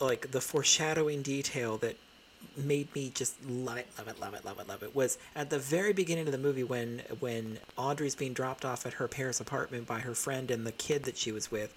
Like 0.00 0.32
the 0.32 0.40
foreshadowing 0.40 1.22
detail 1.22 1.76
that 1.78 1.96
made 2.56 2.92
me 2.94 3.10
just 3.14 3.42
love 3.44 3.78
it, 3.78 3.86
love 3.96 4.08
it, 4.08 4.20
love 4.20 4.34
it, 4.34 4.44
love 4.44 4.58
it, 4.58 4.68
love 4.68 4.82
it 4.82 4.94
was 4.94 5.16
at 5.34 5.50
the 5.50 5.58
very 5.58 5.92
beginning 5.92 6.26
of 6.26 6.32
the 6.32 6.38
movie 6.38 6.64
when 6.64 7.02
when 7.20 7.58
Audrey's 7.76 8.16
being 8.16 8.32
dropped 8.32 8.64
off 8.64 8.84
at 8.84 8.94
her 8.94 9.08
Paris 9.08 9.40
apartment 9.40 9.86
by 9.86 10.00
her 10.00 10.14
friend 10.14 10.50
and 10.50 10.66
the 10.66 10.72
kid 10.72 11.04
that 11.04 11.16
she 11.16 11.32
was 11.32 11.50
with. 11.50 11.72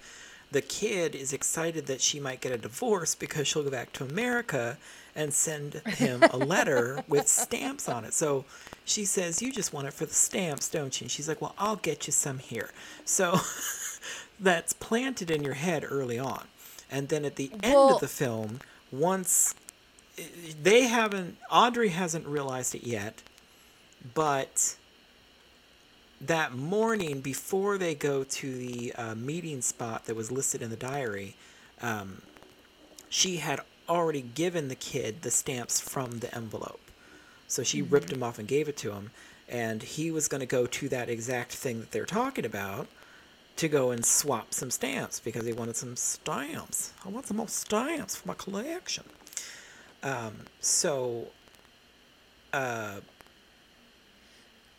The 0.52 0.62
kid 0.62 1.16
is 1.16 1.34
excited 1.34 1.88
that 1.88 2.02
she 2.02 2.20
might 2.20 2.40
get 2.40 2.52
a 2.52 2.58
divorce 2.58 3.16
because 3.16 3.48
she'll 3.48 3.64
go 3.64 3.72
back 3.72 3.92
to 3.94 4.04
America 4.06 4.78
and 5.16 5.34
send 5.34 5.76
him 5.86 6.24
a 6.24 6.38
letter 6.38 7.04
with 7.08 7.28
stamps 7.28 7.90
on 7.90 8.06
it. 8.06 8.14
So 8.14 8.46
she 8.84 9.06
says, 9.06 9.42
You 9.42 9.52
just 9.52 9.74
want 9.74 9.88
it 9.88 9.94
for 9.94 10.06
the 10.06 10.14
stamps, 10.14 10.70
don't 10.70 11.00
you? 11.00 11.06
And 11.06 11.12
she's 11.12 11.28
like, 11.28 11.42
Well, 11.42 11.56
I'll 11.58 11.78
get 11.78 12.08
you 12.08 12.14
some 12.14 12.40
here. 12.40 12.70
So 13.06 13.40
that's 14.40 14.74
planted 14.74 15.32
in 15.32 15.44
your 15.44 15.54
head 15.54 15.86
early 15.88 16.20
on. 16.20 16.48
And 16.92 17.10
then 17.10 17.26
at 17.26 17.36
the 17.36 17.52
end 17.64 17.74
Well- 17.74 17.96
of 17.96 18.02
the 18.02 18.08
film, 18.08 18.60
once 18.92 19.56
they 20.62 20.84
haven't, 20.84 21.38
Audrey 21.52 21.90
hasn't 21.90 22.26
realized 22.26 22.76
it 22.76 22.84
yet, 22.84 23.22
but 24.14 24.76
that 26.22 26.54
morning 26.54 27.22
before 27.22 27.78
they 27.78 27.94
go 27.94 28.24
to 28.24 28.56
the 28.56 28.94
uh, 28.94 29.16
meeting 29.16 29.62
spot 29.62 30.06
that 30.06 30.16
was 30.16 30.32
listed 30.32 30.62
in 30.62 30.70
the 30.70 30.78
diary, 30.78 31.36
um, 31.82 32.22
she 33.10 33.38
had 33.38 33.60
already 33.90 34.22
given 34.22 34.68
the 34.68 34.76
kid 34.76 35.22
the 35.22 35.32
stamps 35.32 35.80
from 35.80 36.20
the 36.20 36.34
envelope. 36.34 36.80
So 37.48 37.64
she 37.64 37.82
ripped 37.82 38.12
him 38.12 38.24
off 38.24 38.40
and 38.40 38.48
gave 38.48 38.68
it 38.68 38.78
to 38.78 38.92
him. 38.92 39.12
And 39.48 39.84
he 39.84 40.10
was 40.10 40.28
going 40.28 40.40
to 40.40 40.48
go 40.48 40.66
to 40.66 40.90
that 40.90 41.10
exact 41.10 41.52
thing 41.52 41.80
that 41.80 41.92
they're 41.92 42.06
talking 42.06 42.46
about 42.46 42.88
to 43.58 43.68
go 43.70 43.92
and 43.92 44.06
swap 44.06 44.54
some 44.54 44.70
stamps 44.70 45.20
because 45.20 45.46
he 45.46 45.54
wanted 45.54 45.76
some 45.76 45.96
stamps. 45.96 46.92
I 47.06 47.10
want 47.10 47.28
some 47.28 47.38
more 47.38 47.48
stamps 47.48 48.16
for 48.16 48.28
my 48.28 48.34
collection. 48.34 49.06
Um, 50.04 50.46
so, 50.60 51.28
uh, 52.54 53.00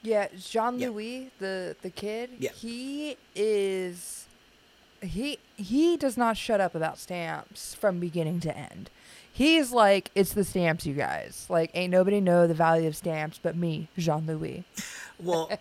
Yeah, 0.03 0.29
Jean 0.39 0.79
Louis, 0.79 1.31
the 1.39 1.75
the 1.83 1.91
kid, 1.91 2.31
Yeah. 2.39 2.53
he 2.53 3.17
is 3.35 4.27
he 5.03 5.39
he 5.57 5.97
does 5.97 6.17
not 6.17 6.37
shut 6.37 6.61
up 6.61 6.75
about 6.75 6.99
stamps 6.99 7.75
from 7.75 7.99
beginning 7.99 8.41
to 8.41 8.57
end. 8.57 8.91
He's 9.33 9.71
like, 9.73 10.11
it's 10.15 10.33
the 10.33 10.45
stamps, 10.45 10.87
you 10.87 10.95
guys. 10.95 11.45
Like, 11.51 11.71
ain't 11.75 11.91
nobody 11.91 12.21
know 12.23 12.47
the 12.47 12.55
value 12.55 12.87
of 12.89 12.97
stamps 12.97 13.39
but 13.43 13.55
me, 13.57 13.89
Jean 13.99 14.27
Louis. 14.27 14.65
well, 15.19 15.51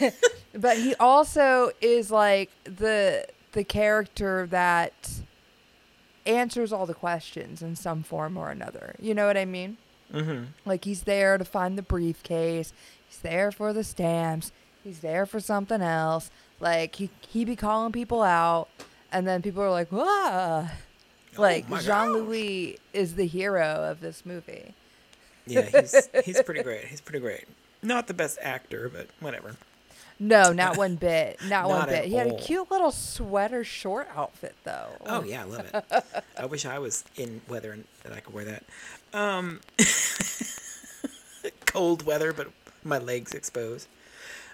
But 0.54 0.76
he 0.78 0.94
also 0.96 1.70
is 1.80 2.10
like 2.10 2.50
the 2.64 3.26
the 3.52 3.64
character 3.64 4.46
that 4.50 5.10
answers 6.26 6.72
all 6.72 6.86
the 6.86 6.94
questions 6.94 7.62
in 7.62 7.76
some 7.76 8.02
form 8.02 8.36
or 8.36 8.50
another. 8.50 8.94
You 9.00 9.14
know 9.14 9.26
what 9.26 9.36
I 9.36 9.44
mean? 9.44 9.76
hmm 10.10 10.44
Like 10.64 10.84
he's 10.84 11.02
there 11.02 11.38
to 11.38 11.44
find 11.44 11.76
the 11.78 11.82
briefcase. 11.82 12.72
He's 13.08 13.18
there 13.18 13.50
for 13.50 13.72
the 13.72 13.84
stamps. 13.84 14.52
He's 14.84 15.00
there 15.00 15.26
for 15.26 15.40
something 15.40 15.80
else. 15.80 16.30
Like 16.60 16.96
he 16.96 17.10
he 17.28 17.44
be 17.44 17.56
calling 17.56 17.92
people 17.92 18.22
out, 18.22 18.68
and 19.10 19.26
then 19.26 19.42
people 19.42 19.62
are 19.62 19.70
like, 19.70 19.88
"Whoa!" 19.88 20.68
Like 21.36 21.64
Oh 21.68 21.72
my 21.74 21.80
Jean 21.80 22.12
Louis 22.12 22.78
is 22.92 23.14
the 23.14 23.26
hero 23.26 23.64
of 23.90 24.00
this 24.00 24.24
movie. 24.26 24.74
yeah, 25.46 25.62
he's, 25.62 26.08
he's 26.24 26.42
pretty 26.42 26.62
great. 26.68 26.84
He's 26.86 27.00
pretty 27.00 27.20
great. 27.20 27.44
Not 27.82 28.06
the 28.06 28.14
best 28.14 28.38
actor, 28.42 28.88
but 28.88 29.08
whatever. 29.20 29.56
No, 30.22 30.52
not 30.52 30.76
one 30.76 30.94
bit. 30.94 31.40
Not, 31.48 31.68
one 31.68 31.80
Not 31.80 31.88
at 31.88 32.02
bit. 32.02 32.04
He 32.08 32.14
had 32.14 32.28
a 32.28 32.36
cute 32.36 32.70
little 32.70 32.92
sweater 32.92 33.64
short 33.64 34.08
outfit 34.14 34.54
though. 34.62 34.90
Oh 35.04 35.24
yeah, 35.24 35.42
I 35.42 35.44
love 35.44 35.66
it. 35.74 36.04
I 36.38 36.46
wish 36.46 36.64
I 36.64 36.78
was 36.78 37.04
in 37.16 37.40
weather 37.48 37.72
and 37.72 37.84
that 38.04 38.12
I 38.12 38.20
could 38.20 38.32
wear 38.32 38.44
that. 38.44 38.64
Um, 39.12 39.60
cold 41.66 42.06
weather, 42.06 42.32
but 42.32 42.48
my 42.84 42.98
legs 42.98 43.32
exposed. 43.32 43.88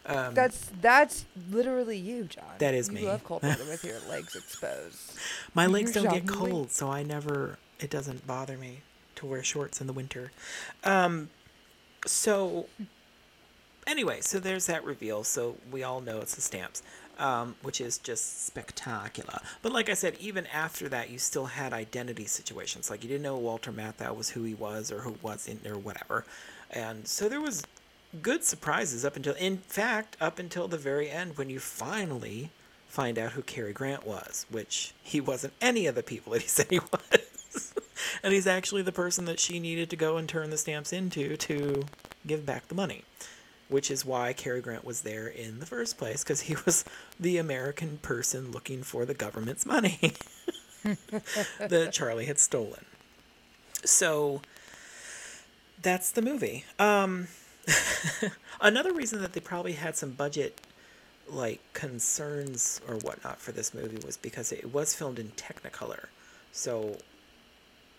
Um, 0.07 0.33
That's 0.33 0.71
that's 0.81 1.27
literally 1.51 1.99
you, 1.99 2.25
John. 2.25 2.45
That 2.59 2.73
is 2.73 2.89
you 2.89 2.95
me. 2.95 3.01
You 3.03 3.09
love 3.09 3.25
cold 3.25 3.43
weather 3.43 3.65
with 3.65 3.85
your 3.85 3.99
legs 4.09 4.35
exposed. 4.35 5.19
my 5.55 5.67
legs 5.67 5.95
you're 5.95 6.05
don't 6.05 6.15
get 6.15 6.27
cold, 6.27 6.71
so 6.71 6.91
I 6.91 7.03
never. 7.03 7.59
It 7.79 7.91
doesn't 7.91 8.27
bother 8.27 8.57
me 8.57 8.81
to 9.17 9.27
wear 9.27 9.43
shorts 9.43 9.83
in 9.83 9.87
the 9.87 9.93
winter. 9.93 10.33
Um, 10.83 11.29
so 12.07 12.67
anyway, 13.89 14.21
so 14.21 14.39
there's 14.39 14.67
that 14.67 14.85
reveal. 14.85 15.25
So 15.25 15.57
we 15.73 15.83
all 15.83 16.01
know 16.01 16.21
it's 16.21 16.35
the 16.35 16.41
stamps, 16.41 16.83
um, 17.19 17.57
which 17.63 17.81
is 17.81 17.99
just 17.99 18.47
spectacular. 18.47 19.41
But 19.63 19.73
like 19.73 19.89
I 19.89 19.95
said, 19.95 20.17
even 20.21 20.47
after 20.49 20.89
that, 20.91 21.11
you 21.11 21.19
still 21.19 21.47
had 21.47 21.73
identity 21.73 22.27
situations. 22.27 22.91
Like 22.91 23.03
you 23.03 23.09
didn't 23.09 23.23
know 23.23 23.37
Walter 23.39 23.73
Matthau 23.73 24.15
was 24.15 24.31
who 24.31 24.45
he 24.45 24.55
was 24.55 24.93
or 24.93 25.01
who 25.01 25.17
wasn't 25.23 25.67
or 25.67 25.79
whatever. 25.79 26.25
And 26.71 27.09
so 27.09 27.29
there 27.29 27.41
was 27.41 27.65
good 28.23 28.45
surprises 28.45 29.05
up 29.05 29.17
until, 29.17 29.35
in 29.35 29.59
fact, 29.59 30.17
up 30.21 30.39
until 30.39 30.69
the 30.69 30.79
very 30.79 31.11
end 31.11 31.37
when 31.37 31.51
you 31.51 31.59
finally 31.59 32.51
find 32.87 33.19
out 33.19 33.33
who 33.33 33.43
Cary 33.43 33.73
Grant 33.73 34.07
was, 34.07 34.47
which 34.51 34.95
he 35.03 35.21
wasn't 35.21 35.53
any 35.61 35.87
of 35.87 35.95
the 35.95 36.03
people 36.03 36.33
that 36.33 36.43
he 36.43 36.49
said 36.49 36.67
he 36.71 36.79
was. 36.79 37.75
and 38.23 38.33
he's 38.33 38.47
actually 38.47 38.83
the 38.83 38.93
person 38.93 39.25
that 39.25 39.41
she 39.41 39.59
needed 39.59 39.91
to 39.91 39.97
go 39.97 40.17
and 40.17 40.29
turn 40.29 40.51
the 40.51 40.59
stamps 40.59 40.93
into 40.93 41.37
to 41.37 41.85
give 42.27 42.45
back 42.45 42.69
the 42.69 42.75
money 42.75 43.05
which 43.69 43.91
is 43.91 44.05
why 44.05 44.33
Cary 44.33 44.61
Grant 44.61 44.85
was 44.85 45.03
there 45.03 45.27
in 45.27 45.61
the 45.61 45.67
first 45.67 45.99
place, 45.99 46.23
because 46.23 46.43
he 46.43 46.57
was 46.67 46.85
the 47.19 47.39
American 47.39 47.99
person 47.99 48.53
looking 48.53 48.83
for 48.83 49.05
the 49.05 49.15
government's 49.15 49.67
money 49.67 49.99
that 51.59 51.91
Charlie 51.93 52.27
had 52.27 52.39
stolen. 52.39 52.85
So 53.85 54.43
that's 55.81 56.11
the 56.11 56.23
movie. 56.23 56.65
Um, 56.79 57.29
another 58.61 58.93
reason 58.93 59.21
that 59.23 59.33
they 59.33 59.41
probably 59.41 59.73
had 59.73 59.97
some 59.97 60.11
budget 60.13 60.61
like 61.29 61.61
concerns 61.75 62.81
or 62.89 62.97
whatnot 62.97 63.39
for 63.39 63.53
this 63.53 63.75
movie 63.75 63.99
was 64.05 64.17
because 64.17 64.51
it 64.51 64.73
was 64.73 64.95
filmed 64.95 65.19
in 65.19 65.29
Technicolor. 65.31 66.07
So 66.53 66.97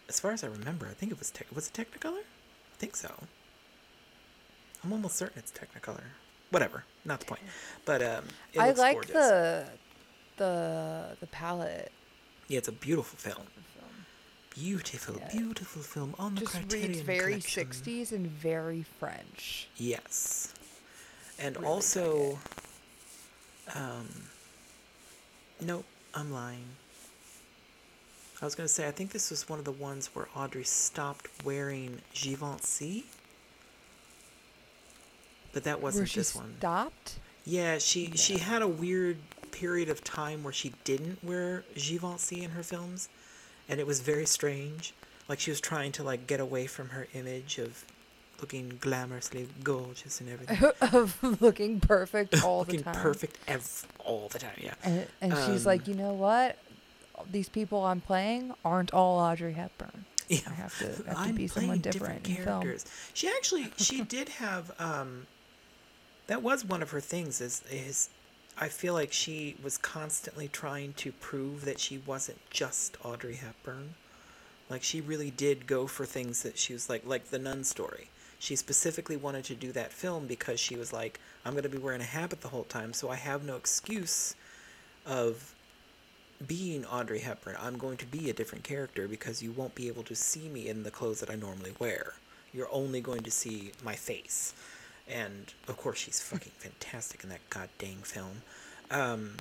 as 0.07 0.20
far 0.20 0.32
as 0.32 0.43
I 0.43 0.47
remember, 0.47 0.88
I 0.88 0.93
think 0.93 1.11
it 1.11 1.20
was 1.20 1.30
tech 1.30 1.47
was 1.53 1.67
it 1.67 1.74
Technicolor? 1.74 2.22
I 2.22 2.78
think 2.78 2.95
so. 2.95 3.24
I'm 4.84 4.93
almost 4.93 5.15
certain 5.17 5.39
it's 5.39 5.51
Technicolor. 5.51 6.03
Whatever, 6.51 6.84
not 7.05 7.19
the 7.19 7.25
point. 7.27 7.41
But 7.86 8.01
um, 8.01 8.23
I 8.59 8.71
like 8.71 8.93
gorgeous. 8.95 9.11
the 9.13 9.65
the 10.38 11.17
the 11.19 11.27
palette. 11.27 11.91
Yeah, 12.47 12.57
it's 12.59 12.67
a 12.67 12.71
beautiful 12.71 13.17
film. 13.19 13.45
of 13.45 13.53
the 13.55 13.61
film. 13.80 14.05
Beautiful, 14.55 15.15
Yeah. 15.19 15.30
beautiful 15.32 15.82
film 15.84 16.15
on 16.17 16.34
the 16.36 16.41
Just 16.41 16.53
Criterion 16.53 16.88
reads 16.89 17.01
very 17.01 17.34
Collection. 17.41 17.67
60s 17.67 18.11
and 18.11 18.27
very 18.27 18.84
French. 18.99 19.67
Yes, 19.77 20.53
and 21.38 21.55
Really 21.57 21.67
also, 21.67 22.39
um, 23.75 24.07
nope, 25.61 25.86
I'm 26.15 26.32
lying. 26.32 26.65
I 28.41 28.45
was 28.45 28.55
gonna 28.55 28.69
say 28.69 28.88
I 28.88 28.91
think 28.91 29.11
this 29.11 29.30
was 29.30 29.47
one 29.49 29.59
of 29.59 29.65
the 29.65 29.71
ones 29.73 30.09
where 30.13 30.27
Audrey 30.36 30.63
stopped 30.63 31.27
wearing 31.43 32.01
Givenchy, 32.13 33.05
but 35.54 35.64
that 35.64 35.82
wasn't 35.82 36.02
Where 36.02 36.08
she 36.08 36.20
this 36.20 36.36
one. 36.36 36.56
stopped? 36.60 37.20
Yeah, 37.45 37.78
she 37.80 38.12
she 38.16 38.38
had 38.38 38.62
a 38.62 38.68
weird 38.68 39.18
period 39.52 39.89
of 39.89 40.04
time 40.04 40.43
where 40.43 40.54
she 40.54 40.74
didn't 40.84 41.24
wear 41.24 41.64
Givenchy 41.76 42.43
in 42.43 42.52
her 42.52 42.64
films, 42.64 43.10
and 43.68 43.80
it 43.80 43.88
was 43.88 44.00
very 44.02 44.26
strange. 44.26 44.93
Like 45.28 45.39
she 45.39 45.52
was 45.52 45.60
trying 45.62 45.91
to 45.93 46.04
like 46.04 46.28
get 46.28 46.39
away 46.39 46.68
from 46.68 46.89
her 46.89 47.08
image 47.14 47.58
of 47.58 47.86
looking 48.41 48.78
glamorously 48.82 49.47
gorgeous 49.64 50.22
and 50.22 50.30
everything. 50.30 50.72
of 50.93 51.41
looking 51.41 51.80
perfect 51.80 52.43
all 52.43 52.64
the 52.64 52.72
looking 52.74 52.84
time. 52.84 52.95
perfect 52.95 53.38
ev- 53.47 53.86
all 54.06 54.28
the 54.30 54.39
time. 54.39 54.52
Yeah. 54.62 54.74
And, 54.84 55.08
and 55.22 55.34
she's 55.34 55.66
Um, 55.66 55.72
like, 55.72 55.88
you 55.88 55.93
know 55.95 56.14
what? 56.14 56.58
These 57.32 57.50
people 57.50 57.84
I'm 57.84 58.00
playing 58.00 58.54
aren't 58.64 58.93
all 58.93 59.20
Audrey 59.20 59.54
Hepburn. 59.54 60.06
Yeah. 60.30 60.39
I 60.47 60.54
have 60.54 60.78
to, 60.80 60.86
have 61.10 61.28
to 61.28 61.34
be 61.34 61.47
someone 61.47 61.80
different, 61.80 62.26
in 62.28 62.36
film. 62.36 62.62
characters. 62.62 62.86
She 63.14 63.28
actually 63.28 63.72
she 63.78 64.02
did 64.16 64.30
have 64.30 64.72
um 64.80 65.28
that 66.30 66.43
was 66.43 66.63
one 66.63 66.84
of 66.84 66.91
her 66.91 67.01
things 67.01 67.41
is 67.41 67.63
is 67.71 68.09
I 68.55 68.67
feel 68.67 68.93
like 68.93 69.11
she 69.11 69.55
was 69.63 69.80
constantly 69.80 70.47
trying 70.47 70.93
to 70.93 71.11
prove 71.11 71.65
that 71.65 71.80
she 71.80 71.97
wasn't 71.97 72.38
just 72.51 72.97
Audrey 73.03 73.36
Hepburn. 73.36 73.95
Like 74.69 74.84
she 74.84 75.01
really 75.01 75.32
did 75.32 75.65
go 75.65 75.88
for 75.88 76.05
things 76.05 76.43
that 76.43 76.57
she 76.57 76.73
was 76.73 76.88
like 76.88 77.03
like 77.03 77.32
the 77.32 77.39
nun 77.39 77.63
story. 77.63 78.09
She 78.38 78.55
specifically 78.55 79.17
wanted 79.17 79.43
to 79.45 79.55
do 79.55 79.71
that 79.71 79.91
film 79.91 80.27
because 80.27 80.59
she 80.59 80.75
was 80.75 80.93
like 80.93 81.19
I'm 81.43 81.53
going 81.53 81.63
to 81.63 81.69
be 81.69 81.80
wearing 81.80 82.01
a 82.01 82.15
habit 82.19 82.41
the 82.41 82.49
whole 82.49 82.63
time 82.63 82.93
so 82.93 83.09
I 83.09 83.15
have 83.15 83.43
no 83.43 83.55
excuse 83.55 84.36
of 85.07 85.55
being 86.45 86.86
Audrey 86.86 87.19
Hepburn, 87.19 87.57
I'm 87.59 87.77
going 87.77 87.97
to 87.97 88.05
be 88.05 88.30
a 88.30 88.34
different 88.34 88.63
character 88.63 89.07
because 89.07 89.41
you 89.43 89.51
won't 89.51 89.75
be 89.75 89.88
able 89.88 90.03
to 90.03 90.15
see 90.15 90.47
me 90.47 90.69
in 90.69 90.84
the 90.84 90.91
clothes 90.91 91.19
that 91.21 91.32
I 91.32 91.36
normally 91.36 91.73
wear. 91.80 92.13
You're 92.53 92.71
only 92.71 93.01
going 93.01 93.23
to 93.23 93.32
see 93.32 93.73
my 93.84 93.95
face. 93.95 94.53
And 95.10 95.53
of 95.68 95.78
course, 95.78 95.97
she's 95.99 96.22
fucking 96.22 96.51
fantastic 96.57 97.24
in 97.24 97.30
that 97.30 97.49
goddamn 97.49 98.01
film. 98.03 98.41
Um, 98.91 99.38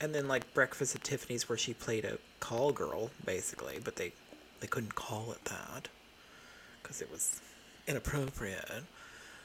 and 0.00 0.14
then 0.14 0.26
like 0.26 0.52
Breakfast 0.54 0.94
at 0.96 1.04
Tiffany's, 1.04 1.48
where 1.48 1.58
she 1.58 1.74
played 1.74 2.04
a 2.04 2.18
call 2.40 2.72
girl, 2.72 3.10
basically, 3.24 3.78
but 3.82 3.96
they 3.96 4.12
they 4.60 4.66
couldn't 4.66 4.94
call 4.94 5.32
it 5.32 5.44
that 5.44 5.88
because 6.82 7.02
it 7.02 7.10
was 7.10 7.40
inappropriate. 7.86 8.84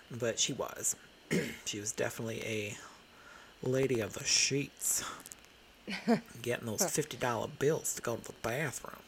But 0.09 0.39
she 0.39 0.53
was. 0.53 0.95
she 1.65 1.79
was 1.79 1.91
definitely 1.91 2.41
a 2.43 2.77
lady 3.61 3.99
of 3.99 4.13
the 4.13 4.23
sheets 4.23 5.03
getting 6.41 6.65
those 6.65 6.85
fifty 6.85 7.17
dollar 7.17 7.47
bills 7.59 7.93
to 7.95 8.01
go 8.01 8.15
to 8.15 8.23
the 8.23 8.33
bathroom. 8.41 9.01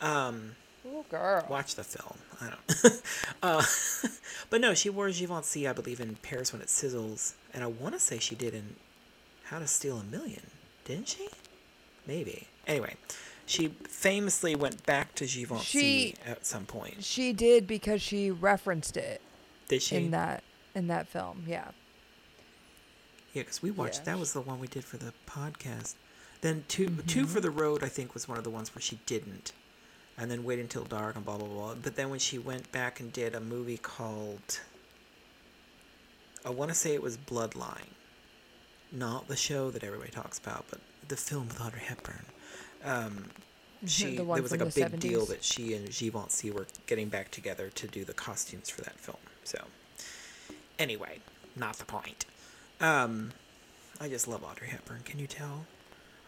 Um, 0.00 0.56
Oh, 0.86 1.04
girl. 1.10 1.46
watch 1.48 1.74
the 1.76 1.84
film. 1.84 2.18
I 2.40 2.50
don't. 2.50 3.02
uh, 3.42 3.62
but 4.50 4.60
no, 4.60 4.74
she 4.74 4.90
wore 4.90 5.10
Givenchy, 5.10 5.68
I 5.68 5.72
believe, 5.72 6.00
in 6.00 6.16
Paris 6.22 6.52
when 6.52 6.60
it 6.62 6.68
sizzles, 6.68 7.34
and 7.54 7.62
I 7.62 7.68
want 7.68 7.94
to 7.94 8.00
say 8.00 8.18
she 8.18 8.34
did 8.34 8.54
in 8.54 8.74
How 9.44 9.58
to 9.60 9.66
Steal 9.66 9.98
a 9.98 10.04
Million, 10.04 10.42
didn't 10.84 11.08
she? 11.08 11.28
Maybe. 12.06 12.48
Anyway, 12.66 12.96
she 13.46 13.68
famously 13.84 14.54
went 14.56 14.84
back 14.86 15.14
to 15.16 15.26
Givenchy 15.26 15.64
She- 15.78 16.14
at 16.26 16.44
some 16.46 16.64
point. 16.66 17.04
She 17.04 17.32
did 17.32 17.66
because 17.66 18.02
she 18.02 18.30
referenced 18.30 18.96
it 18.96 19.20
Did 19.68 19.82
she? 19.82 19.96
in 19.96 20.10
that 20.10 20.42
in 20.74 20.88
that 20.88 21.06
film. 21.06 21.44
Yeah. 21.46 21.68
Yeah, 23.32 23.42
because 23.42 23.62
we 23.62 23.70
watched. 23.70 24.00
Yeah. 24.00 24.04
That 24.14 24.18
was 24.18 24.32
the 24.32 24.40
one 24.40 24.58
we 24.60 24.66
did 24.66 24.84
for 24.84 24.96
the 24.96 25.12
podcast. 25.26 25.94
Then 26.40 26.64
2 26.68 26.88
two 27.06 27.26
for 27.26 27.40
the 27.40 27.50
road. 27.50 27.84
I 27.84 27.88
think 27.88 28.14
was 28.14 28.28
one 28.28 28.36
of 28.36 28.44
the 28.44 28.50
ones 28.50 28.74
where 28.74 28.82
she 28.82 28.98
didn't, 29.06 29.52
and 30.18 30.30
then 30.30 30.44
wait 30.44 30.58
until 30.58 30.84
dark 30.84 31.16
and 31.16 31.24
blah 31.24 31.36
blah 31.38 31.48
blah. 31.48 31.74
But 31.74 31.96
then 31.96 32.10
when 32.10 32.18
she 32.18 32.38
went 32.38 32.70
back 32.72 33.00
and 33.00 33.12
did 33.12 33.34
a 33.34 33.40
movie 33.40 33.78
called, 33.78 34.60
I 36.44 36.50
want 36.50 36.70
to 36.70 36.74
say 36.74 36.94
it 36.94 37.02
was 37.02 37.16
Bloodline, 37.16 37.94
not 38.90 39.28
the 39.28 39.36
show 39.36 39.70
that 39.70 39.82
everybody 39.84 40.10
talks 40.10 40.38
about, 40.38 40.66
but 40.70 40.80
the 41.08 41.16
film 41.16 41.48
with 41.48 41.60
Audrey 41.60 41.80
Hepburn. 41.80 42.26
Um, 42.84 43.30
she 43.86 44.16
The 44.16 44.24
there 44.24 44.42
was 44.42 44.52
like 44.52 44.60
a 44.60 44.66
big 44.66 45.00
deal 45.00 45.26
that 45.26 45.42
she 45.42 45.74
and 45.74 45.90
Givenchy 45.90 46.50
were 46.50 46.66
getting 46.86 47.08
back 47.08 47.30
together 47.30 47.68
to 47.70 47.86
do 47.86 48.04
the 48.04 48.12
costumes 48.12 48.70
for 48.70 48.82
that 48.82 48.98
film. 48.98 49.18
So, 49.44 49.64
anyway, 50.78 51.18
not 51.56 51.76
the 51.76 51.84
point. 51.84 52.24
Um, 52.80 53.32
I 54.00 54.08
just 54.08 54.28
love 54.28 54.44
Audrey 54.44 54.68
Hepburn. 54.68 55.00
Can 55.04 55.18
you 55.18 55.26
tell? 55.26 55.66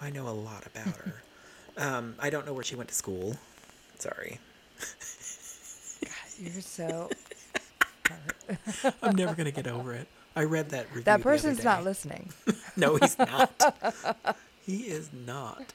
I 0.01 0.11
know 0.11 0.29
a 0.29 0.31
lot 0.31 0.67
about 0.67 0.97
her. 0.97 1.23
um, 1.79 2.15
I 2.19 2.31
don't 2.31 2.47
know 2.47 2.53
where 2.53 2.65
she 2.65 2.77
went 2.77 2.89
to 2.89 2.95
school. 2.95 3.37
Sorry. 4.05 4.39
You're 6.39 6.61
so. 6.61 7.09
I'm 9.03 9.17
never 9.17 9.35
gonna 9.35 9.51
get 9.51 9.67
over 9.67 9.95
it. 9.95 10.09
I 10.37 10.45
read 10.45 10.69
that 10.71 10.89
review. 10.89 11.01
the 11.01 11.05
that 11.05 11.15
other 11.15 11.23
person's 11.23 11.65
not 11.65 11.85
listening. 11.85 12.31
No, 12.77 12.97
he's 12.97 13.17
not. 13.17 14.37
he 14.67 14.79
is 14.89 15.09
not. 15.13 15.73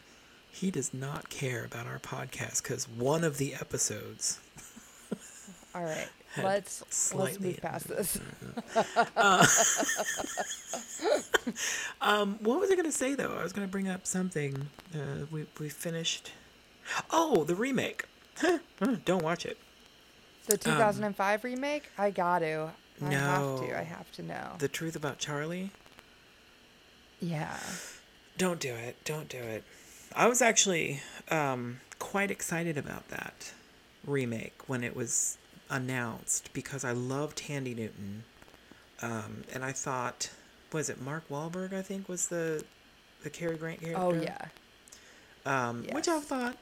He 0.51 0.69
does 0.69 0.93
not 0.93 1.29
care 1.29 1.63
about 1.63 1.87
our 1.87 1.97
podcast 1.97 2.61
because 2.61 2.87
one 2.87 3.23
of 3.23 3.37
the 3.37 3.55
episodes. 3.55 4.37
All 5.73 5.81
right. 5.81 6.09
Let's 6.37 6.83
let's 7.15 7.39
move 7.39 7.59
past 7.61 7.87
this. 7.87 8.19
Um, 12.01 12.37
what 12.41 12.59
was 12.59 12.69
I 12.69 12.75
gonna 12.75 12.91
say 12.91 13.15
though? 13.15 13.37
I 13.39 13.43
was 13.43 13.53
gonna 13.53 13.67
bring 13.67 13.87
up 13.87 14.05
something. 14.05 14.67
Uh, 14.93 15.25
we 15.31 15.45
we 15.59 15.69
finished. 15.69 16.33
Oh, 17.11 17.43
the 17.43 17.55
remake. 17.55 18.05
Don't 19.05 19.23
watch 19.23 19.45
it. 19.45 19.57
The 20.47 20.57
2005 20.57 21.43
remake? 21.43 21.89
I 21.97 22.09
got 22.11 22.39
to. 22.39 22.71
I 23.01 23.03
have 23.03 23.03
Um, 23.03 23.09
No. 23.09 23.67
to. 23.67 23.77
I 23.79 23.83
have 23.83 24.11
to 24.13 24.23
know. 24.23 24.55
The 24.59 24.67
truth 24.67 24.95
about 24.95 25.19
Charlie. 25.19 25.71
yeah. 27.21 27.57
Don't 28.37 28.59
do 28.59 28.73
it. 28.73 28.95
Don't 29.03 29.27
do 29.29 29.37
it. 29.37 29.63
I 30.15 30.27
was 30.27 30.41
actually 30.41 31.01
um, 31.29 31.81
quite 31.99 32.31
excited 32.31 32.77
about 32.77 33.09
that 33.09 33.51
remake 34.05 34.67
when 34.67 34.83
it 34.83 34.95
was 34.95 35.37
announced 35.69 36.49
because 36.53 36.83
I 36.85 36.91
loved 36.93 37.39
Thandie 37.43 37.75
Newton, 37.75 38.23
um, 39.01 39.43
and 39.53 39.63
I 39.63 39.71
thought, 39.73 40.31
was 40.71 40.89
it 40.89 41.01
Mark 41.01 41.27
Wahlberg? 41.29 41.73
I 41.73 41.81
think 41.81 42.07
was 42.09 42.29
the 42.29 42.63
the 43.23 43.29
Cary 43.29 43.57
Grant 43.57 43.81
character. 43.81 44.01
Oh 44.01 44.13
yeah. 44.13 44.45
Um, 45.45 45.83
Which 45.91 46.07
I 46.07 46.15
Yes. 46.15 46.25
thought, 46.25 46.57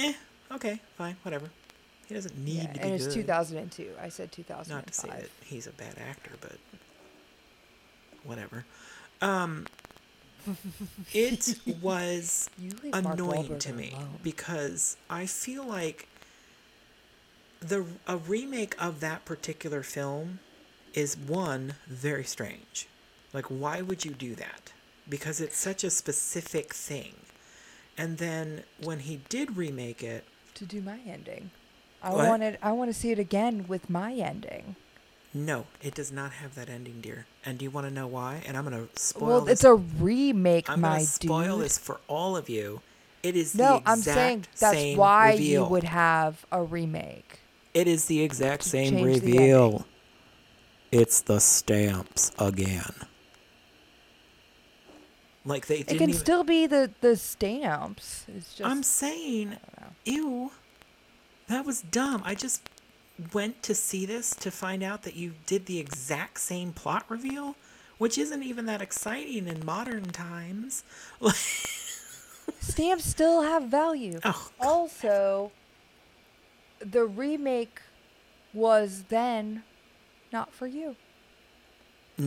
eh, 0.00 0.14
okay, 0.54 0.80
fine, 0.96 1.16
whatever. 1.22 1.48
He 2.08 2.14
doesn't 2.14 2.36
need 2.38 2.62
yeah. 2.62 2.66
to 2.66 2.72
be 2.72 2.80
And 2.80 2.92
it's 2.94 3.06
good. 3.06 3.14
2002. 3.14 3.90
I 4.00 4.08
said 4.08 4.32
2005. 4.32 4.76
Not 4.76 4.86
to 4.86 4.92
say 4.92 5.08
that 5.08 5.30
he's 5.44 5.66
a 5.66 5.72
bad 5.72 5.96
actor, 5.98 6.32
but 6.40 6.58
whatever. 8.24 8.64
Um, 9.20 9.66
it 11.12 11.58
was 11.80 12.50
You 12.58 12.70
leave 12.82 12.92
Mark 13.02 13.14
annoying 13.14 13.58
to 13.60 13.72
me 13.72 13.92
alone. 13.94 14.18
because 14.22 14.96
I 15.08 15.26
feel 15.26 15.64
like 15.64 16.08
the 17.60 17.86
a 18.06 18.16
remake 18.16 18.74
of 18.82 19.00
that 19.00 19.24
particular 19.24 19.82
film 19.82 20.40
is 20.94 21.16
one 21.16 21.74
very 21.86 22.24
strange. 22.24 22.88
Like 23.32 23.46
why 23.46 23.80
would 23.82 24.04
you 24.04 24.12
do 24.12 24.34
that? 24.34 24.72
Because 25.08 25.40
it's 25.40 25.56
such 25.56 25.84
a 25.84 25.90
specific 25.90 26.74
thing. 26.74 27.14
And 27.96 28.18
then 28.18 28.64
when 28.82 29.00
he 29.00 29.20
did 29.28 29.56
remake 29.56 30.02
it, 30.02 30.24
to 30.54 30.64
do 30.66 30.80
my 30.80 30.98
ending. 31.06 31.50
I 32.02 32.10
What? 32.10 32.28
wanted. 32.28 32.58
I 32.62 32.72
want 32.72 32.90
to 32.90 32.94
see 32.98 33.10
it 33.10 33.18
again 33.18 33.66
with 33.68 33.88
my 33.90 34.12
ending. 34.14 34.76
no, 35.34 35.66
it 35.80 35.94
does 35.94 36.12
not 36.12 36.32
have 36.32 36.54
that 36.56 36.68
ending, 36.68 37.00
dear. 37.00 37.26
And 37.44 37.58
do 37.58 37.64
you 37.64 37.70
want 37.70 37.86
to 37.86 37.92
know 37.92 38.06
why? 38.06 38.42
And 38.46 38.56
I'm 38.56 38.68
going 38.68 38.86
to 38.88 39.00
spoil 39.00 39.28
well, 39.28 39.40
this 39.42 39.54
it's 39.60 39.64
a 39.64 39.74
remake, 39.74 40.68
I'm 40.68 40.80
my 40.80 40.98
gonna 40.98 41.04
spoil 41.06 41.56
dude. 41.56 41.64
this 41.66 41.78
for 41.78 42.00
all 42.08 42.36
of 42.36 42.48
you. 42.50 42.82
It 43.22 43.36
is 43.36 43.54
the 43.54 43.62
exact 43.62 43.86
no, 43.86 43.92
I'm 43.92 44.02
saying 44.02 44.46
that's 44.58 44.96
why 44.96 45.32
reveal. 45.32 45.62
you 45.64 45.68
would 45.70 45.84
have 45.84 46.44
a 46.52 46.62
remake. 46.62 47.40
It 47.72 47.88
is 47.88 48.06
the 48.06 48.20
exact 48.22 48.62
same 48.64 48.96
change 48.96 49.20
the 49.20 49.38
reveal. 49.38 49.86
It's 50.92 51.20
the 51.22 51.40
stamps 51.40 52.32
again. 52.38 52.92
Like 55.44 55.66
they 55.66 55.78
It 55.80 55.98
can 55.98 56.10
even. 56.10 56.14
still 56.14 56.44
be 56.44 56.66
the 56.66 56.92
the 57.00 57.16
stamps. 57.16 58.26
It's 58.28 58.54
just. 58.54 58.68
I'm 58.68 58.82
saying. 58.82 59.56
Ew, 60.04 60.50
that 61.48 61.64
was 61.64 61.82
dumb. 61.82 62.22
I 62.24 62.34
just 62.34 62.68
went 63.32 63.62
to 63.64 63.74
see 63.74 64.06
this 64.06 64.30
to 64.36 64.50
find 64.50 64.82
out 64.82 65.02
that 65.02 65.14
you 65.14 65.34
did 65.46 65.66
the 65.66 65.78
exact 65.78 66.40
same 66.40 66.72
plot 66.72 67.04
reveal, 67.08 67.56
which 67.98 68.18
isn't 68.18 68.42
even 68.42 68.66
that 68.66 68.82
exciting 68.82 69.46
in 69.46 69.64
modern 69.64 70.04
times. 70.04 70.84
Stamps 72.60 73.04
still 73.04 73.42
have 73.42 73.64
value. 73.64 74.18
oh, 74.24 74.50
Also, 74.60 75.52
the 76.80 77.04
remake 77.04 77.80
was 78.52 79.04
then 79.08 79.62
not 80.32 80.52
for 80.52 80.66
you. 80.66 80.96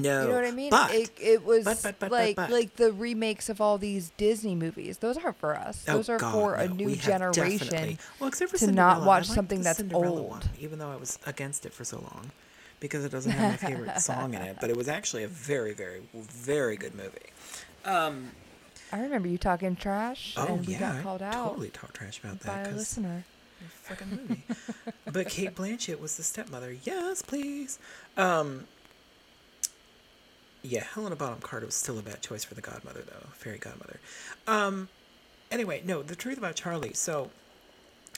No. 0.01 0.23
You 0.23 0.29
know 0.29 0.35
what 0.35 0.45
I 0.45 0.51
mean? 0.51 0.69
But 0.71 0.93
it, 0.93 1.09
it 1.21 1.45
was 1.45 1.63
but, 1.65 1.79
but, 1.83 1.99
but, 1.99 2.11
like 2.11 2.35
but. 2.35 2.49
like 2.49 2.75
the 2.75 2.91
remakes 2.91 3.49
of 3.49 3.61
all 3.61 3.77
these 3.77 4.11
Disney 4.17 4.55
movies. 4.55 4.97
Those 4.97 5.17
aren't 5.17 5.37
for 5.37 5.55
us. 5.55 5.85
Oh, 5.87 5.93
Those 5.97 6.09
are 6.09 6.17
God, 6.17 6.31
for 6.33 6.55
a 6.55 6.67
no. 6.67 6.73
new 6.75 6.85
We 6.87 6.95
generation. 6.95 7.97
Well, 8.19 8.27
except 8.27 8.51
for 8.51 8.57
to 8.57 8.71
not 8.71 8.97
Cinderella. 8.97 9.07
watch 9.07 9.15
I 9.25 9.27
liked 9.27 9.35
something 9.35 9.61
that's 9.61 9.77
Cinderella 9.77 10.19
old. 10.21 10.29
One, 10.31 10.41
even 10.59 10.79
though 10.79 10.91
I 10.91 10.95
was 10.97 11.17
against 11.25 11.65
it 11.65 11.73
for 11.73 11.83
so 11.85 11.97
long, 11.97 12.31
because 12.79 13.05
it 13.05 13.11
doesn't 13.11 13.31
have 13.31 13.51
my 13.61 13.69
favorite 13.69 13.99
song 14.01 14.33
in 14.33 14.41
it. 14.41 14.57
But 14.59 14.69
it 14.69 14.75
was 14.77 14.87
actually 14.87 15.23
a 15.23 15.27
very, 15.27 15.73
very, 15.73 16.01
very 16.13 16.75
good 16.77 16.93
movie. 16.95 17.31
Um, 17.85 18.31
I 18.91 18.99
remember 19.01 19.27
you 19.27 19.37
talking 19.37 19.75
trash, 19.75 20.33
oh 20.37 20.45
and 20.47 20.65
we 20.67 20.73
yeah, 20.73 20.79
got 20.79 20.95
I 20.95 21.01
called 21.01 21.21
out 21.21 21.49
totally 21.49 21.69
talk 21.69 21.93
trash 21.93 22.19
about 22.19 22.39
by 22.43 22.53
that 22.53 22.67
a 22.67 22.69
'cause 22.69 22.77
listener. 22.79 23.23
fucking 23.83 24.09
movie. 24.09 24.43
but 25.11 25.29
Cate 25.29 25.55
Blanchett 25.55 25.99
was 25.99 26.17
the 26.17 26.23
stepmother. 26.23 26.75
Yes, 26.83 27.21
please. 27.21 27.79
Um, 28.17 28.65
yeah, 30.65 30.83
Helena 30.83 31.15
Bonham 31.15 31.39
Carter 31.39 31.65
was 31.65 31.75
still 31.75 31.99
a 31.99 32.01
bad 32.01 32.21
choice 32.21 32.43
for 32.43 32.53
the 32.55 32.61
godmother, 32.61 33.01
though. 33.01 33.29
Fairy 33.33 33.57
godmother. 33.57 33.99
Um, 34.47 34.89
anyway, 35.51 35.81
no, 35.85 36.03
the 36.03 36.15
truth 36.15 36.37
about 36.37 36.55
Charlie. 36.55 36.93
So, 36.93 37.31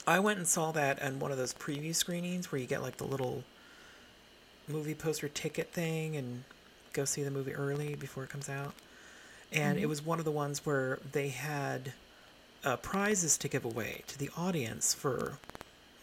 I 0.05 0.19
went 0.19 0.37
and 0.37 0.47
saw 0.47 0.71
that 0.71 1.01
on 1.01 1.19
one 1.19 1.31
of 1.31 1.37
those 1.37 1.53
preview 1.53 1.93
screenings 1.93 2.51
where 2.51 2.59
you 2.59 2.67
get 2.67 2.81
like 2.81 2.97
the 2.97 3.05
little 3.05 3.43
movie 4.67 4.95
poster 4.95 5.27
ticket 5.27 5.71
thing 5.71 6.15
and 6.15 6.43
go 6.93 7.05
see 7.05 7.23
the 7.23 7.31
movie 7.31 7.53
early 7.53 7.95
before 7.95 8.23
it 8.23 8.29
comes 8.29 8.49
out. 8.49 8.73
And 9.51 9.77
it 9.79 9.85
was 9.87 10.05
one 10.05 10.19
of 10.19 10.25
the 10.25 10.31
ones 10.31 10.65
where 10.65 10.99
they 11.11 11.29
had 11.29 11.93
uh, 12.63 12.75
prizes 12.77 13.37
to 13.39 13.47
give 13.47 13.63
away 13.65 14.03
to 14.07 14.17
the 14.17 14.29
audience 14.37 14.93
for 14.93 15.37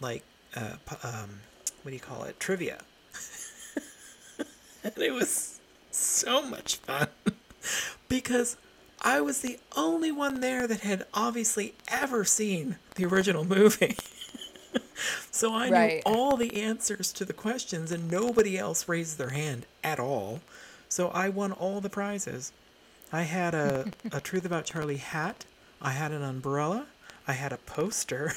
like 0.00 0.22
uh, 0.56 0.76
um, 1.02 1.40
what 1.82 1.90
do 1.90 1.92
you 1.92 2.00
call 2.00 2.24
it 2.24 2.38
trivia 2.38 2.78
and 4.84 4.96
it 4.96 5.12
was 5.12 5.53
so 5.94 6.42
much 6.42 6.76
fun 6.76 7.08
because 8.08 8.56
i 9.02 9.20
was 9.20 9.40
the 9.40 9.58
only 9.76 10.10
one 10.12 10.40
there 10.40 10.66
that 10.66 10.80
had 10.80 11.04
obviously 11.14 11.74
ever 11.88 12.24
seen 12.24 12.76
the 12.96 13.04
original 13.04 13.44
movie 13.44 13.96
so 15.30 15.54
i 15.54 15.68
knew 15.68 16.02
all 16.06 16.36
the 16.36 16.62
answers 16.62 17.12
to 17.12 17.24
the 17.24 17.32
questions 17.32 17.92
and 17.92 18.10
nobody 18.10 18.58
else 18.58 18.88
raised 18.88 19.18
their 19.18 19.30
hand 19.30 19.66
at 19.82 19.98
all 20.00 20.40
so 20.88 21.08
i 21.08 21.28
won 21.28 21.52
all 21.52 21.80
the 21.80 21.90
prizes 21.90 22.52
I 23.12 23.22
had 23.22 23.54
a, 23.54 23.92
a 24.10 24.20
Truth 24.20 24.44
About 24.44 24.64
Charlie 24.64 24.96
hat. 24.96 25.44
I 25.80 25.90
had 25.90 26.10
an 26.10 26.22
umbrella. 26.22 26.86
I 27.28 27.32
had 27.34 27.52
a 27.52 27.58
poster. 27.58 28.32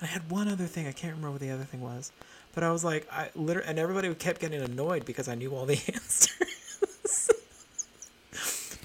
I 0.00 0.06
had 0.06 0.30
one 0.30 0.48
other 0.48 0.64
thing. 0.64 0.86
I 0.86 0.92
can't 0.92 1.14
remember 1.14 1.32
what 1.32 1.40
the 1.40 1.50
other 1.50 1.64
thing 1.64 1.82
was. 1.82 2.12
But 2.54 2.64
I 2.64 2.70
was 2.72 2.82
like, 2.82 3.06
I 3.12 3.28
literally, 3.34 3.68
and 3.68 3.78
everybody 3.78 4.14
kept 4.14 4.40
getting 4.40 4.62
annoyed 4.62 5.04
because 5.04 5.28
I 5.28 5.34
knew 5.34 5.54
all 5.54 5.66
the 5.66 5.78
answers. 5.92 6.45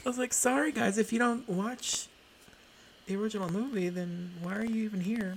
I 0.05 0.09
was 0.09 0.17
like, 0.17 0.33
sorry 0.33 0.71
guys, 0.71 0.97
if 0.97 1.13
you 1.13 1.19
don't 1.19 1.47
watch 1.47 2.07
the 3.05 3.15
original 3.15 3.51
movie, 3.51 3.89
then 3.89 4.31
why 4.41 4.55
are 4.55 4.65
you 4.65 4.83
even 4.83 5.01
here? 5.01 5.35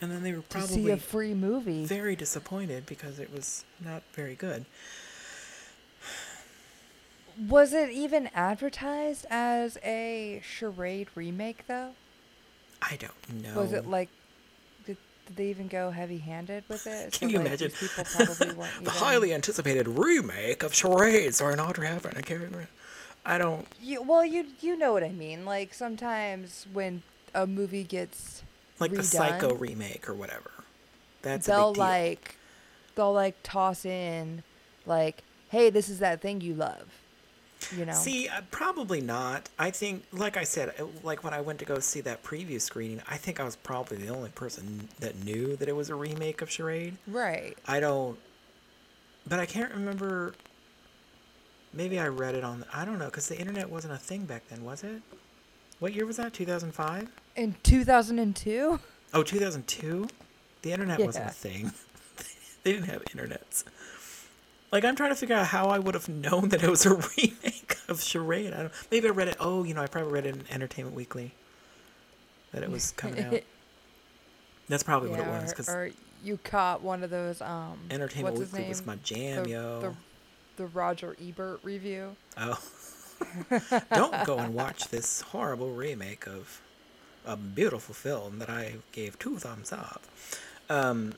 And 0.00 0.10
then 0.10 0.22
they 0.22 0.32
were 0.32 0.42
To 0.42 0.60
see 0.62 0.66
probably 0.74 0.90
a 0.92 0.96
free 0.96 1.34
movie. 1.34 1.84
very 1.84 2.16
disappointed 2.16 2.86
because 2.86 3.18
it 3.18 3.32
was 3.32 3.64
not 3.84 4.02
very 4.14 4.34
good. 4.34 4.64
Was 7.48 7.72
it 7.72 7.90
even 7.90 8.28
advertised 8.34 9.26
as 9.30 9.78
a 9.84 10.42
charade 10.44 11.08
remake 11.14 11.66
though? 11.66 11.92
I 12.82 12.96
don't 12.96 13.42
know. 13.42 13.60
Was 13.60 13.72
it 13.72 13.86
like 13.86 14.08
did, 15.26 15.36
they 15.36 15.46
even 15.50 15.68
go 15.68 15.90
heavy-handed 15.90 16.64
with 16.68 16.86
it? 16.86 17.12
Can 17.12 17.28
So, 17.28 17.32
you 17.32 17.38
like, 17.38 17.46
imagine? 17.48 17.70
People 17.70 18.04
probably 18.16 18.46
weren't 18.54 18.74
the 18.76 18.80
even- 18.82 18.92
highly 18.92 19.34
anticipated 19.34 19.88
remake 19.88 20.62
of 20.62 20.74
Charades 20.74 21.40
or 21.40 21.50
an 21.52 21.60
Audrey 21.60 21.86
Hepburn. 21.86 22.14
I 22.16 22.20
can't 22.22 22.40
remember. 22.40 22.68
I 23.24 23.38
don't. 23.38 23.66
You, 23.80 24.02
well, 24.02 24.24
you 24.24 24.46
you 24.60 24.76
know 24.76 24.92
what 24.92 25.04
I 25.04 25.10
mean. 25.10 25.44
Like 25.44 25.74
sometimes 25.74 26.66
when 26.72 27.02
a 27.34 27.46
movie 27.46 27.84
gets 27.84 28.42
Like 28.80 28.92
the 28.92 29.02
Psycho 29.04 29.54
remake 29.54 30.08
or 30.08 30.14
whatever. 30.14 30.50
That's 31.22 31.46
they'll 31.46 31.72
like 31.72 32.34
they'll 32.96 33.12
like 33.12 33.36
toss 33.44 33.84
in 33.84 34.42
like, 34.86 35.22
"Hey, 35.50 35.70
this 35.70 35.88
is 35.88 36.00
that 36.00 36.20
thing 36.20 36.40
you 36.40 36.52
love." 36.54 36.88
You 37.76 37.86
know. 37.86 37.94
See, 37.94 38.28
uh, 38.28 38.40
probably 38.50 39.00
not. 39.00 39.48
I 39.58 39.70
think, 39.70 40.04
like 40.12 40.36
I 40.36 40.44
said, 40.44 40.74
uh, 40.78 40.86
like 41.02 41.24
when 41.24 41.32
I 41.34 41.40
went 41.40 41.58
to 41.60 41.64
go 41.64 41.78
see 41.78 42.00
that 42.02 42.22
preview 42.22 42.60
screening, 42.60 43.02
I 43.08 43.16
think 43.16 43.40
I 43.40 43.44
was 43.44 43.56
probably 43.56 43.98
the 43.98 44.08
only 44.08 44.30
person 44.30 44.88
that 45.00 45.22
knew 45.24 45.56
that 45.56 45.68
it 45.68 45.76
was 45.76 45.90
a 45.90 45.94
remake 45.94 46.42
of 46.42 46.50
Charade. 46.50 46.96
right. 47.06 47.56
I 47.66 47.80
don't, 47.80 48.18
but 49.28 49.38
I 49.40 49.46
can't 49.46 49.72
remember. 49.72 50.34
Maybe 51.74 51.98
I 51.98 52.08
read 52.08 52.34
it 52.34 52.44
on. 52.44 52.64
I 52.72 52.84
don't 52.84 52.98
know, 52.98 53.06
because 53.06 53.28
the 53.28 53.38
internet 53.38 53.70
wasn't 53.70 53.94
a 53.94 53.98
thing 53.98 54.24
back 54.26 54.46
then, 54.48 54.62
was 54.62 54.84
it? 54.84 55.00
What 55.78 55.94
year 55.94 56.06
was 56.06 56.18
that? 56.18 56.32
2005? 56.34 57.08
In 57.36 57.56
2002? 57.62 58.78
Oh, 59.14 59.22
2002? 59.22 60.06
The 60.62 60.72
internet 60.72 61.00
wasn't 61.00 61.26
a 61.26 61.30
thing. 61.30 61.72
they 62.62 62.72
didn't 62.72 62.88
have 62.88 63.04
internets. 63.06 63.64
Like, 64.72 64.84
I'm 64.84 64.96
trying 64.96 65.10
to 65.10 65.14
figure 65.16 65.36
out 65.36 65.48
how 65.48 65.66
I 65.68 65.78
would 65.78 65.94
have 65.94 66.08
known 66.08 66.48
that 66.48 66.62
it 66.62 66.70
was 66.70 66.86
a 66.86 66.94
remake 67.16 67.76
of 67.88 68.02
Charade. 68.02 68.54
I 68.54 68.62
don't, 68.62 68.72
maybe 68.90 69.06
I 69.06 69.10
read 69.10 69.28
it. 69.28 69.36
Oh, 69.38 69.64
you 69.64 69.74
know, 69.74 69.82
I 69.82 69.86
probably 69.86 70.12
read 70.12 70.26
it 70.26 70.34
in 70.34 70.44
Entertainment 70.50 70.96
Weekly 70.96 71.32
that 72.52 72.62
it 72.62 72.70
was 72.70 72.92
coming 72.92 73.22
out. 73.22 73.40
That's 74.68 74.82
probably 74.82 75.10
what 75.10 75.20
it 75.20 75.26
was. 75.26 75.44
or, 75.44 75.54
Because 75.54 75.68
or 75.68 75.90
you 76.24 76.38
caught 76.38 76.82
one 76.82 77.02
of 77.02 77.10
those 77.10 77.42
um 77.42 77.78
Entertainment 77.90 78.38
Weekly 78.38 78.66
was 78.68 78.86
my 78.86 78.96
jam, 78.96 79.44
the, 79.44 79.50
yo. 79.50 79.80
The, 79.80 79.94
the 80.56 80.66
Roger 80.66 81.16
Ebert 81.22 81.60
review. 81.62 82.16
Oh. 82.38 82.58
Don't 83.94 84.24
go 84.24 84.38
and 84.38 84.54
watch 84.54 84.88
this 84.88 85.20
horrible 85.20 85.72
remake 85.72 86.26
of 86.26 86.60
a 87.26 87.36
beautiful 87.36 87.94
film 87.94 88.38
that 88.38 88.48
I 88.50 88.76
gave 88.92 89.18
two 89.18 89.38
thumbs 89.38 89.72
up. 89.72 90.02
Um, 90.68 91.12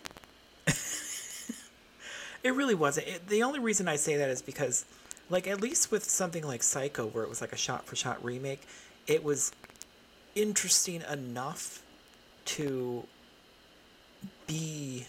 it 2.45 2.55
really 2.55 2.75
wasn't. 2.75 3.09
It, 3.09 3.27
the 3.27 3.43
only 3.43 3.59
reason 3.59 3.89
I 3.89 3.97
say 3.97 4.17
that 4.17 4.29
is 4.29 4.43
because, 4.43 4.85
like, 5.31 5.49
at 5.49 5.61
least 5.61 5.91
with 5.91 6.05
something 6.05 6.47
like 6.47 6.63
Psycho, 6.63 7.07
where 7.07 7.25
it 7.25 7.31
was 7.31 7.41
like 7.41 7.53
a 7.53 7.57
shot 7.57 7.87
for 7.87 7.97
shot 7.97 8.23
remake, 8.23 8.63
it 9.07 9.25
was 9.25 9.51
interesting 10.35 11.03
enough 11.11 11.83
to 12.45 13.05
be 14.47 15.07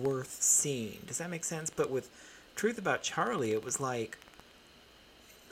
worth 0.00 0.38
seeing. 0.40 0.98
Does 1.06 1.18
that 1.18 1.30
make 1.30 1.44
sense? 1.44 1.68
But 1.68 1.90
with 1.90 2.08
Truth 2.54 2.78
About 2.78 3.02
Charlie, 3.02 3.52
it 3.52 3.64
was 3.64 3.80
like 3.80 4.18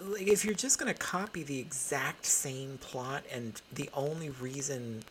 like 0.00 0.28
if 0.28 0.44
you're 0.44 0.54
just 0.54 0.78
going 0.78 0.92
to 0.92 0.98
copy 0.98 1.42
the 1.42 1.58
exact 1.58 2.26
same 2.26 2.78
plot 2.78 3.24
and 3.32 3.60
the 3.72 3.88
only 3.94 4.28
reason 4.28 5.02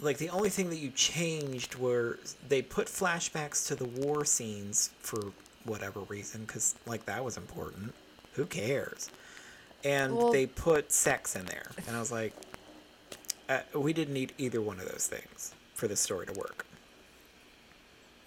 like 0.00 0.18
the 0.18 0.30
only 0.30 0.48
thing 0.48 0.70
that 0.70 0.76
you 0.78 0.90
changed 0.90 1.74
were 1.76 2.18
they 2.48 2.62
put 2.62 2.86
flashbacks 2.86 3.66
to 3.68 3.74
the 3.74 3.84
war 3.84 4.24
scenes 4.24 4.90
for 5.00 5.32
whatever 5.64 6.00
reason 6.00 6.46
cuz 6.46 6.74
like 6.86 7.04
that 7.06 7.24
was 7.24 7.36
important. 7.36 7.94
Who 8.34 8.46
cares? 8.46 9.10
And 9.84 10.16
Well- 10.16 10.32
they 10.32 10.46
put 10.46 10.92
sex 10.92 11.34
in 11.36 11.46
there. 11.46 11.70
And 11.86 11.96
i 11.96 12.00
was 12.00 12.12
like 12.12 12.32
uh, 13.48 13.60
we 13.74 13.92
didn't 13.94 14.12
need 14.14 14.34
either 14.36 14.60
one 14.60 14.78
of 14.78 14.86
those 14.90 15.06
things 15.06 15.54
for 15.74 15.88
this 15.88 16.00
story 16.00 16.26
to 16.26 16.32
work. 16.32 16.66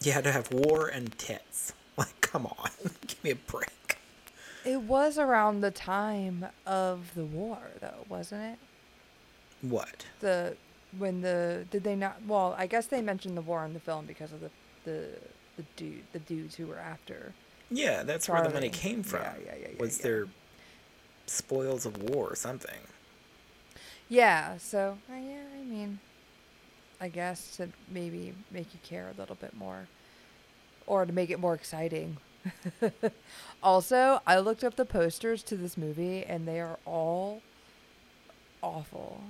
You 0.01 0.13
had 0.13 0.23
to 0.23 0.31
have 0.31 0.51
war 0.51 0.87
and 0.87 1.17
tits. 1.17 1.73
Like 1.97 2.21
come 2.21 2.45
on. 2.47 2.69
Give 3.05 3.23
me 3.23 3.31
a 3.31 3.35
break. 3.35 3.97
It 4.63 4.81
was 4.81 5.17
around 5.19 5.59
the 5.61 5.69
time 5.71 6.45
of 6.65 7.13
the 7.15 7.25
war 7.25 7.59
though, 7.79 8.05
wasn't 8.09 8.43
it? 8.53 8.59
what? 9.61 10.05
The 10.21 10.55
when 10.97 11.21
the 11.21 11.65
did 11.71 11.83
they 11.83 11.95
not 11.95 12.17
well, 12.27 12.55
I 12.57 12.67
guess 12.67 12.87
they 12.87 13.01
mentioned 13.01 13.37
the 13.37 13.41
war 13.41 13.65
in 13.65 13.73
the 13.73 13.79
film 13.79 14.05
because 14.05 14.31
of 14.31 14.41
the 14.41 14.49
the 14.83 15.07
the 15.57 15.63
dude 15.75 16.03
the 16.13 16.19
dudes 16.19 16.55
who 16.55 16.67
were 16.67 16.79
after. 16.79 17.33
Yeah, 17.69 18.03
that's 18.03 18.27
where 18.27 18.43
the 18.43 18.49
money 18.49 18.69
came 18.69 19.01
from. 19.01 19.21
Yeah, 19.21 19.33
yeah, 19.45 19.55
yeah, 19.61 19.67
yeah, 19.73 19.79
was 19.79 19.99
yeah. 19.99 20.03
their 20.03 20.27
spoils 21.25 21.85
of 21.85 22.01
war 22.03 22.27
or 22.29 22.35
something. 22.35 22.81
Yeah, 24.09 24.57
so 24.57 24.97
uh, 25.09 25.15
yeah, 25.15 25.43
I 25.59 25.63
mean 25.63 25.99
I 26.99 27.07
guess 27.07 27.55
to 27.57 27.69
maybe 27.89 28.33
make 28.51 28.73
you 28.73 28.79
care 28.83 29.11
a 29.15 29.19
little 29.19 29.35
bit 29.35 29.55
more 29.55 29.87
or 30.85 31.05
to 31.05 31.13
make 31.13 31.29
it 31.29 31.39
more 31.39 31.53
exciting. 31.53 32.17
also, 33.63 34.21
I 34.25 34.39
looked 34.39 34.63
up 34.63 34.75
the 34.75 34.85
posters 34.85 35.43
to 35.43 35.55
this 35.55 35.77
movie 35.77 36.23
and 36.23 36.47
they 36.47 36.59
are 36.59 36.77
all 36.85 37.41
awful. 38.61 39.21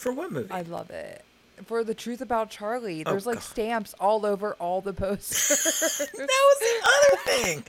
For 0.00 0.12
what 0.12 0.32
movie? 0.32 0.50
I 0.50 0.62
love 0.62 0.90
it. 0.90 1.24
For 1.66 1.84
the 1.84 1.92
truth 1.94 2.22
about 2.22 2.48
Charlie, 2.50 3.02
Oh, 3.04 3.10
there's 3.10 3.26
like 3.26 3.36
God. 3.36 3.42
stamps 3.44 3.94
all 4.00 4.24
over 4.24 4.54
all 4.54 4.80
the 4.80 4.94
posters. 4.94 5.98
that 5.98 6.08
was 6.18 6.58
the 6.58 6.88
other 6.88 7.22
thing. 7.24 7.64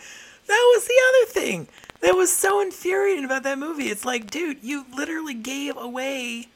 That 0.47 0.71
was 0.75 0.87
the 0.87 0.93
other 1.09 1.31
thing. 1.45 1.67
That 2.01 2.15
was 2.15 2.31
so 2.31 2.61
infuriating 2.61 3.25
about 3.25 3.43
that 3.43 3.59
movie. 3.59 3.89
It's 3.89 4.05
like, 4.05 4.31
dude, 4.31 4.59
you 4.63 4.85
literally 4.95 5.33
gave 5.33 5.75
away 5.77 6.47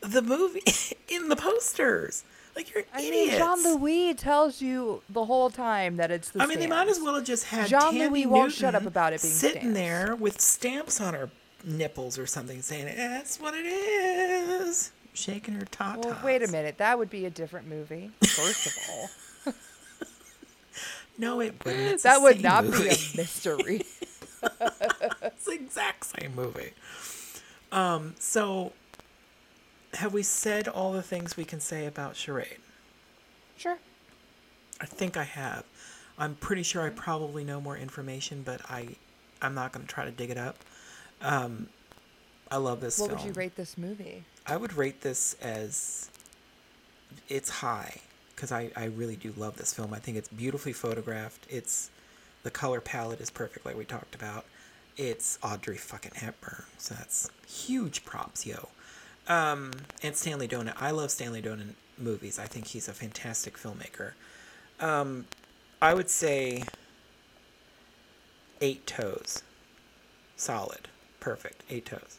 the 0.00 0.22
movie 0.22 0.62
in 1.08 1.28
the 1.28 1.36
posters. 1.36 2.24
Like 2.56 2.72
you're 2.74 2.84
I 2.94 3.02
idiots. 3.02 3.30
mean, 3.32 3.38
Jean 3.38 3.62
Louis 3.62 4.14
tells 4.14 4.60
you 4.62 5.02
the 5.10 5.26
whole 5.26 5.50
time 5.50 5.96
that 5.96 6.10
it's 6.10 6.30
the. 6.30 6.42
I 6.42 6.46
mean, 6.46 6.58
they 6.58 6.66
might 6.66 6.88
as 6.88 6.98
well 6.98 7.14
have 7.14 7.24
just 7.24 7.44
had 7.44 7.68
Jean-Louis 7.68 7.98
Tammy 7.98 8.26
won't 8.26 8.52
shut 8.52 8.74
up 8.74 8.84
about 8.86 9.12
it 9.12 9.20
being 9.22 9.32
sitting 9.34 9.60
stamps. 9.60 9.78
there 9.78 10.16
with 10.16 10.40
stamps 10.40 11.00
on 11.00 11.14
her 11.14 11.30
nipples 11.64 12.18
or 12.18 12.26
something, 12.26 12.62
saying 12.62 12.86
that's 12.96 13.40
what 13.40 13.54
it 13.54 13.66
is, 13.66 14.92
shaking 15.14 15.54
her 15.54 15.66
tatas. 15.66 16.04
Well, 16.04 16.18
wait 16.24 16.42
a 16.42 16.48
minute. 16.48 16.78
That 16.78 16.98
would 16.98 17.10
be 17.10 17.26
a 17.26 17.30
different 17.30 17.68
movie. 17.68 18.10
First 18.22 18.66
of 18.66 18.78
all, 18.90 19.54
No, 21.18 21.40
it 21.40 21.64
wouldn't. 21.64 22.02
That 22.04 22.22
would 22.22 22.40
not 22.42 22.64
movie. 22.64 22.84
be 22.84 22.88
a 22.90 23.16
mystery. 23.16 23.82
it's 25.22 25.44
the 25.46 25.52
exact 25.52 26.06
same 26.06 26.34
movie. 26.36 26.70
Um, 27.72 28.14
so 28.20 28.72
have 29.94 30.12
we 30.14 30.22
said 30.22 30.68
all 30.68 30.92
the 30.92 31.02
things 31.02 31.36
we 31.36 31.44
can 31.44 31.58
say 31.58 31.86
about 31.86 32.14
Charade? 32.14 32.58
Sure. 33.56 33.78
I 34.80 34.86
think 34.86 35.16
I 35.16 35.24
have. 35.24 35.64
I'm 36.16 36.36
pretty 36.36 36.62
sure 36.62 36.82
I 36.86 36.90
probably 36.90 37.42
know 37.42 37.60
more 37.60 37.76
information, 37.76 38.42
but 38.44 38.60
I, 38.70 38.96
I'm 39.42 39.54
not 39.54 39.72
going 39.72 39.86
to 39.86 39.92
try 39.92 40.04
to 40.04 40.12
dig 40.12 40.30
it 40.30 40.38
up. 40.38 40.56
Um, 41.22 41.68
I 42.50 42.56
love 42.56 42.80
this 42.80 42.98
What 42.98 43.10
film. 43.10 43.18
would 43.20 43.26
you 43.26 43.32
rate 43.34 43.56
this 43.56 43.76
movie? 43.76 44.24
I 44.46 44.56
would 44.56 44.72
rate 44.74 45.02
this 45.02 45.34
as 45.42 46.10
it's 47.28 47.50
high 47.50 48.00
because 48.34 48.52
I, 48.52 48.70
I 48.76 48.84
really 48.84 49.16
do 49.16 49.34
love 49.36 49.56
this 49.56 49.74
film. 49.74 49.92
I 49.92 49.98
think 49.98 50.16
it's 50.16 50.28
beautifully 50.28 50.72
photographed. 50.72 51.46
It's 51.50 51.90
the 52.44 52.50
color 52.50 52.80
palette 52.80 53.20
is 53.20 53.30
perfect, 53.30 53.66
like 53.66 53.76
we 53.76 53.84
talked 53.84 54.14
about. 54.14 54.44
It's 54.96 55.38
Audrey 55.42 55.76
fucking 55.76 56.12
Hepburn, 56.16 56.64
so 56.76 56.94
that's 56.94 57.30
huge 57.46 58.04
props, 58.04 58.46
yo. 58.46 58.68
Um, 59.28 59.72
and 60.02 60.16
Stanley 60.16 60.48
Donen. 60.48 60.72
I 60.80 60.90
love 60.90 61.10
Stanley 61.10 61.42
Donen 61.42 61.74
movies. 61.98 62.38
I 62.38 62.46
think 62.46 62.68
he's 62.68 62.88
a 62.88 62.92
fantastic 62.92 63.56
filmmaker. 63.56 64.12
Um, 64.80 65.26
I 65.82 65.94
would 65.94 66.08
say 66.10 66.64
eight 68.60 68.86
toes, 68.86 69.42
solid, 70.36 70.88
perfect. 71.20 71.62
Eight 71.70 71.86
toes, 71.86 72.18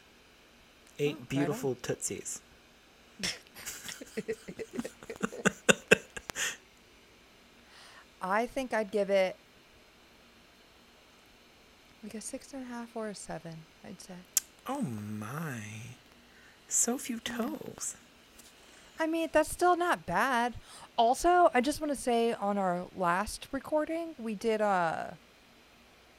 eight 0.98 1.16
on. 1.16 1.26
beautiful 1.28 1.74
tootsies. 1.82 2.40
I 8.22 8.46
think 8.46 8.72
I'd 8.74 8.90
give 8.90 9.10
it 9.10 9.36
like 12.02 12.14
a 12.14 12.20
six 12.20 12.52
and 12.52 12.62
a 12.62 12.66
half 12.66 12.94
or 12.94 13.08
a 13.08 13.14
seven. 13.14 13.56
I'd 13.84 14.00
say. 14.00 14.14
Oh 14.66 14.82
my. 14.82 15.60
So 16.68 16.98
few 16.98 17.18
toes. 17.18 17.96
I 18.98 19.06
mean, 19.06 19.30
that's 19.32 19.50
still 19.50 19.76
not 19.76 20.04
bad. 20.04 20.54
Also, 20.96 21.50
I 21.54 21.62
just 21.62 21.80
want 21.80 21.92
to 21.92 21.98
say 21.98 22.34
on 22.34 22.58
our 22.58 22.84
last 22.94 23.48
recording, 23.52 24.14
we 24.18 24.34
did 24.34 24.60
uh 24.60 25.08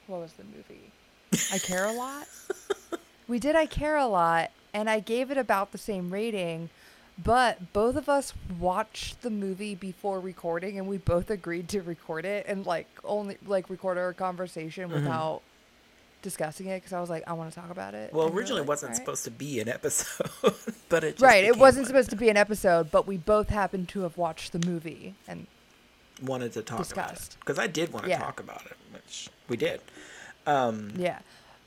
what 0.08 0.20
was 0.20 0.32
the 0.32 0.44
movie? 0.44 0.90
I 1.52 1.58
Care 1.58 1.86
a 1.86 1.92
Lot. 1.92 2.26
we 3.28 3.38
did 3.38 3.56
I 3.56 3.66
Care 3.66 3.96
a 3.96 4.06
Lot 4.06 4.50
and 4.74 4.88
I 4.88 5.00
gave 5.00 5.30
it 5.30 5.36
about 5.38 5.72
the 5.72 5.78
same 5.78 6.10
rating, 6.10 6.70
but 7.22 7.72
both 7.72 7.96
of 7.96 8.08
us 8.08 8.32
watched 8.58 9.22
the 9.22 9.30
movie 9.30 9.74
before 9.74 10.18
recording 10.20 10.78
and 10.78 10.86
we 10.88 10.98
both 10.98 11.30
agreed 11.30 11.68
to 11.70 11.80
record 11.82 12.24
it 12.24 12.46
and 12.48 12.66
like 12.66 12.86
only 13.04 13.36
like 13.46 13.68
record 13.70 13.98
our 13.98 14.12
conversation 14.12 14.88
Mhm. 14.90 14.94
without 14.94 15.42
discussing 16.22 16.66
it 16.68 16.76
because 16.78 16.92
I 16.92 17.00
was 17.00 17.10
like 17.10 17.24
I 17.26 17.32
want 17.32 17.52
to 17.52 17.60
talk 17.60 17.70
about 17.70 17.94
it. 17.94 18.12
Well, 18.12 18.26
and 18.28 18.36
originally 18.36 18.60
it 18.60 18.62
like, 18.62 18.68
wasn't 18.68 18.90
"Alright." 18.92 19.04
supposed 19.04 19.24
to 19.24 19.30
be 19.30 19.60
an 19.60 19.68
episode, 19.68 20.30
but 20.88 21.02
it 21.04 21.12
just 21.12 21.22
Right, 21.22 21.44
it 21.44 21.56
wasn't 21.56 21.84
one. 21.84 21.88
supposed 21.88 22.10
to 22.10 22.16
be 22.16 22.28
an 22.28 22.36
episode, 22.36 22.90
but 22.90 23.06
we 23.06 23.16
both 23.16 23.48
happened 23.48 23.88
to 23.90 24.02
have 24.02 24.16
watched 24.16 24.52
the 24.52 24.64
movie 24.66 25.14
and 25.26 25.46
wanted 26.22 26.52
to 26.52 26.62
talk 26.62 26.90
about 26.92 27.12
it 27.14 27.36
because 27.40 27.58
I 27.58 27.66
did 27.66 27.92
want 27.92 28.04
to 28.04 28.10
Yeah. 28.10 28.18
talk 28.20 28.38
about 28.40 28.64
it, 28.66 28.76
which 28.92 29.28
we 29.48 29.56
did. 29.56 29.80
Um, 30.46 30.92
Yeah, 30.96 31.18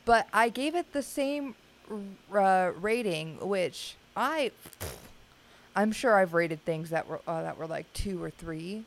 but 0.06 0.28
I 0.34 0.50
gave 0.50 0.76
it 0.76 0.94
the 0.94 1.02
same 1.02 1.56
uh, 2.34 2.72
rating, 2.80 3.38
which 3.40 3.96
I, 4.16 4.52
I'm 5.76 5.92
sure 5.92 6.16
I've 6.18 6.34
rated 6.34 6.64
things 6.66 6.90
that 6.90 7.08
were 7.08 7.22
uh, 7.28 7.42
that 7.44 7.58
were 7.58 7.68
like 7.68 7.92
two 7.94 8.22
or 8.24 8.30
three, 8.30 8.84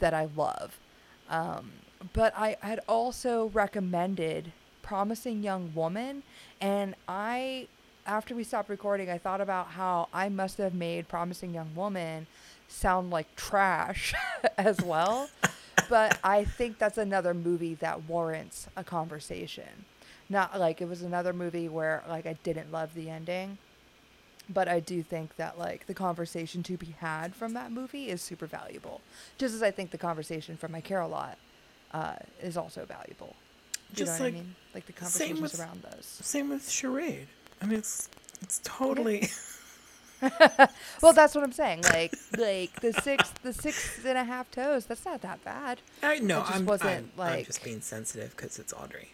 that 0.00 0.14
I 0.14 0.28
love, 0.36 0.78
um, 1.30 1.70
but 2.12 2.32
I 2.36 2.56
had 2.60 2.80
also 2.88 3.50
recommended 3.54 4.52
Promising 4.82 5.42
Young 5.42 5.72
Woman, 5.74 6.22
and 6.60 6.94
I, 7.08 7.68
after 8.06 8.34
we 8.34 8.44
stopped 8.44 8.68
recording, 8.68 9.08
I 9.10 9.18
thought 9.18 9.40
about 9.40 9.68
how 9.68 10.08
I 10.12 10.28
must 10.28 10.58
have 10.58 10.74
made 10.74 11.08
Promising 11.08 11.54
Young 11.54 11.74
Woman 11.74 12.26
sound 12.68 13.10
like 13.10 13.34
trash 13.36 14.14
as 14.58 14.80
well. 14.80 15.28
But 15.92 16.18
I 16.24 16.44
think 16.44 16.78
that's 16.78 16.96
another 16.96 17.34
movie 17.34 17.74
that 17.74 18.04
warrants 18.04 18.66
a 18.78 18.82
conversation. 18.82 19.84
Not 20.30 20.58
like 20.58 20.80
it 20.80 20.88
was 20.88 21.02
another 21.02 21.34
movie 21.34 21.68
where 21.68 22.02
like 22.08 22.24
I 22.24 22.32
didn't 22.42 22.72
love 22.72 22.94
the 22.94 23.10
ending, 23.10 23.58
but 24.48 24.68
I 24.68 24.80
do 24.80 25.02
think 25.02 25.36
that 25.36 25.58
like 25.58 25.86
the 25.86 25.92
conversation 25.92 26.62
to 26.62 26.78
be 26.78 26.94
had 27.00 27.34
from 27.34 27.52
that 27.52 27.70
movie 27.72 28.08
is 28.08 28.22
super 28.22 28.46
valuable. 28.46 29.02
Just 29.36 29.54
as 29.54 29.62
I 29.62 29.70
think 29.70 29.90
the 29.90 29.98
conversation 29.98 30.56
from 30.56 30.72
My 30.72 30.80
Care 30.80 31.00
a 31.00 31.06
Lot 31.06 31.36
uh, 31.92 32.14
is 32.42 32.56
also 32.56 32.86
valuable. 32.86 33.36
Do 33.94 34.00
you 34.00 34.06
Just 34.06 34.18
know 34.18 34.24
like- 34.24 34.32
what 34.34 34.38
I 34.40 34.42
mean? 34.44 34.54
Like 34.72 34.86
the 34.86 34.92
conversations 34.94 35.40
with- 35.42 35.60
around 35.60 35.82
those. 35.82 36.06
same 36.06 36.48
with 36.48 36.70
charade. 36.70 37.28
I 37.60 37.66
mean, 37.66 37.78
it's 37.80 38.08
it's 38.40 38.62
totally. 38.64 39.28
Well, 41.02 41.12
that's 41.12 41.34
what 41.34 41.42
I'm 41.42 41.52
saying. 41.52 41.82
Like, 41.82 42.14
like 42.38 42.80
the 42.80 42.92
six, 42.92 43.30
the 43.42 43.52
six 43.52 44.04
and 44.04 44.16
a 44.16 44.22
half 44.22 44.50
toes. 44.52 44.86
That's 44.86 45.04
not 45.04 45.20
that 45.22 45.44
bad. 45.44 45.80
I 46.02 46.20
know. 46.20 46.40
just 46.40 46.54
I'm, 46.54 46.66
wasn't, 46.66 47.10
I'm, 47.18 47.20
I'm 47.20 47.44
just 47.44 47.64
being 47.64 47.80
sensitive 47.80 48.36
because 48.36 48.58
it's 48.60 48.72
Audrey. 48.72 49.10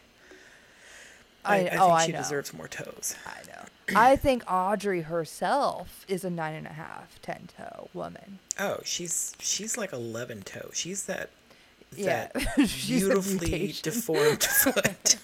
I, 1.45 1.55
I, 1.55 1.57
I 1.57 1.61
oh, 1.61 1.67
think 1.67 1.81
oh, 1.81 1.99
she 2.01 2.13
know. 2.13 2.19
deserves 2.19 2.53
more 2.53 2.69
toes. 2.69 3.17
I 3.27 3.41
know. 3.47 3.99
I 3.99 4.17
think 4.17 4.43
Audrey 4.51 5.01
herself 5.03 6.05
is 6.09 6.25
a 6.25 6.31
nine 6.31 6.55
and 6.55 6.67
a 6.67 6.73
half, 6.75 7.21
ten 7.23 7.49
toe 7.57 7.89
woman. 7.95 8.39
Oh, 8.59 8.81
she's 8.85 9.35
she's 9.39 9.79
like 9.79 9.93
eleven 9.95 10.43
toe. 10.43 10.71
She's 10.75 11.05
that 11.07 11.31
Yeah, 11.97 12.29
that 12.35 12.45
she's 12.69 13.01
beautifully 13.01 13.75
deformed 13.83 14.43
foot. 14.63 15.17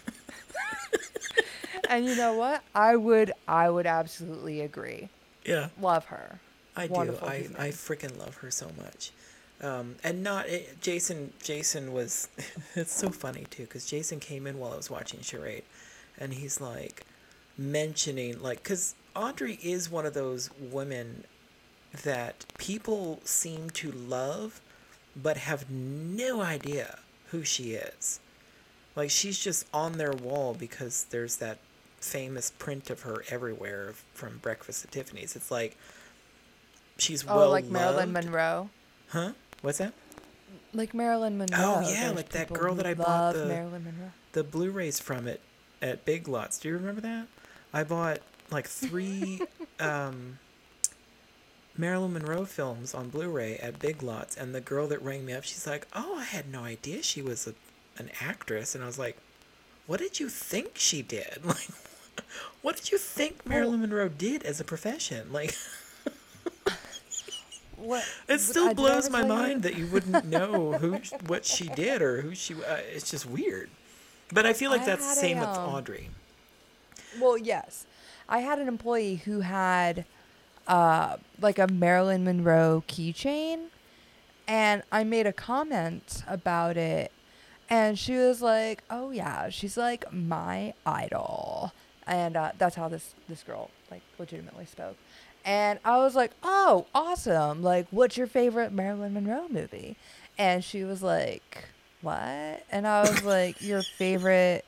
And 1.91 2.07
you 2.07 2.16
know 2.16 2.35
what? 2.35 2.62
I 2.74 2.97
would, 2.97 3.32
I 3.47 3.68
would 3.68 3.87
absolutely 3.87 4.62
agree. 4.62 5.11
Yeah. 5.45 5.68
Love 5.80 6.07
her. 6.07 6.40
I 6.76 6.86
do. 6.86 6.92
Wonderful 6.92 7.28
I. 7.28 7.49
I 7.59 7.68
freaking 7.68 8.18
love 8.18 8.36
her 8.36 8.51
so 8.51 8.70
much. 8.76 9.12
Um, 9.62 9.97
and 10.03 10.22
not 10.22 10.49
it, 10.49 10.80
Jason. 10.80 11.32
Jason 11.42 11.92
was. 11.92 12.28
it's 12.74 12.92
so 12.92 13.11
funny 13.11 13.47
too 13.51 13.64
because 13.64 13.86
Jason 13.86 14.20
came 14.20 14.47
in 14.47 14.59
while 14.59 14.72
I 14.72 14.76
was 14.76 14.90
watching 14.90 15.20
charade, 15.20 15.64
and 16.18 16.34
he's 16.34 16.61
like 16.61 17.05
mentioning 17.57 18.42
like 18.42 18.62
because 18.62 18.95
Audrey 19.14 19.59
is 19.62 19.90
one 19.90 20.07
of 20.07 20.14
those 20.14 20.51
women 20.59 21.24
that 22.03 22.45
people 22.59 23.20
seem 23.24 23.70
to 23.70 23.92
love, 23.92 24.61
but 25.14 25.36
have 25.36 25.70
no 25.70 26.42
idea 26.42 26.99
who 27.30 27.45
she 27.45 27.72
is. 27.72 28.20
Like 28.97 29.11
she's 29.11 29.38
just 29.38 29.66
on 29.72 29.92
their 29.92 30.12
wall 30.12 30.55
because 30.55 31.07
there's 31.11 31.36
that 31.36 31.59
famous 32.05 32.50
print 32.59 32.90
of 32.90 33.02
her 33.02 33.24
everywhere 33.30 33.94
from 34.14 34.38
Breakfast 34.38 34.84
at 34.84 34.92
Tiffany's. 34.92 35.34
It's 35.36 35.50
like 35.50 35.76
she's 36.98 37.24
Oh, 37.28 37.36
well 37.36 37.50
like 37.50 37.64
Marilyn. 37.66 38.12
Monroe. 38.12 38.70
Huh? 39.09 39.32
What's 39.62 39.78
that? 39.78 39.92
Like 40.72 40.92
Marilyn 40.94 41.38
Monroe. 41.38 41.57
Oh, 41.59 41.80
yeah, 41.88 42.05
There's 42.05 42.16
like 42.16 42.28
that 42.30 42.52
girl 42.52 42.74
that 42.74 42.86
I 42.86 42.94
bought 42.94 43.34
the- 43.34 43.46
Marilyn 43.46 43.84
Monroe. 43.84 44.11
The 44.32 44.42
Blu-rays 44.44 44.98
from 44.98 45.28
it 45.28 45.40
at 45.80 46.05
Big 46.05 46.26
Lots. 46.28 46.59
Do 46.59 46.68
you 46.68 46.74
remember 46.74 47.00
that? 47.02 47.26
I 47.72 47.84
bought 47.84 48.18
like 48.50 48.66
three 48.68 49.40
um, 49.80 50.38
Marilyn 51.76 52.12
Monroe 52.12 52.44
films 52.44 52.94
on 52.94 53.09
Blu-ray 53.09 53.57
at 53.59 53.78
Big 53.78 54.02
Lots, 54.02 54.36
and 54.36 54.55
the 54.55 54.61
girl 54.61 54.86
that 54.88 55.02
rang 55.02 55.24
me 55.24 55.32
up, 55.32 55.44
she's 55.44 55.66
like, 55.66 55.86
"Oh, 55.92 56.16
I 56.18 56.24
had 56.24 56.50
no 56.50 56.61
idea 56.64 57.02
she 57.02 57.22
was 57.22 57.46
a, 57.48 57.55
an 58.00 58.11
actress," 58.20 58.74
and 58.74 58.82
I 58.84 58.86
was 58.86 58.98
like, 58.98 59.16
"What 59.86 60.00
did 60.00 60.18
you 60.20 60.28
think 60.28 60.72
she 60.74 61.02
did? 61.02 61.38
Like, 61.44 61.68
what 62.62 62.77
did 62.77 62.91
you 62.93 62.99
think 62.99 63.47
Marilyn 63.47 63.81
Monroe 63.81 64.09
did 64.09 64.43
as 64.45 64.61
a 64.61 64.65
profession? 64.65 65.33
Like." 65.33 65.55
What? 67.77 68.05
It 68.29 68.39
still 68.41 68.69
I- 68.69 68.75
blows 68.75 69.11
my 69.11 69.25
mind 69.25 69.62
that 69.62 69.77
you 69.77 69.87
wouldn't 69.87 70.25
know 70.37 70.73
who 70.73 71.01
what 71.27 71.45
she 71.45 71.69
did 71.69 72.01
or 72.03 72.23
who 72.23 72.35
she. 72.35 72.55
Uh, 72.55 72.77
it's 72.93 73.11
just 73.11 73.27
weird. 73.27 73.69
But 74.33 74.47
I 74.47 74.53
feel 74.53 74.71
like 74.71 74.83
I 74.83 74.87
that's 74.87 75.03
the 75.03 75.09
had 75.09 75.19
a, 75.19 75.21
same 75.21 75.39
with 75.41 75.49
um, 75.49 75.75
Audrey. 75.75 76.11
Well, 77.21 77.37
yes. 77.37 77.87
I 78.29 78.39
had 78.39 78.59
an 78.59 78.69
employee 78.69 79.17
who 79.17 79.41
had 79.41 80.07
uh, 80.67 81.19
like 81.41 81.59
a 81.59 81.67
Marilyn 81.67 82.25
Monroe 82.25 82.83
keychain, 82.89 83.67
and 84.49 84.83
I 84.91 85.05
made 85.05 85.27
a 85.27 85.33
comment 85.33 86.23
about 86.27 86.77
it, 86.79 87.12
and 87.69 87.99
she 87.99 88.17
was 88.17 88.41
like, 88.41 88.83
"Oh 88.89 89.11
yeah," 89.11 89.51
she's 89.51 89.77
like 89.77 90.11
my 90.11 90.73
idol, 90.87 91.73
and 92.07 92.36
uh, 92.36 92.52
that's 92.59 92.76
how 92.76 92.88
this 92.88 93.14
this 93.28 93.42
girl 93.42 93.70
like 93.90 94.02
legitimately 94.18 94.66
spoke, 94.66 94.96
and 95.44 95.78
I 95.84 95.98
was 95.98 96.14
like, 96.14 96.32
"Oh, 96.42 96.86
awesome! 96.94 97.62
Like, 97.62 97.86
what's 97.90 98.16
your 98.16 98.26
favorite 98.26 98.72
Marilyn 98.72 99.14
Monroe 99.14 99.48
movie?" 99.48 99.96
And 100.38 100.64
she 100.64 100.84
was 100.84 101.02
like, 101.02 101.66
"What?" 102.02 102.64
And 102.70 102.86
I 102.86 103.02
was 103.02 103.22
like, 103.24 103.61
"Your 103.62 103.82
favorite." 103.82 104.64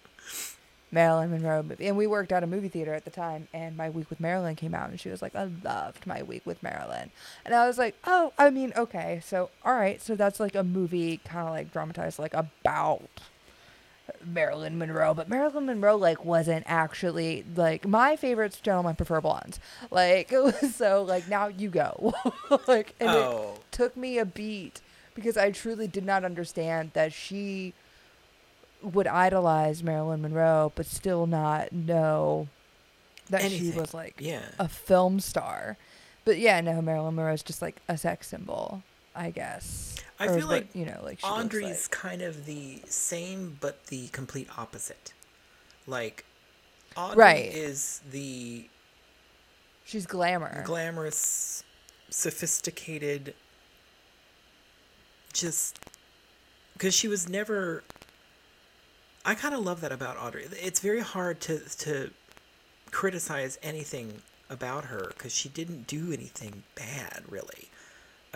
Marilyn 0.92 1.30
Monroe 1.30 1.62
movie. 1.62 1.88
And 1.88 1.96
we 1.96 2.06
worked 2.06 2.32
at 2.32 2.42
a 2.42 2.46
movie 2.46 2.68
theater 2.68 2.94
at 2.94 3.04
the 3.04 3.10
time, 3.10 3.48
and 3.52 3.76
My 3.76 3.90
Week 3.90 4.08
with 4.08 4.20
Marilyn 4.20 4.56
came 4.56 4.74
out, 4.74 4.88
and 4.88 4.98
she 5.00 5.08
was 5.08 5.20
like, 5.20 5.34
I 5.34 5.50
loved 5.64 6.06
My 6.06 6.22
Week 6.22 6.42
with 6.46 6.62
Marilyn. 6.62 7.10
And 7.44 7.54
I 7.54 7.66
was 7.66 7.76
like, 7.76 7.96
oh, 8.04 8.32
I 8.38 8.50
mean, 8.50 8.72
okay, 8.76 9.20
so, 9.24 9.50
all 9.64 9.74
right, 9.74 10.00
so 10.00 10.14
that's 10.14 10.38
like 10.40 10.54
a 10.54 10.62
movie 10.62 11.18
kind 11.18 11.48
of 11.48 11.54
like 11.54 11.72
dramatized, 11.72 12.18
like 12.18 12.34
about, 12.34 13.02
Marilyn 14.24 14.78
Monroe, 14.78 15.14
but 15.14 15.28
Marilyn 15.28 15.66
Monroe 15.66 15.96
like 15.96 16.24
wasn't 16.24 16.64
actually 16.66 17.44
like 17.56 17.86
my 17.86 18.16
favorites. 18.16 18.60
Gentlemen 18.60 18.94
prefer 18.96 19.20
blondes. 19.20 19.58
Like 19.90 20.32
so, 20.74 21.02
like 21.02 21.28
now 21.28 21.48
you 21.48 21.68
go. 21.70 22.14
like 22.68 22.94
and 23.00 23.10
Oh. 23.10 23.54
it 23.56 23.72
took 23.72 23.96
me 23.96 24.18
a 24.18 24.24
beat 24.24 24.80
because 25.14 25.36
I 25.36 25.50
truly 25.50 25.86
did 25.88 26.04
not 26.04 26.24
understand 26.24 26.90
that 26.94 27.12
she 27.12 27.72
would 28.82 29.06
idolize 29.06 29.82
Marilyn 29.82 30.22
Monroe, 30.22 30.72
but 30.74 30.86
still 30.86 31.26
not 31.26 31.72
know 31.72 32.48
that 33.30 33.42
she 33.50 33.70
was 33.70 33.92
like 33.94 34.14
Yeah. 34.20 34.42
a 34.58 34.68
film 34.68 35.18
star. 35.20 35.76
But 36.24 36.38
yeah, 36.38 36.60
no, 36.60 36.82
Marilyn 36.82 37.14
Monroe 37.16 37.32
is 37.32 37.42
just 37.42 37.62
like 37.62 37.76
a 37.88 37.96
sex 37.96 38.28
symbol, 38.28 38.82
I 39.16 39.30
guess. 39.30 40.04
I 40.18 40.28
Or 40.28 40.28
feel 40.28 40.46
like 40.48 40.68
you 40.74 40.86
know, 40.86 41.00
like 41.04 41.20
Audrey's 41.22 41.54
like. 41.62 41.88
kind 41.88 42.22
of 42.22 42.46
the 42.46 42.82
same, 42.88 43.58
but 43.60 43.86
the 43.86 44.08
complete 44.08 44.48
opposite. 44.56 45.12
Like, 45.86 46.26
Audrey 46.96 47.42
Right. 47.42 47.50
is 47.50 48.02
the 48.10 48.70
She's 49.84 50.06
glamour. 50.06 50.64
glamorous, 50.64 51.64
sophisticated, 52.10 53.34
just 55.32 55.80
because 56.74 56.94
she 56.94 57.08
was 57.08 57.28
never. 57.28 57.84
I 59.24 59.34
kind 59.34 59.54
of 59.54 59.60
love 59.64 59.80
that 59.82 59.92
about 59.92 60.16
Audrey. 60.18 60.46
It's 60.52 60.80
very 60.80 61.00
hard 61.00 61.40
to 61.42 61.60
to 61.80 62.10
criticize 62.90 63.58
anything 63.62 64.22
about 64.50 64.86
her 64.86 65.08
because 65.16 65.34
she 65.34 65.48
didn't 65.48 65.86
do 65.86 66.12
anything 66.12 66.64
bad, 66.74 67.24
really. 67.28 67.70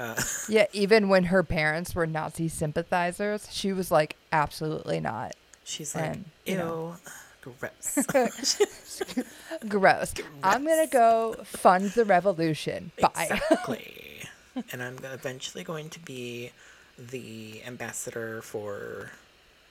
Uh, 0.01 0.21
yeah, 0.49 0.67
even 0.73 1.09
when 1.09 1.25
her 1.25 1.43
parents 1.43 1.95
were 1.95 2.07
Nazi 2.07 2.49
sympathizers, 2.49 3.49
she 3.53 3.73
was 3.73 3.91
like, 3.91 4.17
absolutely 4.33 4.99
not. 5.01 5.35
she's 5.65 5.95
like, 5.95 6.05
And, 6.05 6.25
ew, 6.47 6.53
you 6.53 6.59
know. 6.59 6.97
gross. 7.43 7.99
Gross. 9.69 10.15
I'm 10.43 10.65
gonna 10.67 10.87
go 10.87 11.35
fund 11.45 11.91
the 11.91 12.05
revolution. 12.05 12.93
Bye. 13.01 13.29
Exactly. 13.31 14.23
and 14.73 14.83
I'm 14.83 14.97
eventually 15.05 15.65
going 15.65 15.91
to 15.91 16.01
be 16.01 16.51
the 16.99 17.63
ambassador 17.67 18.41
for 18.43 19.11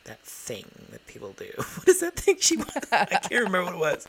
that 0.06 0.20
thing 0.22 0.66
that 0.92 1.06
people 1.08 1.34
do. 1.38 1.50
What 1.58 1.88
is 1.88 2.00
that 2.02 2.16
thing 2.16 2.38
she 2.40 2.58
was? 2.58 2.68
I 2.92 3.06
can't 3.06 3.32
remember 3.32 3.66
what 3.66 3.74
it 3.74 3.80
was. 3.80 4.08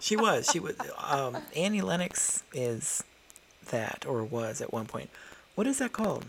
She 0.00 0.16
was. 0.16 0.48
She 0.52 0.60
was. 0.60 0.74
Um, 0.98 1.36
Annie 1.56 1.80
Lennox 1.80 2.42
is 2.52 3.02
that, 3.70 4.04
or 4.06 4.22
was 4.24 4.60
at 4.60 4.72
one 4.72 4.86
point. 4.86 5.10
What 5.54 5.66
is 5.66 5.78
that 5.78 5.92
called? 5.92 6.26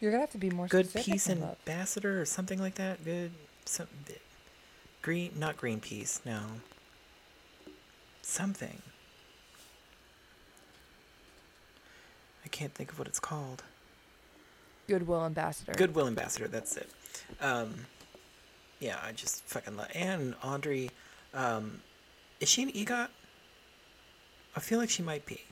You're 0.00 0.10
gonna 0.12 0.20
have 0.22 0.30
to 0.30 0.38
be 0.38 0.50
more 0.50 0.66
Good 0.66 0.90
specific. 0.90 1.12
Peace. 1.14 1.28
Ambassador 1.30 2.20
or 2.20 2.24
something 2.24 2.60
like 2.60 2.74
that. 2.76 3.04
Good. 3.04 3.32
Some. 3.64 3.88
Green. 5.02 5.32
Not 5.36 5.56
Greenpeace. 5.56 6.24
No. 6.24 6.40
Something. 8.22 8.82
I 12.44 12.48
can't 12.48 12.74
think 12.74 12.92
of 12.92 12.98
what 12.98 13.08
it's 13.08 13.20
called. 13.20 13.62
Goodwill 14.88 15.24
ambassador. 15.24 15.72
Goodwill 15.74 16.06
Ambassador, 16.06 16.48
that's 16.48 16.76
it. 16.78 16.88
Um, 17.42 17.74
yeah, 18.80 18.96
I 19.04 19.12
just 19.12 19.44
fucking 19.44 19.76
love. 19.76 19.88
And 19.94 20.34
Audrey, 20.42 20.90
um, 21.34 21.82
is 22.40 22.48
she 22.48 22.62
an 22.62 22.70
EGOT? 22.70 23.08
I 24.56 24.60
feel 24.60 24.78
like 24.78 24.88
she 24.88 25.02
might 25.02 25.26
be. 25.26 25.42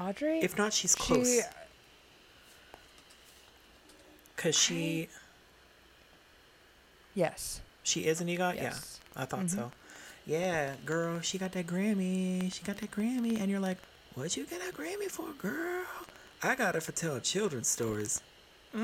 Audrey. 0.00 0.40
If 0.40 0.56
not, 0.56 0.72
she's 0.72 0.94
close. 0.94 1.40
Cause 4.36 4.56
she 4.56 5.08
yes. 7.14 7.60
she 7.82 8.06
is 8.06 8.20
an 8.22 8.28
EGOT. 8.28 8.54
Yes. 8.56 9.00
Yeah, 9.14 9.22
I 9.22 9.24
thought 9.26 9.40
Mhm. 9.46 9.50
so. 9.50 9.72
Yeah, 10.26 10.74
girl, 10.86 11.20
she 11.20 11.36
got 11.36 11.52
that 11.52 11.66
Grammy. 11.66 12.50
She 12.52 12.62
got 12.62 12.78
that 12.78 12.90
Grammy, 12.90 13.38
and 13.40 13.50
you're 13.50 13.60
like, 13.60 13.78
what'd 14.14 14.36
you 14.36 14.46
get 14.46 14.60
a 14.66 14.72
Grammy 14.72 15.10
for, 15.10 15.32
girl? 15.32 15.84
I 16.42 16.54
got 16.54 16.74
it 16.76 16.82
for 16.82 16.92
telling 16.92 17.20
children's 17.20 17.68
stories. 17.68 18.22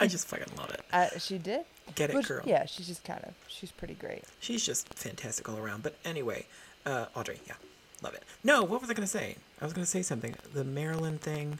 I 0.00 0.06
just 0.08 0.26
fucking 0.28 0.56
love 0.56 0.70
it. 0.70 0.82
Uh, 0.92 1.08
she 1.18 1.38
did. 1.38 1.64
Get 1.94 2.10
it, 2.10 2.16
Which- 2.16 2.28
girl. 2.28 2.42
Yeah, 2.44 2.66
she's 2.66 2.86
just 2.86 3.04
kind 3.04 3.22
of. 3.24 3.34
She's 3.48 3.70
pretty 3.70 3.94
great. 3.94 4.24
She's 4.40 4.64
just 4.64 4.92
fantastic 4.94 5.48
all 5.48 5.58
around. 5.58 5.82
But 5.82 5.96
anyway, 6.04 6.46
uh, 6.86 7.06
Audrey, 7.14 7.40
yeah, 7.46 7.54
love 8.02 8.14
it. 8.14 8.22
No, 8.42 8.62
what 8.62 8.80
was 8.80 8.90
I 8.90 8.94
gonna 8.94 9.06
say? 9.06 9.36
I 9.60 9.64
was 9.64 9.72
gonna 9.72 9.86
say 9.86 10.02
something. 10.02 10.34
The 10.52 10.64
Marilyn 10.64 11.18
thing, 11.18 11.58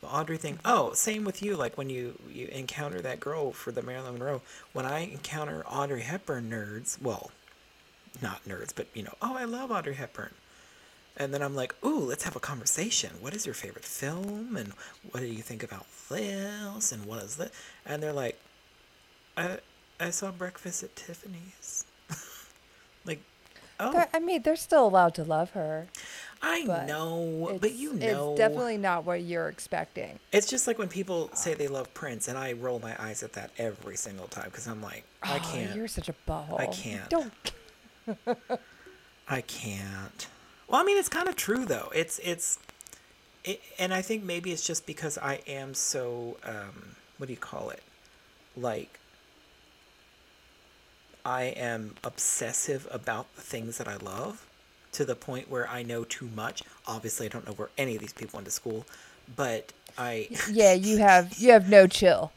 the 0.00 0.08
Audrey 0.08 0.36
thing. 0.36 0.58
Oh, 0.64 0.92
same 0.92 1.24
with 1.24 1.42
you. 1.42 1.56
Like 1.56 1.76
when 1.78 1.90
you 1.90 2.18
you 2.30 2.46
encounter 2.48 3.00
that 3.00 3.18
girl 3.20 3.52
for 3.52 3.72
the 3.72 3.82
Marilyn 3.82 4.14
Monroe. 4.14 4.42
When 4.72 4.86
I 4.86 5.00
encounter 5.00 5.64
Audrey 5.66 6.02
Hepburn 6.02 6.50
nerds, 6.50 7.00
well, 7.00 7.30
not 8.20 8.44
nerds, 8.44 8.72
but 8.74 8.86
you 8.94 9.02
know, 9.02 9.14
oh, 9.22 9.36
I 9.36 9.44
love 9.44 9.70
Audrey 9.70 9.94
Hepburn. 9.94 10.34
And 11.16 11.34
then 11.34 11.42
I'm 11.42 11.54
like, 11.54 11.74
ooh, 11.84 11.98
let's 12.00 12.24
have 12.24 12.36
a 12.36 12.40
conversation. 12.40 13.10
What 13.20 13.34
is 13.34 13.44
your 13.44 13.54
favorite 13.54 13.84
film? 13.84 14.56
And 14.56 14.72
what 15.10 15.20
do 15.20 15.26
you 15.26 15.42
think 15.42 15.62
about 15.62 15.84
this? 16.08 16.90
And 16.90 17.04
what 17.04 17.22
is 17.22 17.36
that? 17.36 17.50
And 17.84 18.02
they're 18.02 18.14
like, 18.14 18.40
I, 19.36 19.58
I 20.00 20.10
saw 20.10 20.30
Breakfast 20.30 20.82
at 20.82 20.94
Tiffany's. 20.96 21.84
like, 23.04 23.20
oh, 23.80 23.92
They're- 23.92 24.08
I 24.12 24.18
mean, 24.18 24.42
they're 24.42 24.56
still 24.56 24.86
allowed 24.86 25.14
to 25.14 25.24
love 25.24 25.50
her. 25.50 25.88
I 26.44 26.64
but 26.66 26.86
know, 26.86 27.56
but 27.60 27.74
you 27.74 27.92
know. 27.92 28.32
It's 28.32 28.38
definitely 28.38 28.76
not 28.76 29.04
what 29.04 29.22
you're 29.22 29.48
expecting. 29.48 30.18
It's 30.32 30.48
just 30.48 30.66
like 30.66 30.76
when 30.76 30.88
people 30.88 31.30
say 31.34 31.54
they 31.54 31.68
love 31.68 31.94
Prince, 31.94 32.26
and 32.26 32.36
I 32.36 32.54
roll 32.54 32.80
my 32.80 32.96
eyes 33.00 33.22
at 33.22 33.32
that 33.34 33.52
every 33.58 33.96
single 33.96 34.26
time 34.26 34.46
because 34.46 34.66
I'm 34.66 34.82
like, 34.82 35.04
I 35.22 35.36
Oh, 35.36 35.52
can't. 35.52 35.76
You're 35.76 35.86
such 35.86 36.08
a 36.08 36.14
butthole. 36.28 36.58
I 36.58 36.66
can't. 36.66 37.08
Don't. 37.08 37.52
I 39.28 39.40
can't. 39.42 40.26
Well, 40.66 40.80
I 40.80 40.84
mean, 40.84 40.98
it's 40.98 41.08
kind 41.08 41.28
of 41.28 41.36
true 41.36 41.64
though. 41.64 41.90
It's 41.94 42.18
it's, 42.24 42.58
it, 43.44 43.60
and 43.78 43.94
I 43.94 44.02
think 44.02 44.24
maybe 44.24 44.50
it's 44.50 44.66
just 44.66 44.84
because 44.84 45.18
I 45.18 45.40
am 45.46 45.74
so 45.74 46.38
um, 46.44 46.96
what 47.18 47.26
do 47.28 47.32
you 47.32 47.38
call 47.38 47.70
it, 47.70 47.82
like. 48.56 48.98
I 51.24 51.44
am 51.44 51.94
obsessive 52.04 52.86
about 52.90 53.34
the 53.36 53.42
things 53.42 53.78
that 53.78 53.88
I 53.88 53.96
love, 53.96 54.46
to 54.92 55.04
the 55.04 55.14
point 55.14 55.50
where 55.50 55.68
I 55.68 55.82
know 55.82 56.04
too 56.04 56.28
much. 56.34 56.62
Obviously, 56.86 57.26
I 57.26 57.28
don't 57.30 57.46
know 57.46 57.52
where 57.54 57.70
any 57.78 57.94
of 57.94 58.00
these 58.00 58.12
people 58.12 58.38
went 58.38 58.46
to 58.46 58.50
school, 58.52 58.84
but 59.34 59.72
I. 59.98 60.28
Yeah, 60.50 60.72
you 60.74 60.98
have 60.98 61.38
you 61.38 61.52
have 61.52 61.68
no 61.68 61.86
chill. 61.86 62.32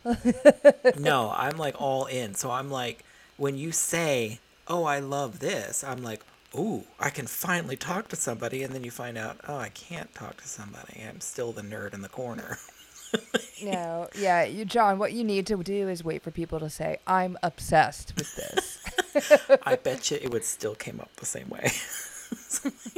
no, 0.99 1.33
I'm 1.35 1.57
like 1.57 1.79
all 1.81 2.05
in. 2.05 2.33
So 2.35 2.51
I'm 2.51 2.69
like, 2.69 3.03
when 3.37 3.57
you 3.57 3.71
say, 3.71 4.39
"Oh, 4.67 4.83
I 4.85 4.99
love 4.99 5.39
this," 5.39 5.83
I'm 5.83 6.03
like, 6.03 6.21
"Ooh, 6.57 6.83
I 6.99 7.09
can 7.09 7.27
finally 7.27 7.75
talk 7.75 8.07
to 8.09 8.15
somebody." 8.15 8.63
And 8.63 8.73
then 8.73 8.83
you 8.83 8.91
find 8.91 9.17
out, 9.17 9.37
"Oh, 9.47 9.57
I 9.57 9.69
can't 9.69 10.13
talk 10.15 10.37
to 10.37 10.47
somebody. 10.47 11.03
I'm 11.07 11.21
still 11.21 11.51
the 11.51 11.61
nerd 11.61 11.93
in 11.93 12.01
the 12.01 12.09
corner." 12.09 12.59
no, 13.63 14.07
yeah, 14.17 14.43
you, 14.43 14.65
John. 14.65 14.99
What 14.99 15.13
you 15.13 15.23
need 15.23 15.47
to 15.47 15.61
do 15.63 15.89
is 15.89 16.03
wait 16.03 16.21
for 16.21 16.31
people 16.31 16.59
to 16.59 16.69
say, 16.69 16.99
"I'm 17.07 17.37
obsessed 17.43 18.13
with 18.15 18.35
this." 18.35 19.59
I 19.65 19.75
bet 19.75 20.11
you 20.11 20.17
it 20.21 20.31
would 20.31 20.43
still 20.43 20.75
came 20.75 20.99
up 20.99 21.15
the 21.15 21.25
same 21.25 21.49
way. 21.49 21.71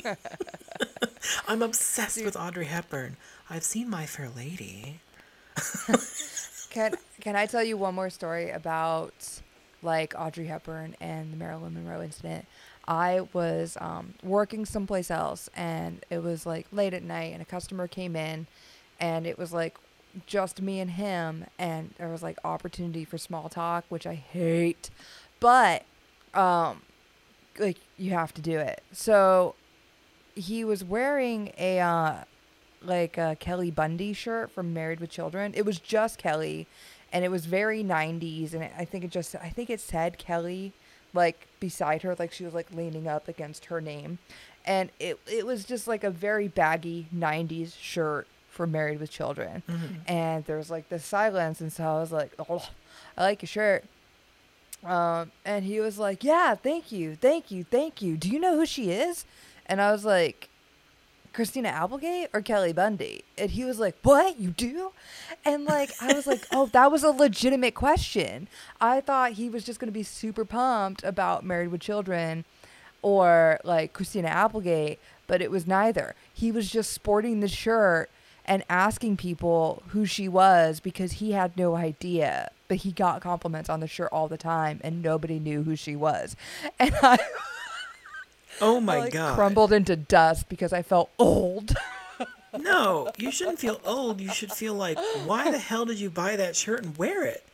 I'm 1.48 1.62
obsessed 1.62 2.24
with 2.24 2.36
Audrey 2.36 2.66
Hepburn. 2.66 3.18
I've 3.50 3.64
seen 3.64 3.90
My 3.90 4.06
Fair 4.06 4.30
Lady. 4.30 5.00
Can 6.70 6.96
Can 7.22 7.36
I 7.36 7.46
tell 7.46 7.64
you 7.64 7.78
one 7.78 7.96
more 7.96 8.10
story 8.10 8.50
about 8.50 9.42
like 9.82 10.14
Audrey 10.18 10.48
Hepburn 10.48 10.96
and 11.00 11.32
the 11.34 11.38
Marilyn 11.38 11.74
Monroe 11.74 12.02
incident? 12.02 12.46
I 12.88 13.28
was 13.34 13.78
um, 13.82 14.14
working 14.24 14.66
someplace 14.66 15.12
else, 15.12 15.50
and 15.56 16.06
it 16.10 16.24
was 16.24 16.46
like 16.46 16.68
late 16.72 16.94
at 16.94 17.04
night, 17.04 17.34
and 17.34 17.42
a 17.42 17.46
customer 17.46 17.88
came 17.88 18.16
in, 18.16 18.48
and 19.00 19.28
it 19.28 19.38
was 19.38 19.52
like 19.52 19.78
just 20.26 20.62
me 20.62 20.80
and 20.80 20.92
him, 20.92 21.46
and 21.60 21.94
there 21.98 22.10
was 22.10 22.24
like 22.24 22.38
opportunity 22.44 23.06
for 23.06 23.18
small 23.18 23.50
talk, 23.50 23.86
which 23.90 24.08
I 24.08 24.16
hate, 24.16 24.90
but 25.40 25.84
um, 26.34 26.82
like 27.60 27.78
you 27.98 28.12
have 28.12 28.34
to 28.36 28.42
do 28.42 28.60
it. 28.60 28.82
So 28.92 29.56
he 30.36 30.64
was 30.64 30.84
wearing 30.84 31.52
a 31.58 31.80
uh, 31.80 32.16
like 32.82 33.18
a 33.18 33.38
Kelly 33.40 33.72
Bundy 33.72 34.14
shirt 34.14 34.52
from 34.52 34.74
Married 34.74 35.00
with 35.00 35.10
Children. 35.10 35.54
It 35.56 35.66
was 35.66 35.80
just 35.80 36.18
Kelly, 36.18 36.68
and 37.12 37.26
it 37.26 37.30
was 37.30 37.46
very 37.46 37.84
'90s, 37.84 38.54
and 38.54 38.64
I 38.78 38.86
think 38.86 39.04
it 39.04 39.12
just 39.12 39.36
I 39.36 39.50
think 39.50 39.70
it 39.70 39.80
said 39.80 40.18
Kelly 40.18 40.74
like 41.14 41.48
beside 41.60 42.04
her, 42.04 42.16
like 42.18 42.32
she 42.32 42.46
was 42.46 42.54
like 42.54 42.72
leaning 42.74 43.08
up 43.08 43.28
against 43.28 43.66
her 43.66 43.82
name, 43.82 44.20
and 44.66 44.92
it 45.00 45.20
it 45.28 45.46
was 45.46 45.66
just 45.66 45.88
like 45.88 46.04
a 46.04 46.12
very 46.12 46.48
baggy 46.48 47.08
'90s 47.14 47.74
shirt 47.80 48.28
for 48.58 48.68
Married 48.68 49.00
with 49.00 49.12
Children, 49.12 49.62
and 50.08 50.44
there 50.46 50.58
was 50.58 50.70
like 50.70 50.90
this 50.90 51.06
silence, 51.06 51.62
and 51.62 51.72
so 51.72 51.84
I 51.86 52.00
was 52.02 52.12
like, 52.12 52.34
oh, 52.50 52.68
I 53.16 53.22
like 53.22 53.42
your 53.44 53.48
shirt. 53.48 53.86
Um, 54.84 55.32
and 55.46 55.64
he 55.64 55.80
was 55.80 55.98
like, 55.98 56.24
"Yeah, 56.24 56.56
thank 56.56 56.92
you, 56.92 57.16
thank 57.16 57.52
you, 57.52 57.64
thank 57.64 58.02
you. 58.02 58.18
Do 58.18 58.30
you 58.30 58.40
know 58.40 58.56
who 58.56 58.66
she 58.66 58.92
is?" 58.92 59.26
And 59.66 59.82
I 59.82 59.92
was 59.92 60.06
like, 60.06 60.50
"Christina 61.34 61.70
Applegate 61.70 62.30
or 62.34 62.42
Kelly 62.42 62.74
Bundy?" 62.74 63.24
And 63.38 63.52
he 63.52 63.64
was 63.66 63.80
like, 63.80 63.96
"What? 64.04 64.40
You 64.40 64.50
do?" 64.52 64.92
And 65.46 65.66
like 65.66 65.92
I 66.02 66.14
was 66.14 66.28
like, 66.28 66.46
"Oh, 66.52 66.68
that 66.74 66.92
was 66.92 67.04
a 67.04 67.10
legitimate 67.12 67.76
question." 67.76 68.48
I 68.82 69.02
thought 69.02 69.34
he 69.34 69.50
was 69.50 69.64
just 69.64 69.80
going 69.80 69.88
to 69.90 70.00
be 70.00 70.04
super 70.04 70.46
pumped 70.46 71.04
about 71.04 71.46
Married 71.46 71.70
with 71.70 71.82
Children 71.82 72.46
or 73.02 73.60
like 73.64 73.94
Christina 73.94 74.28
Applegate, 74.30 75.00
but 75.28 75.42
it 75.42 75.52
was 75.52 75.66
neither. 75.68 76.16
He 76.34 76.52
was 76.52 76.70
just 76.70 76.92
sporting 76.94 77.40
the 77.40 77.48
shirt 77.48 78.10
and 78.48 78.64
asking 78.70 79.18
people 79.18 79.84
who 79.90 80.06
she 80.06 80.28
was 80.28 80.80
because 80.80 81.14
he 81.14 81.32
had 81.34 81.58
no 81.58 81.76
idea. 81.76 82.52
But 82.68 82.78
he 82.78 82.92
got 82.92 83.22
compliments 83.22 83.70
on 83.70 83.80
the 83.80 83.88
shirt 83.88 84.10
all 84.12 84.28
the 84.28 84.38
time 84.38 84.80
and 84.84 85.02
nobody 85.02 85.40
knew 85.40 85.64
who 85.64 85.76
she 85.76 85.96
was. 85.96 86.36
And 86.80 86.94
I 87.02 87.18
Oh 88.62 88.80
my 88.80 88.96
I, 88.96 89.00
like, 89.02 89.14
god. 89.14 89.36
crumbled 89.36 89.72
into 89.72 89.96
dust 89.96 90.50
because 90.50 90.74
I 90.74 90.82
felt 90.82 91.10
old. 91.20 91.76
No, 92.58 93.12
you 93.18 93.30
shouldn't 93.30 93.60
feel 93.60 93.80
old. 93.86 94.20
You 94.20 94.32
should 94.32 94.52
feel 94.52 94.74
like, 94.74 94.98
why 95.26 95.52
the 95.52 95.60
hell 95.60 95.86
did 95.86 96.00
you 96.00 96.10
buy 96.10 96.38
that 96.38 96.56
shirt 96.56 96.84
and 96.84 96.98
wear 96.98 97.24
it? 97.24 97.46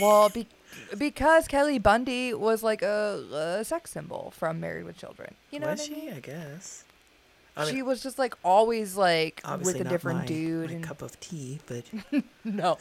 well, 0.00 0.28
be- 0.30 0.48
because 0.96 1.46
Kelly 1.46 1.78
Bundy 1.78 2.34
was 2.34 2.62
like 2.64 2.82
a, 2.82 3.58
a 3.60 3.64
sex 3.64 3.92
symbol 3.92 4.32
from 4.36 4.58
Married 4.58 4.86
with 4.86 4.96
Children. 4.96 5.34
You 5.52 5.60
know 5.60 5.68
Was 5.68 5.88
what 5.88 5.96
I 5.98 6.00
she? 6.00 6.10
I 6.10 6.20
guess. 6.20 6.84
I 7.58 7.64
mean, 7.64 7.74
she 7.74 7.82
was 7.82 8.02
just 8.02 8.18
like 8.18 8.34
always 8.44 8.96
like 8.96 9.42
with 9.62 9.74
a 9.76 9.84
not 9.84 9.90
different 9.90 10.20
my, 10.20 10.26
dude. 10.26 10.66
my 10.70 10.74
and 10.76 10.84
cup 10.84 11.02
of 11.02 11.18
tea, 11.20 11.58
but 11.66 11.84
no, 12.44 12.78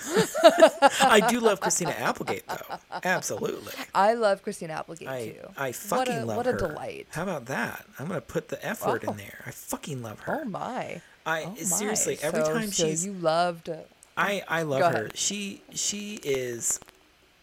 I 1.02 1.26
do 1.30 1.40
love 1.40 1.60
Christina 1.60 1.92
Applegate 1.92 2.44
though. 2.48 2.78
Absolutely. 3.04 3.74
I 3.96 4.14
love 4.14 4.44
Christina 4.44 4.74
Applegate 4.74 5.08
I 5.08 5.26
too. 5.30 5.48
I 5.58 5.68
What 5.68 5.76
fucking 5.76 6.14
a- 6.20 6.26
love 6.26 6.38
what 6.38 6.46
her. 6.46 6.52
What 6.54 6.62
a 6.64 6.68
delight. 6.68 7.08
How 7.12 7.24
about 7.24 7.46
that? 7.48 7.86
I'm 7.98 8.08
gonna 8.08 8.22
put 8.22 8.50
the 8.50 8.64
F 8.66 8.86
word 8.86 9.04
Oh. 9.08 9.12
in 9.12 9.18
there. 9.18 9.44
I 9.46 9.52
fucking 9.52 10.02
love 10.04 10.20
her. 10.22 10.42
Oh 10.44 10.46
my! 10.50 11.02
I 11.26 11.44
Oh 11.44 11.50
my. 11.50 11.56
seriously 11.56 12.18
every 12.22 12.46
So- 12.46 12.54
time 12.54 12.72
so 12.72 12.86
she's 12.88 13.06
you 13.06 13.14
loved. 13.14 13.70
uh, 13.70 13.78
I 14.16 14.44
I 14.48 14.62
love 14.64 14.94
her. 14.94 15.10
She 15.16 15.62
she 15.74 16.20
is 16.24 16.80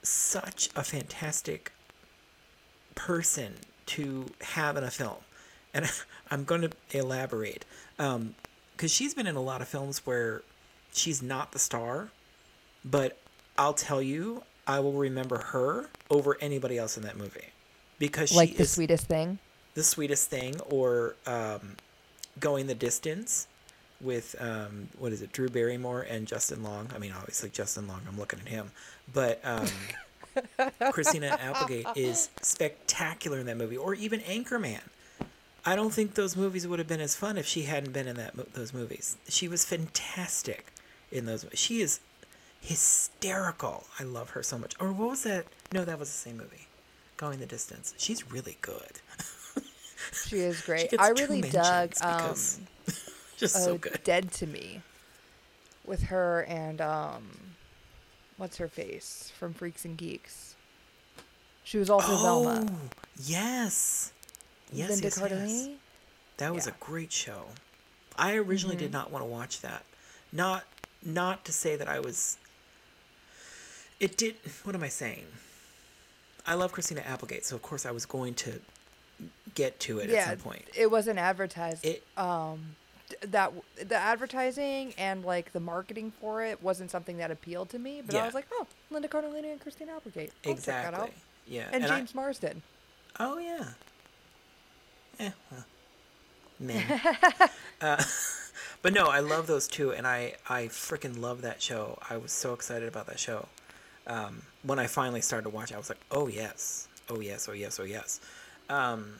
such 0.03 0.70
a 0.76 0.82
fantastic 0.85 1.72
person 2.95 3.55
to 3.87 4.26
have 4.41 4.76
in 4.76 4.85
a 4.85 4.91
film, 4.91 5.16
and 5.72 5.91
I'm 6.35 6.43
going 6.43 6.62
to 6.62 6.70
elaborate 6.91 7.64
because 7.97 8.93
she's 8.93 9.14
been 9.14 9.28
in 9.28 9.37
a 9.37 9.41
lot 9.41 9.62
of 9.62 9.68
films 9.68 10.05
where 10.05 10.43
she's 10.93 11.22
not 11.22 11.53
the 11.53 11.61
star, 11.61 12.11
but 12.85 13.18
I'll 13.57 13.72
tell 13.72 14.03
you, 14.03 14.43
I 14.66 14.80
will 14.80 14.95
remember 14.95 15.39
her 15.39 15.87
over 16.11 16.37
anybody 16.41 16.76
else 16.76 16.97
in 16.97 17.05
that 17.05 17.16
movie 17.16 17.51
because 18.01 18.30
she 18.30 18.37
like 18.37 18.57
the 18.57 18.64
is 18.64 18.70
sweetest 18.72 19.07
thing. 19.07 19.39
the 19.74 19.85
sweetest 19.85 20.28
thing 20.28 20.61
or 20.68 21.14
um, 21.26 21.76
going 22.41 22.66
the 22.66 22.74
distance 22.74 23.47
with 24.01 24.35
um, 24.41 24.89
what 24.99 25.12
is 25.12 25.22
it 25.22 25.30
drew 25.32 25.49
barrymore 25.49 26.03
and 26.03 26.26
justin 26.26 26.62
long 26.64 26.89
i 26.95 26.99
mean 26.99 27.12
obviously 27.16 27.49
justin 27.49 27.87
long 27.87 28.01
i'm 28.09 28.18
looking 28.18 28.41
at 28.41 28.49
him 28.49 28.72
but 29.12 29.41
um, 29.45 29.68
christina 30.91 31.39
applegate 31.41 31.87
is 31.95 32.28
spectacular 32.43 33.39
in 33.39 33.47
that 33.47 33.57
movie 33.57 33.76
or 33.76 33.95
even 33.95 34.18
anchorman 34.20 34.80
i 35.67 35.75
don't 35.77 35.93
think 35.93 36.15
those 36.15 36.37
movies 36.37 36.67
would 36.67 36.79
have 36.79 36.89
been 36.89 37.01
as 37.01 37.15
fun 37.17 37.37
if 37.37 37.47
she 37.47 37.62
hadn't 37.62 37.93
been 37.93 38.07
in 38.09 38.17
that 38.17 38.35
those 38.55 38.73
movies 38.73 39.17
she 39.29 39.49
was 39.49 39.65
fantastic 39.65 40.73
in 41.11 41.27
those 41.27 41.47
she 41.55 41.81
is 41.81 42.01
hysterical 42.61 43.85
i 44.01 44.03
love 44.03 44.31
her 44.31 44.43
so 44.43 44.57
much 44.59 44.75
or 44.81 44.93
what 44.93 45.11
was 45.11 45.23
that 45.23 45.47
no 45.73 45.85
that 45.85 45.99
was 45.99 46.09
the 46.09 46.17
same 46.17 46.37
movie 46.37 46.67
going 47.17 47.39
the 47.39 47.47
distance 47.47 47.95
she's 47.99 48.31
really 48.31 48.57
good 48.61 49.01
She 50.27 50.39
is 50.39 50.61
great. 50.62 50.91
gets 50.91 51.03
I 51.03 51.11
really 51.11 51.41
dug 51.41 51.93
um, 52.03 52.35
just 53.37 53.65
so 53.65 53.75
uh, 53.75 53.79
good. 53.79 54.01
Dead 54.05 54.33
to 54.33 54.47
Me 54.47 54.83
with 55.85 56.05
her 56.05 56.45
and 56.49 56.81
um, 56.81 57.23
what's 58.37 58.57
her 58.59 58.69
face 58.69 59.33
from 59.39 59.55
Freaks 59.55 59.85
and 59.85 59.97
Geeks. 59.97 60.55
She 61.62 61.79
was 61.79 61.89
also 61.91 62.17
Velma. 62.17 62.67
Oh, 62.71 62.77
yes. 63.23 64.12
Yes, 64.75 64.91
Linda 64.91 65.05
yes, 65.05 65.18
yes. 65.18 65.33
Cardellini. 65.33 65.75
That 66.39 66.55
was 66.55 66.66
Yeah. 66.66 66.72
Mm-hmm. 66.72 66.83
a 66.83 66.87
great 66.87 67.12
show. 67.12 67.45
I 68.16 68.35
originally 68.37 68.77
did 68.77 68.93
not 68.93 69.11
want 69.11 69.25
to 69.25 69.29
watch 69.31 69.61
that. 69.61 69.85
Not 70.33 70.64
not 71.03 71.45
to 71.45 71.53
say 71.53 71.77
that 71.77 71.87
I 71.89 72.01
was 72.01 72.39
it 74.01 74.16
did 74.16 74.37
what 74.64 74.75
am 74.75 74.83
I 74.83 74.89
saying? 74.89 75.27
I 76.47 76.55
love 76.55 76.72
Christina 76.72 77.01
Applegate, 77.03 77.45
so 77.45 77.57
of 77.57 77.62
course 77.62 77.87
I 77.87 77.91
was 77.91 78.05
going 78.07 78.35
to 78.35 78.61
get 79.55 79.79
to 79.81 79.99
it 80.01 80.11
yeah, 80.11 80.18
at 80.18 80.29
some 80.31 80.37
point. 80.39 80.64
it 80.77 80.91
wasn't 80.91 81.18
advertised. 81.18 81.85
It- 81.85 82.05
um, 82.16 82.77
that 83.20 83.53
the 83.87 83.95
advertising 83.95 84.93
and 84.99 85.25
like 85.25 85.53
the 85.53 85.61
marketing 85.61 86.12
for 86.20 86.43
it 86.43 86.62
wasn't 86.62 86.91
something 86.91 87.18
that 87.18 87.31
appealed 87.31 87.68
to 87.70 87.79
me. 87.79 88.03
But 88.05 88.14
Yeah. 88.14 88.22
I 88.22 88.27
was 88.27 88.35
like, 88.35 88.47
oh, 88.53 88.66
Linda 88.91 89.09
Cardellini 89.09 89.53
and 89.53 89.61
Christina 89.61 89.93
Applegate. 89.95 90.33
I'll 90.45 90.55
check 90.55 90.62
that 90.64 90.95
out. 90.95 91.09
exactly. 91.09 91.14
Yeah. 91.47 91.68
And, 91.72 91.85
I- 91.85 91.89
James 91.99 92.14
Marsden. 92.14 92.62
Oh 93.20 93.39
yeah. 93.39 93.68
Eh, 95.19 95.31
well, 95.51 95.65
men. 96.59 97.01
uh, 97.81 98.03
but 98.83 98.93
no, 98.93 99.07
I 99.07 99.21
love 99.21 99.47
those 99.47 99.69
two, 99.69 99.93
and 99.93 100.07
I 100.07 100.35
I 100.49 100.65
freaking 100.65 101.21
love 101.21 101.43
that 101.43 101.62
show. 101.62 101.99
I 102.09 102.17
was 102.17 102.33
so 102.33 102.53
excited 102.53 102.89
about 102.89 103.07
that 103.07 103.19
show. 103.19 103.49
Um, 104.07 104.43
when 104.62 104.79
I 104.79 104.87
finally 104.87 105.21
started 105.21 105.45
to 105.45 105.51
watch, 105.51 105.71
it, 105.71 105.75
I 105.75 105.79
was 105.79 105.89
like, 105.89 106.01
oh 106.11 106.29
yes, 106.29 106.89
oh 107.09 107.21
yes, 107.21 107.49
oh 107.49 107.53
yes, 107.53 107.81
oh 107.81 107.85
yes. 107.85 108.21
Um, 108.69 109.15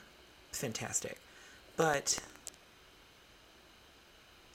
fantastic, 0.53 1.19
but 1.77 2.19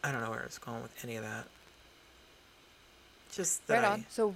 I 0.04 0.12
don't 0.12 0.22
know 0.22 0.32
where 0.32 0.44
it's 0.44 0.58
going 0.58 0.82
with 0.82 1.04
any 1.04 1.16
of 1.16 1.24
that. 1.24 1.46
Just 3.32 3.66
that 3.68 3.84
Right 3.84 3.86
I 3.86 3.94
on. 3.94 4.06
So, 4.10 4.36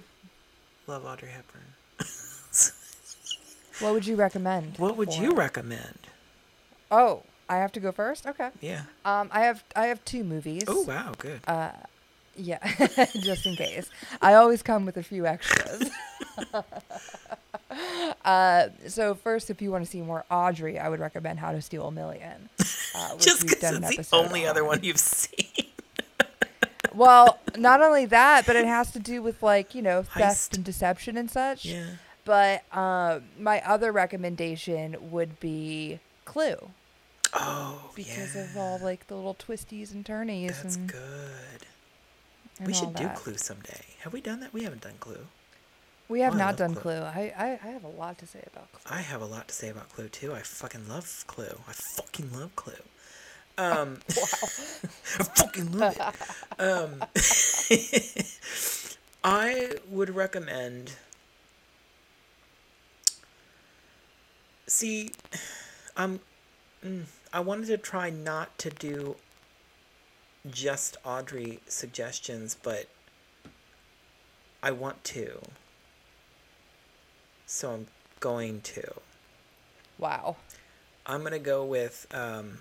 love 0.86 1.04
Audrey 1.04 1.30
Hepburn. 1.30 1.62
what 3.80 3.92
would 3.92 4.06
you 4.06 4.16
recommend? 4.16 4.78
What 4.78 4.96
would 4.96 5.12
for 5.12 5.22
you 5.22 5.32
recommend? 5.32 5.98
Oh, 6.90 7.22
I 7.48 7.56
have 7.56 7.72
to 7.72 7.80
go 7.80 7.92
first. 7.92 8.26
Okay. 8.26 8.50
Yeah. 8.60 8.82
Um, 9.04 9.28
I 9.32 9.42
have 9.42 9.62
I 9.76 9.86
have 9.86 10.04
two 10.04 10.24
movies. 10.24 10.64
Oh 10.66 10.82
wow, 10.82 11.12
good. 11.18 11.40
Uh, 11.46 11.72
yeah, 12.36 12.58
just 13.20 13.46
in 13.46 13.56
case. 13.56 13.88
I 14.20 14.34
always 14.34 14.62
come 14.62 14.86
with 14.86 14.96
a 14.96 15.02
few 15.02 15.26
extras. 15.26 15.90
uh, 18.24 18.68
so 18.88 19.14
first, 19.14 19.50
if 19.50 19.62
you 19.62 19.70
want 19.70 19.84
to 19.84 19.90
see 19.90 20.02
more 20.02 20.24
Audrey, 20.30 20.78
I 20.78 20.88
would 20.88 21.00
recommend 21.00 21.38
How 21.38 21.52
to 21.52 21.62
Steal 21.62 21.88
a 21.88 21.92
Million. 21.92 22.48
Uh, 22.94 23.16
Just 23.18 23.46
because 23.46 23.78
it's 23.98 24.10
the 24.10 24.16
only 24.16 24.46
other 24.46 24.64
one 24.64 24.80
you've 24.82 24.98
seen. 24.98 25.66
Well, 26.94 27.40
not 27.56 27.82
only 27.82 28.06
that, 28.06 28.46
but 28.46 28.54
it 28.56 28.66
has 28.66 28.92
to 28.92 29.00
do 29.00 29.20
with 29.22 29.42
like 29.42 29.74
you 29.74 29.82
know 29.82 30.02
theft 30.02 30.52
Heist. 30.52 30.56
and 30.56 30.64
deception 30.64 31.16
and 31.16 31.30
such. 31.30 31.64
Yeah. 31.64 31.86
But 32.24 32.62
uh, 32.72 33.20
my 33.38 33.60
other 33.66 33.92
recommendation 33.92 34.96
would 35.10 35.38
be 35.40 36.00
Clue 36.24 36.70
Oh, 37.32 37.90
because 37.96 38.34
yeah. 38.36 38.42
of 38.44 38.56
all 38.56 38.78
like 38.78 39.06
the 39.08 39.14
little 39.16 39.34
twisties 39.34 39.92
and 39.92 40.06
turnies 40.06 40.62
That's 40.62 40.76
and, 40.76 40.88
good. 40.88 41.66
and 42.58 42.66
we 42.68 42.72
should 42.72 42.94
do 42.94 43.04
that. 43.04 43.16
Clue 43.16 43.36
someday. 43.36 43.80
Have 44.00 44.12
we 44.12 44.20
done 44.20 44.40
that? 44.40 44.52
We 44.52 44.62
haven't 44.62 44.82
done 44.82 44.94
Clue. 45.00 45.26
We 46.08 46.20
have 46.20 46.34
Oh, 46.34 46.38
not 46.38 46.56
done 46.56 46.74
Clue. 46.74 46.82
Clue. 46.82 47.02
I, 47.02 47.32
I 47.36 47.58
I 47.62 47.70
have 47.72 47.82
a 47.84 47.88
lot 47.88 48.18
to 48.18 48.26
say 48.26 48.44
about 48.52 48.70
Clue. 48.72 48.96
I 48.96 49.00
have 49.00 49.20
a 49.22 49.26
lot 49.26 49.48
to 49.48 49.54
say 49.54 49.68
about 49.68 49.88
Clue 49.92 50.08
too. 50.08 50.32
I 50.32 50.40
fucking 50.40 50.88
love 50.88 51.24
Clue. 51.26 51.58
I 51.68 51.72
fucking 51.72 52.30
love 52.32 52.54
Clue. 52.54 52.74
Um, 53.56 53.98
wow. 54.16 54.26
I 54.82 55.24
fucking 55.24 55.72
love 55.72 55.96
it. 55.96 56.60
Um, 56.60 57.04
I 59.24 59.76
would 59.88 60.14
recommend. 60.14 60.92
See, 64.66 65.12
I'm. 65.96 66.20
mm, 66.84 67.04
I 67.32 67.40
wanted 67.40 67.66
to 67.66 67.78
try 67.78 68.10
not 68.10 68.56
to 68.58 68.70
do 68.70 69.16
just 70.50 70.96
Audrey 71.04 71.60
suggestions, 71.66 72.56
but 72.62 72.86
I 74.62 74.70
want 74.70 75.02
to. 75.04 75.40
So 77.46 77.72
I'm 77.72 77.86
going 78.20 78.60
to. 78.62 78.94
Wow. 79.98 80.36
I'm 81.06 81.22
gonna 81.22 81.38
go 81.38 81.64
with 81.64 82.06
um, 82.12 82.58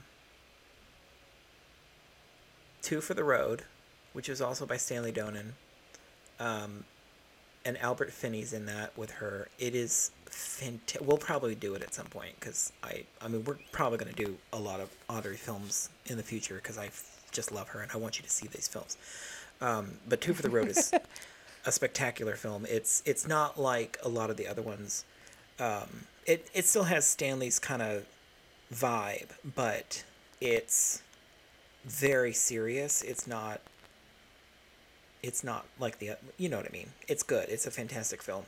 Two 2.81 2.99
for 2.99 3.13
the 3.13 3.23
Road, 3.23 3.63
which 4.11 4.27
is 4.27 4.41
also 4.41 4.65
by 4.65 4.77
Stanley 4.77 5.13
Donen. 5.13 5.53
Um, 6.39 6.83
and 7.65 7.77
Albert 7.77 8.11
Finney's 8.11 8.53
in 8.53 8.65
that 8.65 8.97
with 8.97 9.11
her. 9.11 9.47
It 9.59 9.75
is 9.75 10.11
fantastic. 10.25 11.07
We'll 11.07 11.17
probably 11.17 11.55
do 11.55 11.75
it 11.75 11.81
at 11.81 11.93
some 11.93 12.05
point 12.07 12.35
because 12.39 12.71
I, 12.83 13.03
I 13.21 13.27
mean, 13.27 13.43
we're 13.45 13.57
probably 13.71 13.97
gonna 13.97 14.13
do 14.13 14.37
a 14.51 14.59
lot 14.59 14.79
of 14.79 14.89
Audrey 15.09 15.37
films 15.37 15.89
in 16.07 16.17
the 16.17 16.23
future 16.23 16.55
because 16.55 16.77
I 16.77 16.87
f- 16.87 17.23
just 17.31 17.51
love 17.51 17.69
her 17.69 17.81
and 17.81 17.91
I 17.91 17.97
want 17.97 18.17
you 18.19 18.23
to 18.23 18.29
see 18.29 18.47
these 18.47 18.67
films. 18.67 18.97
Um, 19.61 19.91
but 20.07 20.21
Two 20.21 20.33
for 20.33 20.41
the 20.41 20.49
Road 20.49 20.67
is 20.67 20.91
a 21.65 21.71
spectacular 21.71 22.35
film. 22.35 22.65
It's 22.69 23.01
it's 23.05 23.27
not 23.27 23.59
like 23.59 23.97
a 24.03 24.09
lot 24.09 24.29
of 24.29 24.37
the 24.37 24.47
other 24.47 24.61
ones. 24.61 25.05
Um, 25.59 26.05
it 26.25 26.49
it 26.53 26.65
still 26.65 26.83
has 26.85 27.05
Stanley's 27.07 27.59
kind 27.59 27.81
of 27.81 28.05
vibe, 28.73 29.29
but 29.55 30.03
it's 30.41 31.01
very 31.85 32.33
serious. 32.33 33.01
It's 33.01 33.27
not 33.27 33.61
it's 35.23 35.43
not 35.43 35.65
like 35.79 35.99
the 35.99 36.11
you 36.37 36.49
know 36.49 36.57
what 36.57 36.67
I 36.67 36.71
mean. 36.71 36.89
It's 37.07 37.23
good. 37.23 37.49
It's 37.49 37.65
a 37.65 37.71
fantastic 37.71 38.21
film, 38.21 38.43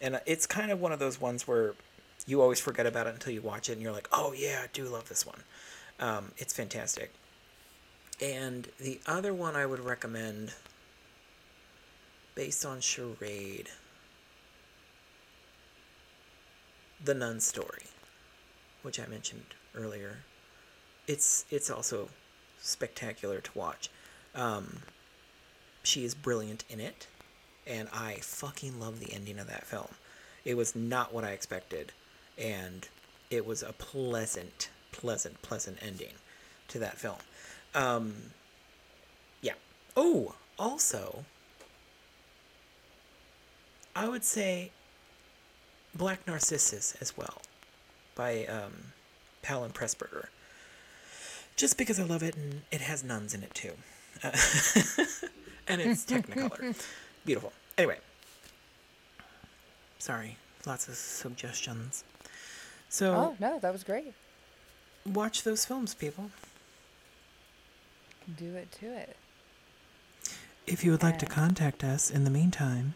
and 0.00 0.20
it's 0.26 0.46
kind 0.46 0.70
of 0.70 0.80
one 0.80 0.92
of 0.92 0.98
those 0.98 1.20
ones 1.20 1.46
where 1.48 1.74
you 2.26 2.42
always 2.42 2.60
forget 2.60 2.86
about 2.86 3.06
it 3.06 3.14
until 3.14 3.32
you 3.32 3.40
watch 3.40 3.70
it, 3.70 3.74
and 3.74 3.82
you're 3.82 3.92
like, 3.92 4.08
oh 4.12 4.34
yeah, 4.36 4.62
I 4.64 4.66
do 4.72 4.84
love 4.84 5.08
this 5.08 5.24
one. 5.24 5.42
Um, 6.00 6.32
it's 6.36 6.52
fantastic. 6.52 7.14
And 8.20 8.68
the 8.80 9.00
other 9.06 9.32
one 9.32 9.56
I 9.56 9.66
would 9.66 9.80
recommend, 9.80 10.54
based 12.34 12.64
on 12.66 12.80
Charade, 12.80 13.68
The 17.02 17.14
Nun 17.14 17.40
Story, 17.40 17.84
which 18.82 18.98
I 18.98 19.06
mentioned 19.06 19.54
earlier. 19.74 20.18
It's 21.06 21.44
it's 21.50 21.70
also 21.70 22.08
spectacular 22.60 23.40
to 23.40 23.50
watch. 23.54 23.90
Um, 24.34 24.82
she 25.86 26.04
is 26.04 26.14
brilliant 26.14 26.64
in 26.68 26.80
it, 26.80 27.06
and 27.66 27.88
I 27.92 28.16
fucking 28.20 28.80
love 28.80 29.00
the 29.00 29.12
ending 29.12 29.38
of 29.38 29.46
that 29.48 29.66
film. 29.66 29.88
It 30.44 30.56
was 30.56 30.74
not 30.74 31.12
what 31.12 31.24
I 31.24 31.30
expected, 31.30 31.92
and 32.38 32.88
it 33.30 33.46
was 33.46 33.62
a 33.62 33.72
pleasant, 33.72 34.70
pleasant, 34.92 35.40
pleasant 35.42 35.78
ending 35.80 36.14
to 36.68 36.78
that 36.78 36.98
film. 36.98 37.16
Um, 37.74 38.14
yeah. 39.40 39.54
Oh, 39.96 40.34
also, 40.58 41.24
I 43.94 44.08
would 44.08 44.24
say 44.24 44.72
Black 45.94 46.26
Narcissus 46.26 46.96
as 47.00 47.16
well, 47.16 47.42
by 48.14 48.46
um, 48.46 48.92
Powell 49.42 49.64
and 49.64 49.74
Pressburger. 49.74 50.26
Just 51.56 51.78
because 51.78 51.98
I 51.98 52.02
love 52.02 52.22
it, 52.22 52.36
and 52.36 52.62
it 52.70 52.82
has 52.82 53.02
nuns 53.02 53.34
in 53.34 53.42
it 53.42 53.54
too, 53.54 53.72
uh, 54.22 54.32
and 55.68 55.80
it's 55.80 56.04
Technicolor, 56.04 56.74
beautiful. 57.24 57.52
Anyway, 57.78 57.98
sorry, 59.98 60.36
lots 60.66 60.88
of 60.88 60.94
suggestions. 60.94 62.04
So 62.88 63.14
Oh 63.14 63.36
no, 63.40 63.58
that 63.58 63.72
was 63.72 63.84
great. 63.84 64.14
watch 65.04 65.42
those 65.42 65.64
films, 65.64 65.94
people. 65.94 66.30
Do 68.36 68.54
it 68.56 68.72
to 68.80 68.86
it. 68.86 69.16
If 70.66 70.84
you 70.84 70.90
would 70.90 71.02
like 71.02 71.18
to 71.20 71.26
contact 71.26 71.84
us 71.84 72.10
in 72.10 72.24
the 72.24 72.30
meantime, 72.30 72.94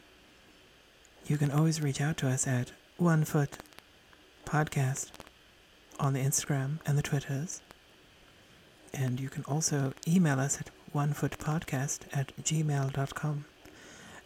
you 1.27 1.37
can 1.37 1.51
always 1.53 1.81
reach 1.81 2.01
out 2.01 2.17
to 2.19 2.29
us 2.29 2.49
at 2.49 2.73
One 2.97 3.25
Foot 3.25 3.59
Podcast 4.45 5.11
on 6.01 6.13
the 6.13 6.21
Instagram 6.21 6.79
and 6.85 6.99
the 6.99 7.03
Twitters. 7.03 7.61
And 8.93 9.21
you 9.21 9.29
can 9.29 9.45
also 9.45 9.93
email 10.09 10.41
us 10.41 10.61
at 10.61 10.71
onefootpodcast 10.95 12.01
at 12.13 12.37
gmail.com. 12.43 13.45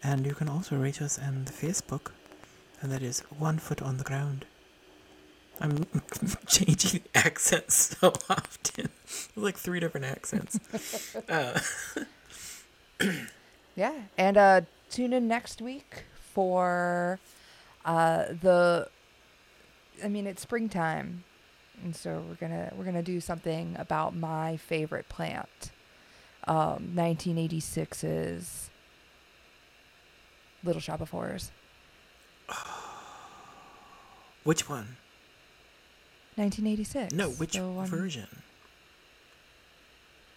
And 0.02 0.26
you 0.26 0.34
can 0.34 0.48
also 0.48 0.76
reach 0.76 1.00
us 1.00 1.18
on 1.18 1.44
the 1.46 1.52
Facebook, 1.52 2.10
and 2.80 2.92
that 2.92 3.02
is 3.02 3.20
One 3.38 3.58
Foot 3.58 3.80
on 3.80 3.96
the 3.96 4.04
Ground. 4.04 4.44
I'm 5.60 5.86
changing 6.46 7.02
accents 7.14 7.96
so 8.00 8.08
often. 8.28 8.90
like 9.36 9.56
three 9.56 9.80
different 9.80 10.06
accents. 10.06 10.58
uh, 11.28 11.60
Yeah, 13.76 13.92
and 14.16 14.36
uh, 14.36 14.60
tune 14.88 15.12
in 15.12 15.26
next 15.26 15.60
week 15.60 16.04
for 16.32 17.18
uh, 17.84 18.26
the. 18.40 18.88
I 20.02 20.08
mean, 20.08 20.26
it's 20.26 20.42
springtime, 20.42 21.24
and 21.82 21.94
so 21.94 22.22
we're 22.28 22.36
gonna 22.36 22.72
we're 22.76 22.84
gonna 22.84 23.02
do 23.02 23.20
something 23.20 23.74
about 23.76 24.14
my 24.14 24.56
favorite 24.56 25.08
plant, 25.08 25.72
um, 26.46 26.92
1986's 26.94 28.70
Little 30.62 30.80
Shop 30.80 31.00
of 31.00 31.10
Horrors. 31.10 31.50
which 34.44 34.68
one? 34.68 34.96
1986. 36.36 37.12
No, 37.14 37.30
which 37.30 37.58
one- 37.58 37.86
version? 37.86 38.26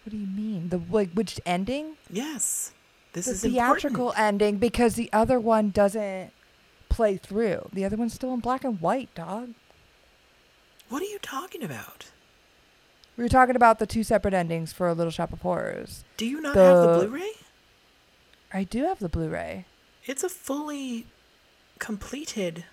What 0.04 0.12
do 0.12 0.16
you 0.16 0.26
mean? 0.26 0.70
The 0.70 0.80
like 0.90 1.12
which 1.12 1.38
ending? 1.44 1.96
Yes. 2.10 2.72
This 3.12 3.26
the 3.26 3.32
is 3.32 3.42
theatrical 3.42 4.06
important. 4.08 4.18
ending 4.26 4.56
because 4.58 4.94
the 4.94 5.10
other 5.12 5.38
one 5.38 5.68
doesn't 5.70 6.30
play 6.88 7.18
through. 7.18 7.68
The 7.74 7.84
other 7.84 7.96
one's 7.96 8.14
still 8.14 8.32
in 8.32 8.40
black 8.40 8.64
and 8.64 8.80
white, 8.80 9.14
dog. 9.14 9.50
What 10.88 11.02
are 11.02 11.06
you 11.06 11.18
talking 11.20 11.62
about? 11.62 12.06
We 13.18 13.24
were 13.24 13.28
talking 13.28 13.56
about 13.56 13.80
the 13.80 13.86
two 13.86 14.04
separate 14.04 14.32
endings 14.32 14.72
for 14.72 14.86
A 14.86 14.94
Little 14.94 15.10
Shop 15.10 15.32
of 15.32 15.40
Horrors. 15.40 16.04
Do 16.16 16.24
you 16.24 16.40
not 16.40 16.54
have 16.54 16.76
the 16.76 16.92
The- 17.00 17.06
Blu-ray? 17.08 17.32
I 18.54 18.62
do 18.62 18.84
have 18.84 19.00
the 19.00 19.08
Blu-ray. 19.08 19.66
It's 20.06 20.22
a 20.22 20.28
fully 20.28 21.06
completed 21.80 22.64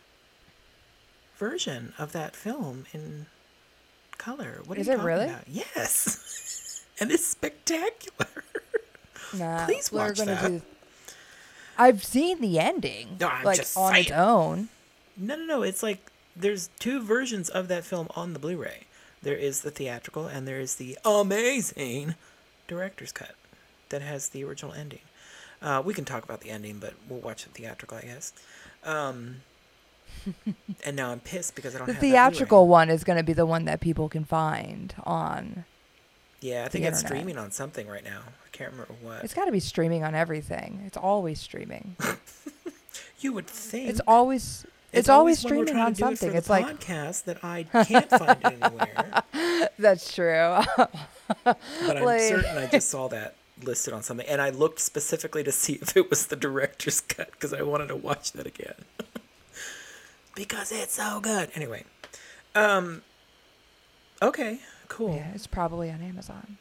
version 1.36 1.94
of 1.98 2.12
that 2.12 2.36
film 2.36 2.86
in 2.94 3.26
color. 4.20 4.62
What 4.68 4.78
Is 4.78 4.88
it 4.88 5.00
really? 5.00 5.26
about? 5.26 5.48
Yes. 5.48 6.86
and 7.00 7.12
it's 7.12 7.26
spectacular. 7.26 8.28
Nah, 9.36 9.66
Please 9.66 9.92
we're 9.92 10.08
watch 10.10 10.18
gonna 10.20 10.36
that. 10.36 10.48
do. 10.48 10.62
I've 11.78 12.04
seen 12.06 12.40
the 12.40 12.60
ending, 12.60 13.18
No, 13.20 13.28
I'm 13.30 13.44
like 13.44 13.58
just 13.58 13.76
on 13.76 13.96
its 13.96 14.12
own. 14.12 14.70
No, 15.18 15.36
no, 15.36 15.44
no. 15.46 15.64
It's 15.64 15.82
like 15.82 16.12
there's 16.36 16.70
two 16.80 17.02
versions 17.02 17.50
of 17.50 17.68
that 17.70 17.84
film 17.84 18.08
on 18.16 18.34
the 18.34 18.40
Blu-ray. 18.40 18.84
There 19.26 19.36
is 19.36 19.62
the 19.62 19.72
theatrical 19.72 20.28
and 20.28 20.48
there 20.48 20.60
is 20.60 20.76
the 20.76 21.00
amazing 21.04 22.14
director's 22.68 23.12
cut 23.12 23.34
that 23.90 24.04
has 24.04 24.30
the 24.30 24.44
original 24.44 24.72
ending. 24.72 25.00
Uh, 25.64 25.82
we 25.84 25.96
can 25.96 26.06
talk 26.06 26.24
about 26.24 26.42
the 26.42 26.52
ending, 26.52 26.78
but 26.78 26.94
we'll 27.10 27.22
watch 27.22 27.44
the 27.44 27.50
theatrical, 27.50 27.98
I 27.98 28.02
guess. 28.02 28.34
Um, 28.84 29.38
and 30.86 30.96
now 30.96 31.10
I'm 31.10 31.22
pissed 31.22 31.56
because 31.56 31.74
I 31.74 31.80
don't 31.80 31.88
The 31.88 31.96
theatrical 31.96 32.68
one 32.68 32.92
is 32.92 33.04
going 33.04 33.18
to 33.18 33.24
be 33.24 33.34
the 33.34 33.48
one 33.48 33.66
that 33.66 33.82
people 33.82 34.10
can 34.10 34.26
find 34.26 34.94
on. 35.04 35.66
Yeah, 36.40 36.66
I 36.66 36.68
think 36.68 36.86
it's 36.86 37.02
internet. 37.02 37.20
streaming 37.24 37.38
on 37.40 37.50
something 37.50 37.88
right 37.88 38.04
now. 38.04 38.22
I 38.46 38.50
can't 38.52 38.74
remember 38.74 38.94
what. 39.02 39.24
It's 39.24 39.34
got 39.34 39.46
to 39.46 39.52
be 39.52 39.60
streaming 39.60 40.04
on 40.04 40.14
everything. 40.14 40.84
It's 40.86 40.98
always 40.98 41.42
streaming. 41.42 41.96
you 43.22 43.34
would 43.34 43.48
think. 43.48 43.90
It's 43.90 44.02
always 44.08 44.68
it's, 44.96 45.10
always, 45.10 45.44
when 45.44 45.56
we're 45.58 45.66
streaming 45.66 45.82
on 45.84 45.94
to 45.94 46.02
do 46.02 46.08
it 46.08 46.10
for 46.12 46.16
something. 46.16 46.32
the 46.32 46.38
It's 46.38 46.50
like 46.50 46.66
a 46.66 46.76
podcast 46.76 47.24
that 47.26 47.44
I 47.44 47.64
can't 47.84 48.10
find 48.10 48.40
anywhere. 48.44 49.70
that's 49.80 50.14
true. 50.14 50.60
But 51.44 51.58
I'm 51.90 52.04
Like- 52.04 52.22
certain 52.22 52.58
I 52.58 52.68
just 52.68 52.90
saw 52.90 53.08
that 53.10 53.36
listed 53.64 53.94
on 53.94 54.04
something, 54.04 54.28
and 54.28 54.42
I 54.42 54.50
looked 54.50 54.80
specifically 54.80 55.44
to 55.44 55.52
see 55.52 55.74
if 55.82 55.96
it 55.96 56.10
was 56.10 56.28
the 56.28 56.36
director's 56.36 57.02
cut 57.02 57.32
because 57.32 57.54
I 57.54 57.62
wanted 57.62 57.88
to 57.88 57.96
watch 57.96 58.32
that 58.34 58.46
again 58.48 58.76
because 60.36 60.72
it's 60.72 60.96
so 60.96 61.20
good. 61.22 61.50
Anyway, 61.56 61.86
um, 62.54 63.02
okay, 64.22 64.60
cool. 64.88 65.16
yeah, 65.16 65.32
it's 65.34 65.48
probably 65.48 65.90
on 65.90 66.02
Amazon. 66.02 66.58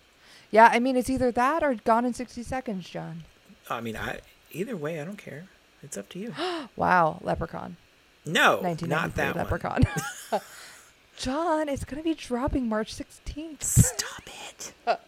Yeah, 0.51 0.68
I 0.72 0.78
mean 0.78 0.97
it's 0.97 1.11
either 1.11 1.32
that 1.32 1.62
or 1.64 1.74
Gone 1.74 2.05
in 2.05 2.14
60 2.14 2.43
Seconds, 2.45 2.89
John. 2.89 3.24
I 3.68 3.80
mean, 3.80 3.97
I 3.97 4.20
either 4.53 4.76
way, 4.76 5.01
I 5.01 5.05
don't 5.05 5.16
care. 5.18 5.47
It's 5.82 5.97
up 5.99 6.09
to 6.11 6.19
you. 6.19 6.32
Wow, 6.77 7.19
Leprechaun. 7.23 7.77
No, 8.26 8.59
1993 8.62 8.88
not 8.88 9.14
that 9.16 9.34
one. 9.36 9.44
Leprechaun. 9.44 10.40
John, 11.16 11.68
it's 11.68 11.84
going 11.84 12.02
to 12.02 12.05
be 12.09 12.14
dropping 12.14 12.68
March 12.68 12.94
16th. 12.96 13.62
Stop 13.62 14.22
it. 14.26 14.72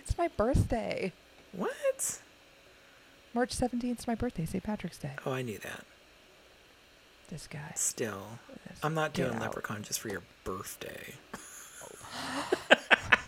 It's 0.00 0.16
my 0.16 0.28
birthday. 0.28 1.12
What? 1.52 2.20
March 3.34 3.54
17th 3.54 3.98
is 4.00 4.06
my 4.06 4.14
birthday, 4.14 4.46
St. 4.46 4.64
Patrick's 4.64 4.96
Day. 4.96 5.10
Oh, 5.26 5.32
I 5.32 5.42
knew 5.42 5.58
that. 5.58 5.84
This 7.28 7.46
guy. 7.46 7.72
Still, 7.74 8.38
This- 8.66 8.78
I'm 8.82 8.94
not 8.94 9.12
doing. 9.12 9.38
Leprechaun 9.38 9.82
just 9.82 10.00
for 10.00 10.08
your 10.08 10.22
birthday. 10.44 11.14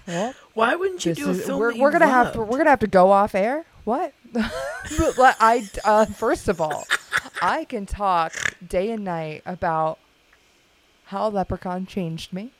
Well, 0.06 0.34
Why 0.54 0.76
wouldn't 0.76 1.04
you 1.04 1.14
do 1.14 1.26
a 1.26 1.30
is- 1.30 1.44
film 1.46 1.58
we're, 1.58 1.76
we're 1.76 1.90
gonna 1.90 2.06
have 2.06 2.32
to 2.34 2.38
we're 2.40 2.58
gonna 2.58 2.70
have 2.70 2.78
to 2.80 2.86
go 2.86 3.10
off 3.10 3.34
air. 3.34 3.64
What? 3.84 4.12
I 4.36 5.68
uh, 5.84 6.06
first 6.06 6.46
of 6.48 6.60
all, 6.60 6.84
I 7.42 7.64
can 7.64 7.86
talk 7.86 8.32
day 8.66 8.90
and 8.90 9.04
night 9.04 9.42
about 9.44 9.98
how 11.06 11.28
Leprechaun 11.28 11.86
changed 11.86 12.32
me. 12.32 12.52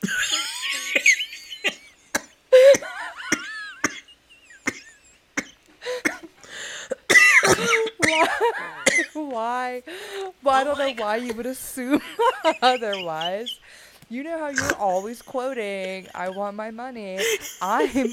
why? 7.97 8.27
Why? 9.13 9.83
Well, 10.43 10.55
I 10.55 10.63
don't 10.63 10.79
oh 10.79 10.87
know 10.87 10.93
why 11.03 11.17
you 11.17 11.33
would 11.33 11.45
assume 11.45 12.01
otherwise. 12.61 13.59
You 14.09 14.23
know 14.23 14.37
how 14.39 14.49
you're 14.49 14.75
always 14.75 15.21
quoting, 15.21 16.07
I 16.15 16.29
want 16.29 16.55
my 16.55 16.71
money. 16.71 17.19
I'm 17.61 18.09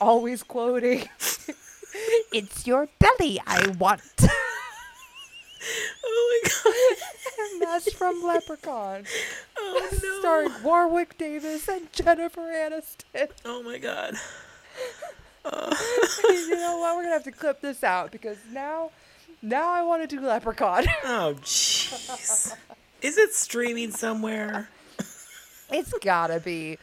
always 0.00 0.42
quoting, 0.42 1.08
it's 2.32 2.66
your 2.66 2.88
belly 2.98 3.40
I 3.46 3.68
want. 3.78 4.02
Oh 6.16 6.40
my 6.44 6.50
god. 6.50 6.96
and 7.52 7.62
that's 7.62 7.92
from 7.92 8.22
Leprechaun. 8.22 9.04
Oh 9.56 9.88
no. 10.02 10.18
Starring 10.20 10.52
Warwick 10.62 11.16
Davis 11.16 11.68
and 11.68 11.90
Jennifer 11.92 12.40
Aniston. 12.42 13.30
Oh 13.44 13.62
my 13.62 13.78
god. 13.78 14.14
you 15.44 16.56
know 16.56 16.78
what? 16.78 16.96
We're 16.96 17.02
gonna 17.02 17.14
have 17.14 17.24
to 17.24 17.32
clip 17.32 17.60
this 17.60 17.84
out 17.84 18.10
because 18.10 18.36
now, 18.50 18.90
now 19.42 19.70
I 19.70 19.82
want 19.82 20.02
to 20.02 20.16
do 20.16 20.20
Leprechaun. 20.24 20.86
Oh, 21.04 21.36
jeez. 21.42 22.54
Is 23.00 23.16
it 23.16 23.32
streaming 23.32 23.92
somewhere? 23.92 24.68
it's 25.70 25.92
gotta 26.00 26.40
be. 26.40 26.78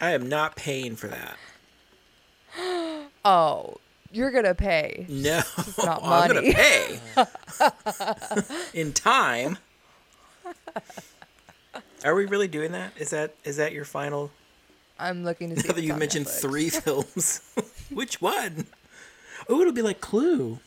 I 0.00 0.10
am 0.10 0.28
not 0.28 0.56
paying 0.56 0.96
for 0.96 1.08
that. 1.08 1.36
Oh, 3.24 3.76
you're 4.10 4.30
gonna 4.30 4.54
pay. 4.54 5.06
No, 5.08 5.42
not 5.78 6.00
oh, 6.02 6.12
I'm 6.12 6.28
gonna 6.28 6.42
money. 6.42 6.54
pay 6.54 7.00
in 8.80 8.92
time. 8.92 9.58
Are 12.04 12.14
we 12.14 12.26
really 12.26 12.48
doing 12.48 12.72
that? 12.72 12.92
Is 12.98 13.10
that 13.10 13.34
is 13.44 13.56
that 13.58 13.72
your 13.72 13.84
final? 13.84 14.30
I'm 14.98 15.24
looking 15.24 15.50
to 15.50 15.56
see. 15.60 15.68
Now 15.68 15.74
that 15.74 15.82
you 15.82 15.92
on 15.92 15.98
mentioned 15.98 16.26
Netflix. 16.26 16.40
three 16.40 16.70
films, 16.70 17.40
which 17.90 18.20
one? 18.20 18.66
Oh, 19.48 19.60
it'll 19.60 19.72
be 19.72 19.82
like 19.82 20.00
Clue. 20.00 20.58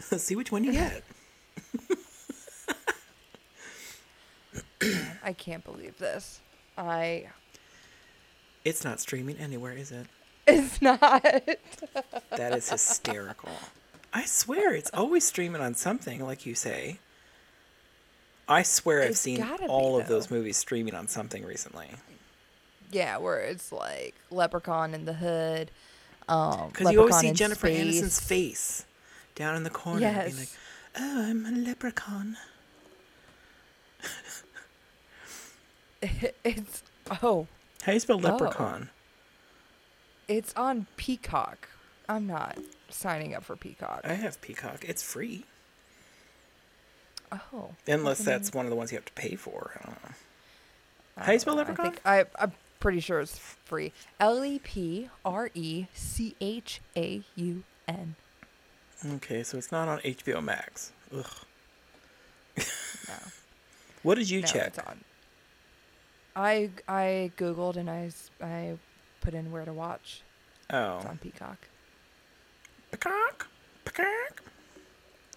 See 0.00 0.36
which 0.36 0.52
one 0.52 0.64
you 0.64 0.72
get. 0.72 1.02
I 5.24 5.32
can't 5.32 5.64
believe 5.64 5.98
this. 5.98 6.40
I. 6.76 7.26
It's 8.64 8.84
not 8.84 9.00
streaming 9.00 9.36
anywhere, 9.38 9.72
is 9.72 9.90
it? 9.92 10.06
It's 10.48 10.80
not. 10.82 11.22
That 11.22 12.54
is 12.54 12.70
hysterical. 12.70 13.50
I 14.12 14.24
swear 14.24 14.74
it's 14.74 14.90
always 14.94 15.24
streaming 15.24 15.60
on 15.60 15.74
something, 15.74 16.24
like 16.24 16.46
you 16.46 16.54
say. 16.54 16.98
I 18.48 18.62
swear 18.62 19.02
I've 19.02 19.10
It's 19.10 19.20
seen 19.20 19.38
gotta 19.40 19.64
be, 19.64 19.68
all 19.68 19.98
of 20.00 20.08
those 20.08 20.30
movies 20.30 20.56
streaming 20.56 20.94
on 20.94 21.06
something 21.08 21.44
recently. 21.44 21.90
yeah, 22.90 23.18
where 23.18 23.40
it's 23.40 23.70
like 23.72 24.14
Leprechaun 24.30 24.94
in 24.94 25.04
the 25.04 25.12
Hood. 25.12 25.70
Um, 26.28 26.68
Because 26.70 26.90
you 26.92 27.00
always 27.00 27.16
see 27.18 27.32
Jennifer 27.32 27.66
Space. 27.68 28.00
Aniston's 28.02 28.20
face 28.20 28.84
down 29.34 29.54
in 29.56 29.64
the 29.64 29.70
corner, 29.70 30.00
being 30.00 30.12
Yes. 30.14 30.38
like, 30.38 30.48
"Oh, 30.98 31.22
I'm 31.28 31.44
a 31.46 31.50
leprechaun." 31.50 32.36
It's 36.44 36.82
oh, 37.22 37.46
How 37.82 37.92
do 37.92 37.94
you 37.94 38.00
spell 38.00 38.16
Oh. 38.16 38.30
leprechaun? 38.30 38.90
It's 40.28 40.52
on 40.54 40.86
Peacock. 40.96 41.68
I'm 42.08 42.26
not 42.26 42.58
signing 42.88 43.34
up 43.34 43.44
for 43.44 43.56
Peacock. 43.56 44.00
I 44.04 44.14
have 44.14 44.40
Peacock. 44.40 44.84
It's 44.86 45.02
free, 45.02 45.44
oh, 47.32 47.70
unless 47.86 48.20
that's 48.20 48.52
one 48.52 48.64
of 48.66 48.70
the 48.70 48.76
ones 48.76 48.92
you 48.92 48.96
have 48.96 49.04
to 49.04 49.12
pay 49.12 49.34
for. 49.36 49.72
I 49.80 49.86
don't 49.86 50.04
know. 50.04 50.10
I 51.16 51.20
How 51.20 51.26
do 51.26 51.32
you 51.34 51.38
spell 51.40 51.54
know. 51.54 51.58
leprechaun? 51.62 51.86
I 51.86 51.88
think 51.90 52.00
I, 52.06 52.24
I'm 52.42 52.52
pretty 52.80 53.00
sure 53.00 53.20
it's 53.20 53.38
free. 53.38 53.92
L 54.20 54.44
e 54.44 54.58
p 54.62 55.08
r 55.24 55.50
e 55.54 55.86
c 55.92 56.34
h 56.40 56.80
a 56.96 57.22
u 57.36 57.62
n. 57.86 58.14
Okay, 59.16 59.42
so 59.42 59.58
it's 59.58 59.70
not 59.70 59.88
on 59.88 59.98
HBO 60.00 60.42
Max. 60.42 60.92
Ugh. 61.14 61.24
No, 63.08 63.14
What 64.02 64.16
did 64.16 64.30
you 64.30 64.40
no, 64.40 64.46
check? 64.46 64.68
it's 64.68 64.78
on. 64.78 65.00
I 66.34 66.70
I 66.88 67.32
googled 67.36 67.76
and 67.76 67.90
I 67.90 68.10
I 68.40 68.78
put 69.20 69.34
in 69.34 69.50
where 69.50 69.64
to 69.64 69.72
watch. 69.72 70.22
It's 70.64 70.74
Oh, 70.74 71.00
on 71.08 71.18
Peacock. 71.18 71.68
peacock, 72.90 73.46
peacock. 73.84 74.42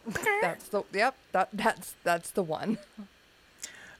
That's 0.41 0.67
the 0.69 0.83
yep. 0.93 1.15
That 1.31 1.49
that's 1.53 1.93
that's 2.03 2.31
the 2.31 2.41
one. 2.43 2.79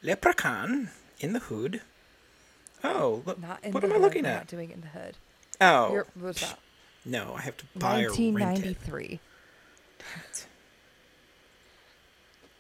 Leprechaun 0.04 0.90
in 1.20 1.34
the 1.34 1.40
hood. 1.40 1.82
Oh, 2.84 3.22
look, 3.26 3.40
Not 3.40 3.64
in 3.64 3.72
what 3.72 3.82
the 3.82 3.88
am 3.88 3.94
I 3.94 3.98
looking 3.98 4.24
We're 4.24 4.30
at? 4.30 4.36
Not 4.38 4.48
doing 4.48 4.72
it 4.72 4.76
in 4.76 4.82
the 4.82 4.88
hood. 4.88 5.16
Oh, 5.62 5.92
You're, 5.94 6.08
what's 6.16 6.42
that? 6.42 6.58
no, 7.06 7.36
I 7.38 7.42
have 7.42 7.56
to 7.58 7.66
buy 7.76 8.02
or 8.02 8.10
rent 8.10 8.20
it. 8.20 8.34
1993. 8.80 9.20
All 10.02 10.08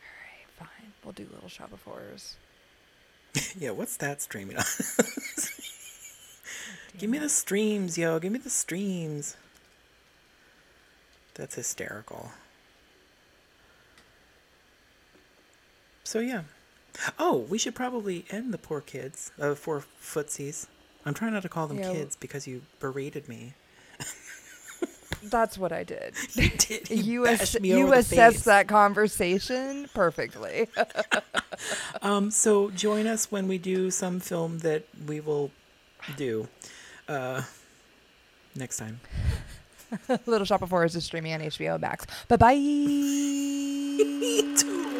right, 0.05 0.47
fine. 0.59 0.93
We'll 1.03 1.13
do 1.13 1.27
Little 1.33 1.49
Shop 1.49 1.73
of 1.73 1.81
Horrors. 1.83 2.35
Yeah, 3.57 3.71
what's 3.71 3.97
that 3.97 4.21
streaming 4.21 4.57
on? 4.57 4.63
Give 6.97 7.09
me 7.09 7.17
the 7.17 7.29
streams, 7.29 7.97
yo. 7.97 8.19
Give 8.19 8.31
me 8.31 8.39
the 8.39 8.49
streams. 8.49 9.37
That's 11.35 11.55
hysterical. 11.55 12.31
So 16.03 16.19
yeah. 16.19 16.41
Oh, 17.17 17.45
we 17.49 17.57
should 17.57 17.73
probably 17.73 18.25
end 18.29 18.53
the 18.53 18.57
poor 18.57 18.81
kids. 18.81 19.31
Uh, 19.39 19.55
for 19.55 19.83
footsies. 20.01 20.67
I'm 21.05 21.13
trying 21.13 21.33
not 21.33 21.43
to 21.43 21.49
call 21.49 21.67
them 21.67 21.79
Yeah, 21.79 21.91
kids 21.93 22.15
because 22.15 22.47
you 22.47 22.61
berated 22.79 23.27
me. 23.27 23.53
That's 25.23 25.57
what 25.57 25.71
I 25.71 25.83
did. 25.83 26.15
You 26.35 26.49
did. 26.49 26.89
You, 26.89 27.03
You, 27.03 27.27
ass- 27.27 27.57
you 27.61 27.93
assessed 27.93 28.45
that 28.45 28.67
conversation 28.67 29.89
perfectly. 29.93 30.67
Um, 32.01 32.31
so 32.31 32.71
join 32.71 33.05
us 33.05 33.31
when 33.31 33.47
we 33.47 33.59
do 33.59 33.91
some 33.91 34.19
film 34.19 34.59
that 34.59 34.83
we 35.05 35.19
will 35.19 35.51
do 36.17 36.47
uh, 37.11 37.43
next 38.55 38.77
time. 38.77 38.99
Little 40.25 40.45
Shop 40.45 40.61
of 40.61 40.69
Horrors 40.69 40.95
is 40.95 41.03
streaming 41.03 41.33
on 41.33 41.41
HBO 41.41 41.79
Max. 41.79 42.05
Bye 42.27 42.37
bye. 42.37 42.57